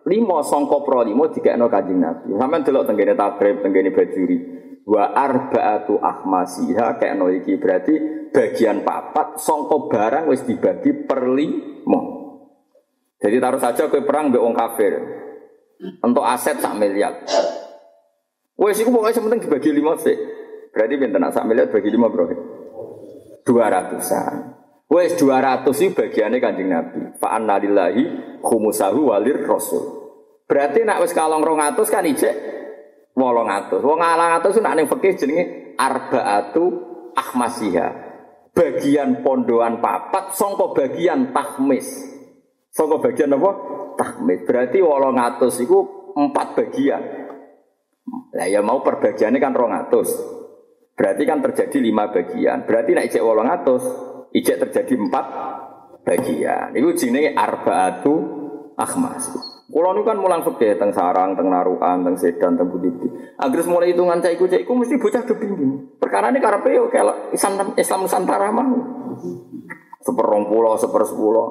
limo 0.10 0.42
sangka 0.42 0.82
pro 0.82 1.06
limo 1.06 1.30
dikekno 1.30 1.70
Kanjeng 1.70 2.02
Nabi. 2.02 2.34
Sampeyan 2.42 2.66
delok 2.66 2.90
tenggene 2.90 3.14
takrib, 3.14 3.62
tenggene 3.62 3.94
bajuri. 3.94 4.38
Wa 4.82 5.14
arba'atu 5.14 6.02
ahmasiha 6.02 6.98
kekno 6.98 7.30
iki 7.38 7.62
berarti 7.62 7.94
bagian 8.34 8.82
papat 8.82 9.38
sangka 9.38 9.78
barang 9.94 10.26
wis 10.26 10.42
dibagi 10.42 11.06
per 11.06 11.22
limo. 11.30 12.17
Jadi 13.18 13.36
taruh 13.42 13.62
saja 13.62 13.90
ke 13.90 14.06
perang 14.06 14.30
be 14.30 14.38
wong 14.38 14.54
kafir. 14.54 15.02
Untuk 16.02 16.26
aset 16.26 16.58
sak 16.62 16.78
miliar. 16.78 17.26
Wes 18.58 18.82
iku 18.82 18.90
pokoknya 18.90 19.22
penting 19.22 19.42
dibagi 19.46 19.70
lima 19.70 19.94
sih. 20.02 20.18
Berarti 20.74 20.94
pinter 20.98 21.22
nak 21.22 21.34
sak 21.34 21.46
miliar 21.46 21.70
bagi 21.70 21.90
lima 21.94 22.10
bro. 22.10 22.26
Dua 23.46 23.66
ratusan. 23.70 24.58
Wes 24.90 25.14
dua 25.20 25.44
ratus 25.44 25.78
itu 25.84 25.94
bagiannya 25.94 26.38
kanjeng 26.42 26.70
Nabi. 26.70 27.00
Fa 27.22 27.38
anna 27.38 27.62
lillahi 27.62 28.04
khumusahu 28.42 29.14
walir 29.14 29.46
rasul. 29.46 29.84
Berarti 30.50 30.82
nak 30.82 31.04
wes 31.06 31.14
kalong 31.14 31.44
rong 31.46 31.62
atus 31.62 31.92
kan 31.92 32.08
ijek 32.08 32.34
wolong 33.14 33.50
atus. 33.50 33.82
Wong 33.84 34.02
alang 34.02 34.42
atus 34.42 34.58
nak 34.64 34.78
ning 34.78 34.90
fikih 34.90 35.14
jenenge 35.18 35.76
arbaatu 35.78 36.66
ahmasiha. 37.14 37.88
Bagian 38.58 39.22
pondoan 39.22 39.78
papat 39.84 40.34
songko 40.34 40.74
bagian 40.74 41.30
tahmis. 41.30 42.17
Saka 42.78 43.02
bagian 43.02 43.34
apa? 43.34 43.52
Tahmid. 43.98 44.46
Berarti 44.46 44.78
wolong 44.86 45.18
atus 45.18 45.66
itu 45.66 45.78
empat 46.14 46.54
bagian. 46.54 47.02
Nah 48.38 48.46
ya 48.46 48.62
mau 48.62 48.86
perbagiannya 48.86 49.42
kan 49.42 49.58
rong 49.58 49.74
atus. 49.74 50.14
Berarti 50.94 51.24
kan 51.26 51.42
terjadi 51.42 51.78
lima 51.82 52.14
bagian. 52.14 52.70
Berarti 52.70 52.94
nak 52.94 53.10
ijek 53.10 53.26
wolong 53.26 53.50
atus, 53.50 53.82
ijek 54.30 54.62
terjadi 54.70 54.94
empat 54.94 55.26
bagian. 56.06 56.78
Itu 56.78 56.94
jenenge 56.94 57.34
arbaatu 57.34 58.14
akhmas. 58.78 59.34
Kulo 59.68 59.92
nu 59.92 60.06
kan 60.06 60.16
mulang 60.22 60.46
fikih 60.46 60.80
teng 60.80 60.94
sarang, 60.94 61.36
teng 61.36 61.50
narukan, 61.50 62.06
teng 62.06 62.16
sedan, 62.16 62.56
teng 62.56 62.70
budi. 62.70 62.88
Agres 63.42 63.68
mulai 63.68 63.92
hitungan 63.92 64.22
caiku 64.22 64.46
caiku 64.48 64.78
mesti 64.78 64.96
bocah 64.96 65.26
kepingin. 65.26 65.98
Perkara 65.98 66.30
ini 66.30 66.40
karena 66.40 66.62
yo 66.72 66.88
kalau 66.94 67.34
Islam 67.34 67.74
Islam 67.74 68.06
Nusantara 68.06 68.54
mah. 68.54 68.68
Seperong 70.02 70.48
pulau, 70.48 70.78
seper 70.80 71.04
sepuluh. 71.04 71.46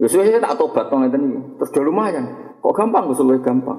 Ya 0.00 0.08
saya 0.08 0.40
tak 0.40 0.56
tobat 0.56 0.88
to 0.88 0.96
ngeten 0.96 1.22
iki. 1.28 1.40
Terus 1.60 1.70
udah 1.76 1.84
lumayan. 1.84 2.24
Kok 2.64 2.72
gampang 2.72 3.12
gue 3.12 3.20
luwih 3.20 3.44
gampang. 3.44 3.78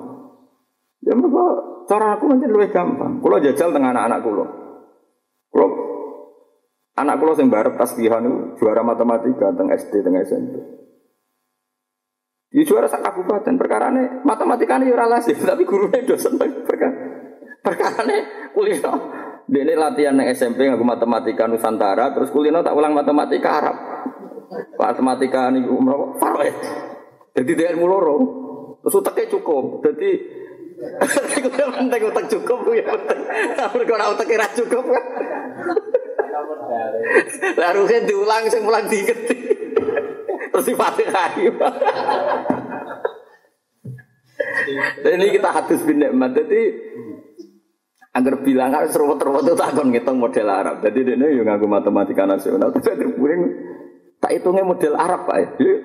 Ya 1.02 1.18
mergo 1.18 1.46
cara 1.90 2.14
aku 2.14 2.30
nanti 2.30 2.46
luwih 2.46 2.70
gampang. 2.70 3.18
Kulo 3.26 3.42
jajal 3.42 3.74
tengah 3.74 3.90
anak-anak 3.90 4.20
kulo. 4.22 4.46
Kulo 5.50 5.68
Anak 7.02 7.18
kula 7.18 7.34
sing 7.34 7.50
barep 7.50 7.80
tasbihan 7.80 8.22
itu 8.22 8.62
juara 8.62 8.86
matematika 8.86 9.50
teng 9.58 9.74
SD 9.74 10.06
teng 10.06 10.14
SMP. 10.22 10.54
Di 12.52 12.68
juara 12.68 12.86
sak 12.86 13.02
kabupaten 13.02 13.56
perkara 13.56 13.90
ini 13.96 14.22
matematika 14.28 14.76
ini 14.76 14.92
ora 14.92 15.08
lazim 15.08 15.40
tapi 15.50 15.64
gurunya 15.64 16.04
dosen 16.04 16.36
perkara 16.38 16.94
perkara 17.64 18.06
ini 18.06 18.18
kulino. 18.54 18.94
Dia 19.50 19.74
latihan 19.74 20.14
neng 20.14 20.30
SMP 20.36 20.70
ngaku 20.70 20.86
matematika 20.86 21.50
Nusantara 21.50 22.14
terus 22.14 22.30
kulino 22.30 22.62
tak 22.62 22.78
ulang 22.78 22.94
matematika 22.94 23.50
Arab. 23.58 23.76
Matematika 24.76 25.48
ini 25.54 25.68
umroh 25.68 26.20
Faroe. 26.20 26.52
Jadi 27.32 27.52
dia 27.56 27.72
ilmu 27.72 27.88
loro. 27.88 28.16
Terus 28.84 29.00
utaknya 29.00 29.32
cukup. 29.32 29.80
Jadi 29.86 30.42
Iku 31.38 31.50
penting 31.78 32.02
utak 32.10 32.26
cukup 32.26 32.66
ya 32.74 32.82
penting. 32.82 33.22
Mergo 33.78 33.94
ora 33.94 34.10
ora 34.10 34.48
cukup. 34.58 34.86
Lah 37.60 37.68
harusnya 37.74 38.06
diulang 38.08 38.50
sing 38.50 38.66
mulang 38.66 38.90
diketi. 38.90 39.38
Terus 40.52 40.66
di 40.66 40.74
Fatihah. 40.74 41.32
Dan 45.06 45.22
ini 45.22 45.38
kita 45.38 45.50
hadis 45.54 45.86
bin 45.86 46.02
nikmat. 46.02 46.34
Jadi 46.34 46.62
agar 48.12 48.44
bilang 48.44 48.76
harus 48.76 48.92
ruwet-ruwet 48.92 49.48
itu 49.48 49.56
takon 49.56 49.88
ngitung 49.94 50.20
model 50.20 50.50
Arab. 50.50 50.82
Jadi 50.82 51.14
dia 51.14 51.16
yang 51.16 51.46
ngaku 51.46 51.70
matematika 51.70 52.26
nasional. 52.26 52.74
Tapi 52.74 53.06
puring 53.16 53.71
tak 54.22 54.32
hitungnya 54.38 54.64
model 54.64 54.94
Arab 54.94 55.26
pak. 55.26 55.58
Ya, 55.58 55.76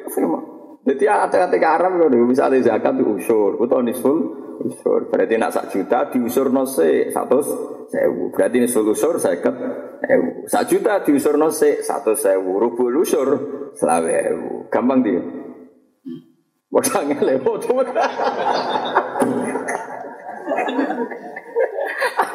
jadi 0.87 1.05
ada 1.11 1.51
ketika 1.51 1.69
Arab 1.81 1.99
kalau 1.99 2.31
misalnya 2.31 2.63
zakat 2.63 2.95
itu 2.95 3.19
usur, 3.19 3.59
atau 3.59 3.83
nisful 3.83 4.17
usur. 4.63 5.11
Berarti 5.11 5.35
nak 5.35 5.51
sak 5.51 5.75
juta 5.75 6.07
diusur 6.15 6.55
nose 6.55 7.11
satu 7.11 7.43
sewu. 7.91 8.31
Berarti 8.31 8.63
nisful 8.63 8.87
usur 8.87 9.19
seket 9.19 9.51
ewu. 10.07 10.47
Sak 10.47 10.71
juta 10.71 11.03
diusur 11.03 11.35
nose 11.35 11.83
satu 11.83 12.15
sewu. 12.15 12.63
Rubul 12.63 13.03
usur 13.03 13.29
selawe 13.75 14.15
ewu. 14.31 14.71
Gampang 14.71 15.03
dia. 15.03 15.19
Bodangnya 16.71 17.19
lewat. 17.35 17.67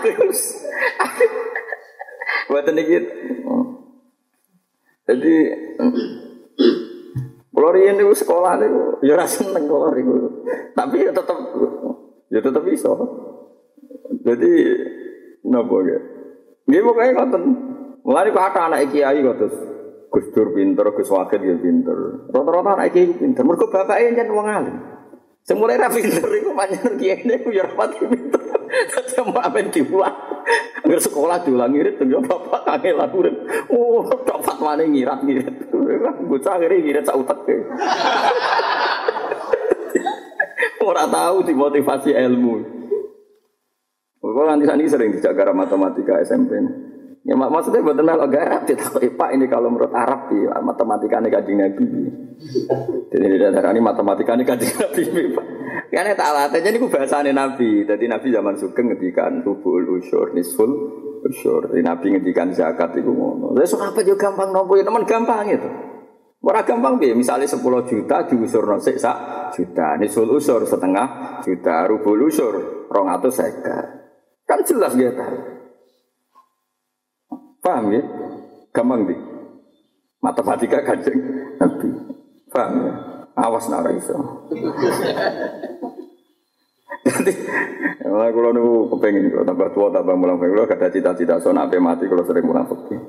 Terus, 0.01 0.39
buat 2.49 2.65
ini 2.73 2.81
Jadi 5.09 5.35
kalau 7.51 7.77
riyen 7.77 7.99
niku 7.99 8.13
sekolah 8.17 8.57
niku 8.57 9.03
ya 9.05 9.13
ora 9.17 9.27
seneng 9.29 9.69
kalau 9.69 9.93
niku. 9.93 10.13
Tapi 10.73 10.97
ya 11.05 11.11
tetep 11.13 11.37
ya 12.33 12.39
tetep 12.41 12.63
bisa. 12.65 12.89
Jadi 14.21 14.51
nopo 15.45 15.81
ya. 15.85 15.99
Nggih 16.65 16.81
pokoke 16.85 17.11
ngoten. 17.13 17.43
Mulane 18.01 18.33
kok 18.33 18.47
ada 18.49 18.61
anak 18.65 18.89
kiai 18.89 19.21
kok 19.21 19.37
terus 19.37 19.57
Gus 20.11 20.27
Dur 20.33 20.51
pinter, 20.57 20.89
Gus 20.89 21.09
Wakil 21.13 21.41
ya 21.45 21.55
pinter. 21.61 21.97
Rata-rata 22.33 22.81
anak 22.81 22.97
kiai 22.97 23.13
pinter. 23.13 23.45
Mergo 23.45 23.69
bapake 23.69 24.09
yen 24.09 24.29
wong 24.33 24.47
alim. 24.49 24.77
Sing 25.45 25.57
mulai 25.57 25.77
ra 25.77 25.89
pinter 25.89 26.25
iku 26.33 26.53
pancen 26.57 26.97
kiai 26.97 27.21
niku 27.25 27.53
ya 27.53 27.69
rapati 27.69 28.09
pinter. 28.09 28.40
Dadi 28.71 29.13
mau 29.23 29.39
apen 29.39 29.67
diulang. 29.67 30.15
Angger 30.81 30.99
sekolah 31.03 31.43
diulang 31.43 31.71
ngirit 31.75 31.99
ya 31.99 32.19
bapak 32.19 32.61
kangen 32.65 32.95
lagu. 32.97 33.19
Oh, 33.69 34.03
tok 34.23 34.39
fatwane 34.43 34.87
ngirat-ngirit. 34.87 35.71
Bocah 36.27 36.53
akhirnya 36.57 36.77
ngirit 36.79 37.03
sak 37.05 37.19
utek. 37.19 37.47
Ora 40.81 41.05
tahu 41.05 41.45
dimotivasi 41.45 42.11
ilmu. 42.15 42.55
Kok 44.21 44.45
nanti 44.47 44.65
sani 44.65 44.87
sering 44.87 45.11
dijaga 45.11 45.51
matematika 45.51 46.17
SMP. 46.23 46.55
Ya 47.21 47.37
mak 47.37 47.53
maksudnya 47.53 47.85
buat 47.85 48.01
melok 48.01 48.33
garap 48.33 48.65
kita 48.65 48.97
Pak 48.97 49.29
ini 49.37 49.45
kalau 49.45 49.69
menurut 49.69 49.93
Arab 49.93 50.33
ya 50.33 50.57
matematika 50.57 51.21
ini 51.21 51.29
kajian 51.29 51.57
Nabi. 51.61 51.85
Jadi 53.13 53.25
tidak 53.37 53.61
ada 53.61 53.69
ini 53.69 53.81
matematika 53.81 54.33
ini 54.33 54.41
kajian 54.41 54.73
Nabi. 54.81 55.03
Karena 55.93 56.17
tak 56.17 56.29
latih 56.33 56.61
jadi 56.65 56.77
bahasa 56.81 57.21
Nabi. 57.21 57.85
Jadi 57.85 58.05
Nabi 58.09 58.27
zaman 58.33 58.57
sugeng 58.57 58.89
ngedikan 58.89 59.45
rubul 59.45 60.01
usur 60.01 60.33
nisful 60.33 60.71
usur. 61.21 61.69
Jadi 61.69 61.85
Nabi 61.85 62.17
ngedikan 62.17 62.57
zakat 62.57 62.97
itu 62.97 63.13
ngono. 63.13 63.53
Lah 63.53 63.69
apa 63.69 64.01
juga 64.01 64.17
gampang 64.25 64.49
nopo 64.49 64.73
ya 64.73 64.81
teman 64.81 65.05
gampang 65.05 65.45
itu. 65.45 65.69
Ora 66.41 66.65
gampang 66.65 66.97
piye? 66.97 67.13
Misalnya 67.13 67.45
10 67.45 67.61
juta 67.85 68.25
diusur 68.25 68.65
sik 68.81 68.97
sak 68.97 69.17
juta. 69.53 69.93
Nisful 70.01 70.25
usur 70.25 70.65
setengah 70.65 71.37
juta, 71.45 71.85
rubul 71.85 72.25
usur 72.25 72.89
250. 72.89 74.49
Kan 74.49 74.65
jelas 74.65 74.97
gitu. 74.97 75.21
Paham 77.61 77.93
ya? 77.93 78.01
Gampang 78.73 79.05
di. 79.05 79.15
Matematika 80.21 80.81
kanjeng 80.81 81.17
Nabi. 81.61 81.89
Paham 82.49 82.73
ya? 82.81 82.93
Awas 83.37 83.69
nara 83.71 83.93
iso. 83.95 84.17
Jadi, 87.01 87.33
malah 88.05 88.29
kalau 88.29 88.53
nunggu 88.53 88.93
kepengen 88.93 89.33
kalau 89.33 89.45
tambah 89.47 89.69
tua 89.73 89.87
tambah 89.89 90.13
mulang 90.13 90.37
kalau 90.37 90.69
ada 90.69 90.93
cita-cita 90.93 91.41
so 91.41 91.49
nape 91.49 91.81
mati 91.81 92.05
kalau 92.05 92.21
sering 92.21 92.45
mulang 92.45 92.69
fakir. 92.69 93.01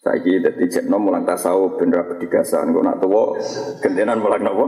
Saya 0.00 0.18
ini 0.18 0.40
jadi 0.42 0.64
jenno 0.66 0.96
mulang 0.98 1.22
tasawuf 1.28 1.78
bener 1.78 2.08
bedigasan 2.10 2.74
kalau 2.74 2.82
nak 2.82 2.98
tua 2.98 3.38
gentenan 3.84 4.18
mulang 4.18 4.42
nopo. 4.42 4.66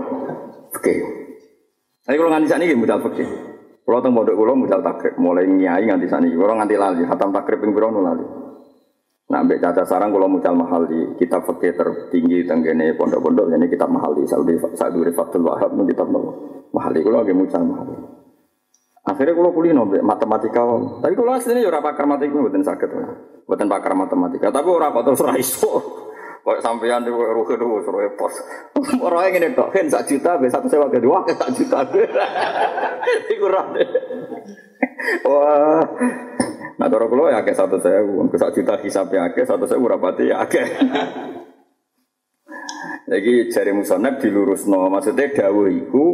Oke. 0.76 0.94
Tapi 2.06 2.14
kalau 2.14 2.30
nganti 2.30 2.46
sana 2.52 2.62
ini 2.62 2.78
modal 2.78 3.00
fakir. 3.02 3.26
Kalau 3.82 3.98
teng 3.98 4.14
modal 4.14 4.34
kalau 4.38 4.54
modal 4.54 4.80
takrib 4.84 5.14
mulai 5.18 5.48
nyai 5.48 5.82
nganti 5.90 6.06
sana. 6.06 6.30
Kalau 6.30 6.54
nganti 6.54 6.76
lali, 6.78 7.02
hatam 7.02 7.34
takrib 7.34 7.58
yang 7.66 7.74
beronu 7.74 7.98
lali. 7.98 8.26
Nah, 9.32 9.40
mbak 9.40 9.64
caca 9.64 9.88
sarang 9.88 10.12
kalau 10.12 10.28
mucal 10.28 10.52
mahal 10.52 10.84
di 10.84 11.16
kitab 11.16 11.48
fakir 11.48 11.72
tertinggi 11.72 12.44
tenggene 12.44 12.92
pondok-pondok 12.92 13.48
ini 13.48 13.64
kitab 13.64 13.88
mahal 13.88 14.12
di 14.12 14.28
Saudi 14.28 14.60
Saudi 14.76 15.08
Fatul 15.08 15.48
Wahab 15.48 15.72
ini 15.72 15.88
kitab 15.88 16.12
mahal 16.68 16.92
di 16.92 17.00
kalau 17.00 17.24
lagi 17.24 17.32
mucal 17.32 17.64
mahal. 17.64 17.88
Akhirnya 19.08 19.32
kalau 19.32 19.50
kuliah 19.56 19.72
nombek 19.72 20.04
matematika, 20.04 20.62
tapi 21.00 21.16
kalau 21.16 21.32
aslinya 21.34 21.64
ya 21.64 21.80
pakar 21.80 22.04
matematika 22.06 22.38
bukan 22.38 22.62
sakit, 22.62 22.88
bukan 23.48 23.66
pakar 23.66 23.92
matematika. 23.96 24.46
Tapi 24.52 24.68
orang 24.68 24.94
kok 24.94 25.04
terus 25.10 25.64
kok 26.42 26.58
sampeyan 26.58 27.06
di 27.06 27.10
ruhe 27.10 27.54
dulu 27.54 27.80
suruh 27.86 28.02
pos. 28.18 28.34
Orang 28.98 29.30
yang 29.30 29.42
ini 29.42 29.48
dok, 29.54 29.70
kan 29.70 29.86
satu 29.86 30.12
juta, 30.12 30.36
be 30.42 30.50
satu 30.50 30.66
sewa 30.66 30.90
kedua, 30.90 31.22
ke 31.22 31.38
satu 31.38 31.54
juta, 31.54 31.86
deh. 31.90 33.88
Wah, 35.22 35.82
nah 36.82 36.90
kalau 36.90 37.06
kalau 37.06 37.30
ya 37.30 37.46
ke 37.46 37.54
satu 37.54 37.78
sewa, 37.78 38.26
ke 38.26 38.34
satu 38.34 38.58
juta 38.58 38.74
hisapnya 38.82 39.30
ke 39.30 39.46
satu 39.46 39.70
sewa 39.70 39.94
rapati 39.94 40.34
ya 40.34 40.42
ke. 40.50 40.62
Lagi 43.12 43.46
cari 43.54 43.70
musonab 43.70 44.18
dilurus 44.18 44.66
no, 44.66 44.90
maksudnya 44.90 45.30
dawuh 45.30 45.70
iku 45.70 46.04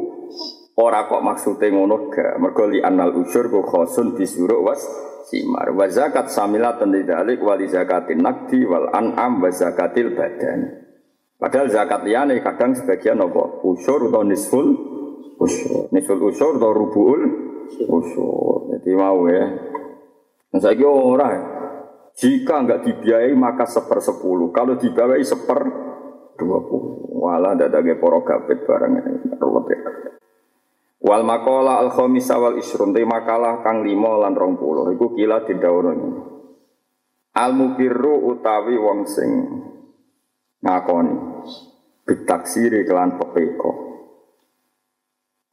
Ora 0.78 1.10
kok 1.10 1.24
maksudnya 1.24 1.74
ngono 1.74 2.06
ga. 2.06 2.38
Mergo 2.38 2.70
li 2.70 2.78
anal 2.78 3.10
usur 3.18 3.50
ku 3.50 3.66
khosun 3.66 4.14
disuruh 4.14 4.62
was 4.62 4.78
simar. 5.26 5.74
Wa 5.74 5.90
zakat 5.90 6.30
samila 6.30 6.78
tendidalik 6.78 7.42
wali 7.42 7.66
zakatin 7.66 8.22
nakdi 8.22 8.62
wal 8.62 8.86
an'am 8.94 9.42
wa 9.42 9.50
zakatil 9.50 10.14
badan. 10.14 10.86
Padahal 11.34 11.66
zakat 11.74 12.06
liyane 12.06 12.38
kadang 12.46 12.78
sebagian 12.78 13.18
apa? 13.18 13.58
Usur 13.66 14.06
atau 14.06 14.22
nisful 14.22 14.88
usur 15.38 15.90
nisful 15.94 16.18
usur 16.18 16.58
atau 16.58 16.74
rubuul 16.74 17.22
usur 17.86 18.74
jadi 18.74 18.90
mau 18.98 19.22
ya 19.30 19.67
nah, 20.52 20.60
saya 20.60 20.88
ora. 20.88 21.30
Jika 22.18 22.66
enggak 22.66 22.82
dibiayai 22.82 23.30
maka 23.38 23.62
seper 23.62 24.02
sepuluh. 24.02 24.50
Kalau 24.50 24.74
dibiayai 24.74 25.22
seper 25.22 25.60
dua 26.34 26.58
puluh. 26.66 27.14
Walah 27.18 27.54
ada 27.54 27.70
poro 27.94 28.26
gapit 28.26 28.66
barang 28.66 28.92
ini. 28.98 29.38
Ruwet 29.38 29.66
ya. 29.70 29.78
Wal 30.98 31.22
makola 31.22 31.78
al 31.78 31.94
khamisa 31.94 32.42
wal 32.42 32.58
isrun. 32.58 32.90
Te 32.90 33.06
makalah 33.06 33.62
kang 33.62 33.86
lima 33.86 34.18
lan 34.18 34.34
rong 34.34 34.58
puluh. 34.58 34.90
Iku 34.90 35.14
kila 35.14 35.46
didhawuhna 35.46 35.94
Al 37.38 37.54
mukirru 37.54 38.34
utawi 38.34 38.74
wong 38.74 39.06
sing 39.06 39.30
ngakoni. 40.58 41.14
Bitaksiri 42.02 42.82
kelan 42.82 43.14
pepeko. 43.14 43.86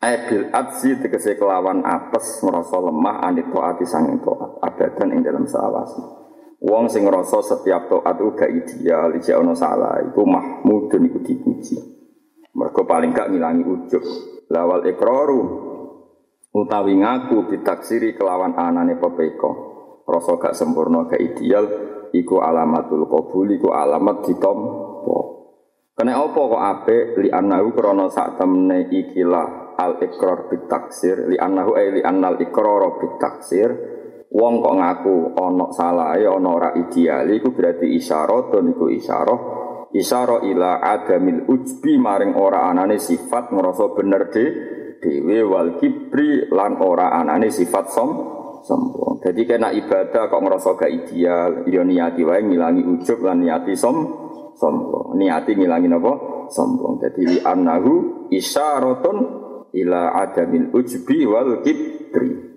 Ebil 0.01 0.49
adzi 0.53 0.97
tegese 1.01 1.33
kelawan 1.33 1.81
apes 1.81 2.41
ngerasa 2.41 2.77
lemah 2.77 3.25
anit 3.25 3.49
to'ati 3.49 3.85
sanging 3.89 4.21
to'at 4.21 4.34
abadan 4.75 5.15
ing 5.15 5.23
dalam 5.23 5.47
selawasi 5.47 6.25
Wong 6.65 6.89
sing 6.89 7.05
ngerasa 7.05 7.45
setiap 7.45 7.91
to'at 7.91 8.17
uga 8.25 8.49
ideal, 8.49 9.13
ija 9.13 9.37
ono 9.37 9.53
salah, 9.53 10.01
iku 10.01 10.25
mahmudun 10.25 11.03
iku 11.11 11.19
dipuji. 11.21 11.77
Mergo 12.57 12.87
paling 12.87 13.13
gak 13.13 13.29
ngilangi 13.29 13.61
ujub. 13.61 14.01
Lawal 14.49 14.87
ikroru 14.87 15.41
utawi 16.55 16.95
ngaku 16.97 17.53
ditaksiri 17.53 18.17
kelawan 18.17 18.57
anane 18.57 18.97
pepeko. 18.97 19.51
Rasa 20.09 20.41
gak 20.41 20.57
sempurna 20.57 21.05
gak 21.05 21.21
ideal 21.21 21.65
iku 22.15 22.41
alamatul 22.41 23.05
qabul 23.13 23.45
iku 23.51 23.69
alamat 23.69 24.25
ditompo. 24.25 25.17
Kena 25.93 26.17
apa 26.17 26.39
kok 26.39 26.65
apik? 26.65 27.03
Li 27.19 27.29
annahu 27.29 27.77
krana 27.77 28.09
sak 28.09 28.41
temne 28.41 28.89
ikilah 28.89 29.65
al 29.75 29.99
ikrar 29.99 30.47
bitaksir 30.47 31.27
li 31.27 31.35
annahu 31.35 31.75
ay 31.75 31.99
li 31.99 32.01
annal 32.03 32.39
ikrar 32.39 32.99
bitaksir 32.99 33.94
Wong 34.35 34.59
kok 34.59 34.75
ngaku 34.75 35.15
ana 35.39 35.71
salahe 35.71 36.27
ana 36.27 36.49
ora 36.51 36.69
ideal 36.75 37.23
iku 37.31 37.55
berarti 37.55 37.87
isyaratun 37.95 38.75
iku 38.75 38.91
isyarah 38.91 39.39
isyarah 39.95 40.43
ila 40.43 40.83
adamil 40.83 41.47
ujbi 41.47 41.95
maring 41.95 42.35
ora 42.35 42.67
anane 42.67 42.99
sifat 42.99 43.55
ngrasa 43.55 43.95
bener 43.95 44.27
de 44.27 44.45
dhewe 44.99 45.39
wal 45.47 45.79
kibri 45.79 46.51
lan 46.51 46.83
ora 46.83 47.15
anane 47.15 47.47
sifat 47.47 47.87
som 47.95 48.09
sombong. 48.65 49.21
Jadi 49.21 49.45
kena 49.45 49.69
ibadah 49.69 50.25
kok 50.25 50.41
ngerasa 50.41 50.73
gak 50.73 50.89
ideal, 50.89 51.51
ya 51.69 51.85
niati 51.85 52.25
wae 52.25 52.41
ngilangi 52.41 52.81
ujub 52.81 53.21
lan 53.21 53.45
niati 53.45 53.77
som 53.77 54.09
sombong. 54.57 55.13
Niati 55.21 55.53
ngilangi 55.53 55.87
apa? 55.93 56.13
Sombong. 56.49 56.97
Jadi 56.97 57.21
li 57.29 57.37
annahu 57.45 58.27
isyaratun 58.33 59.17
ila 59.69 60.17
adamil 60.17 60.73
ujbi 60.73 61.23
wal 61.29 61.61
kibri. 61.61 62.54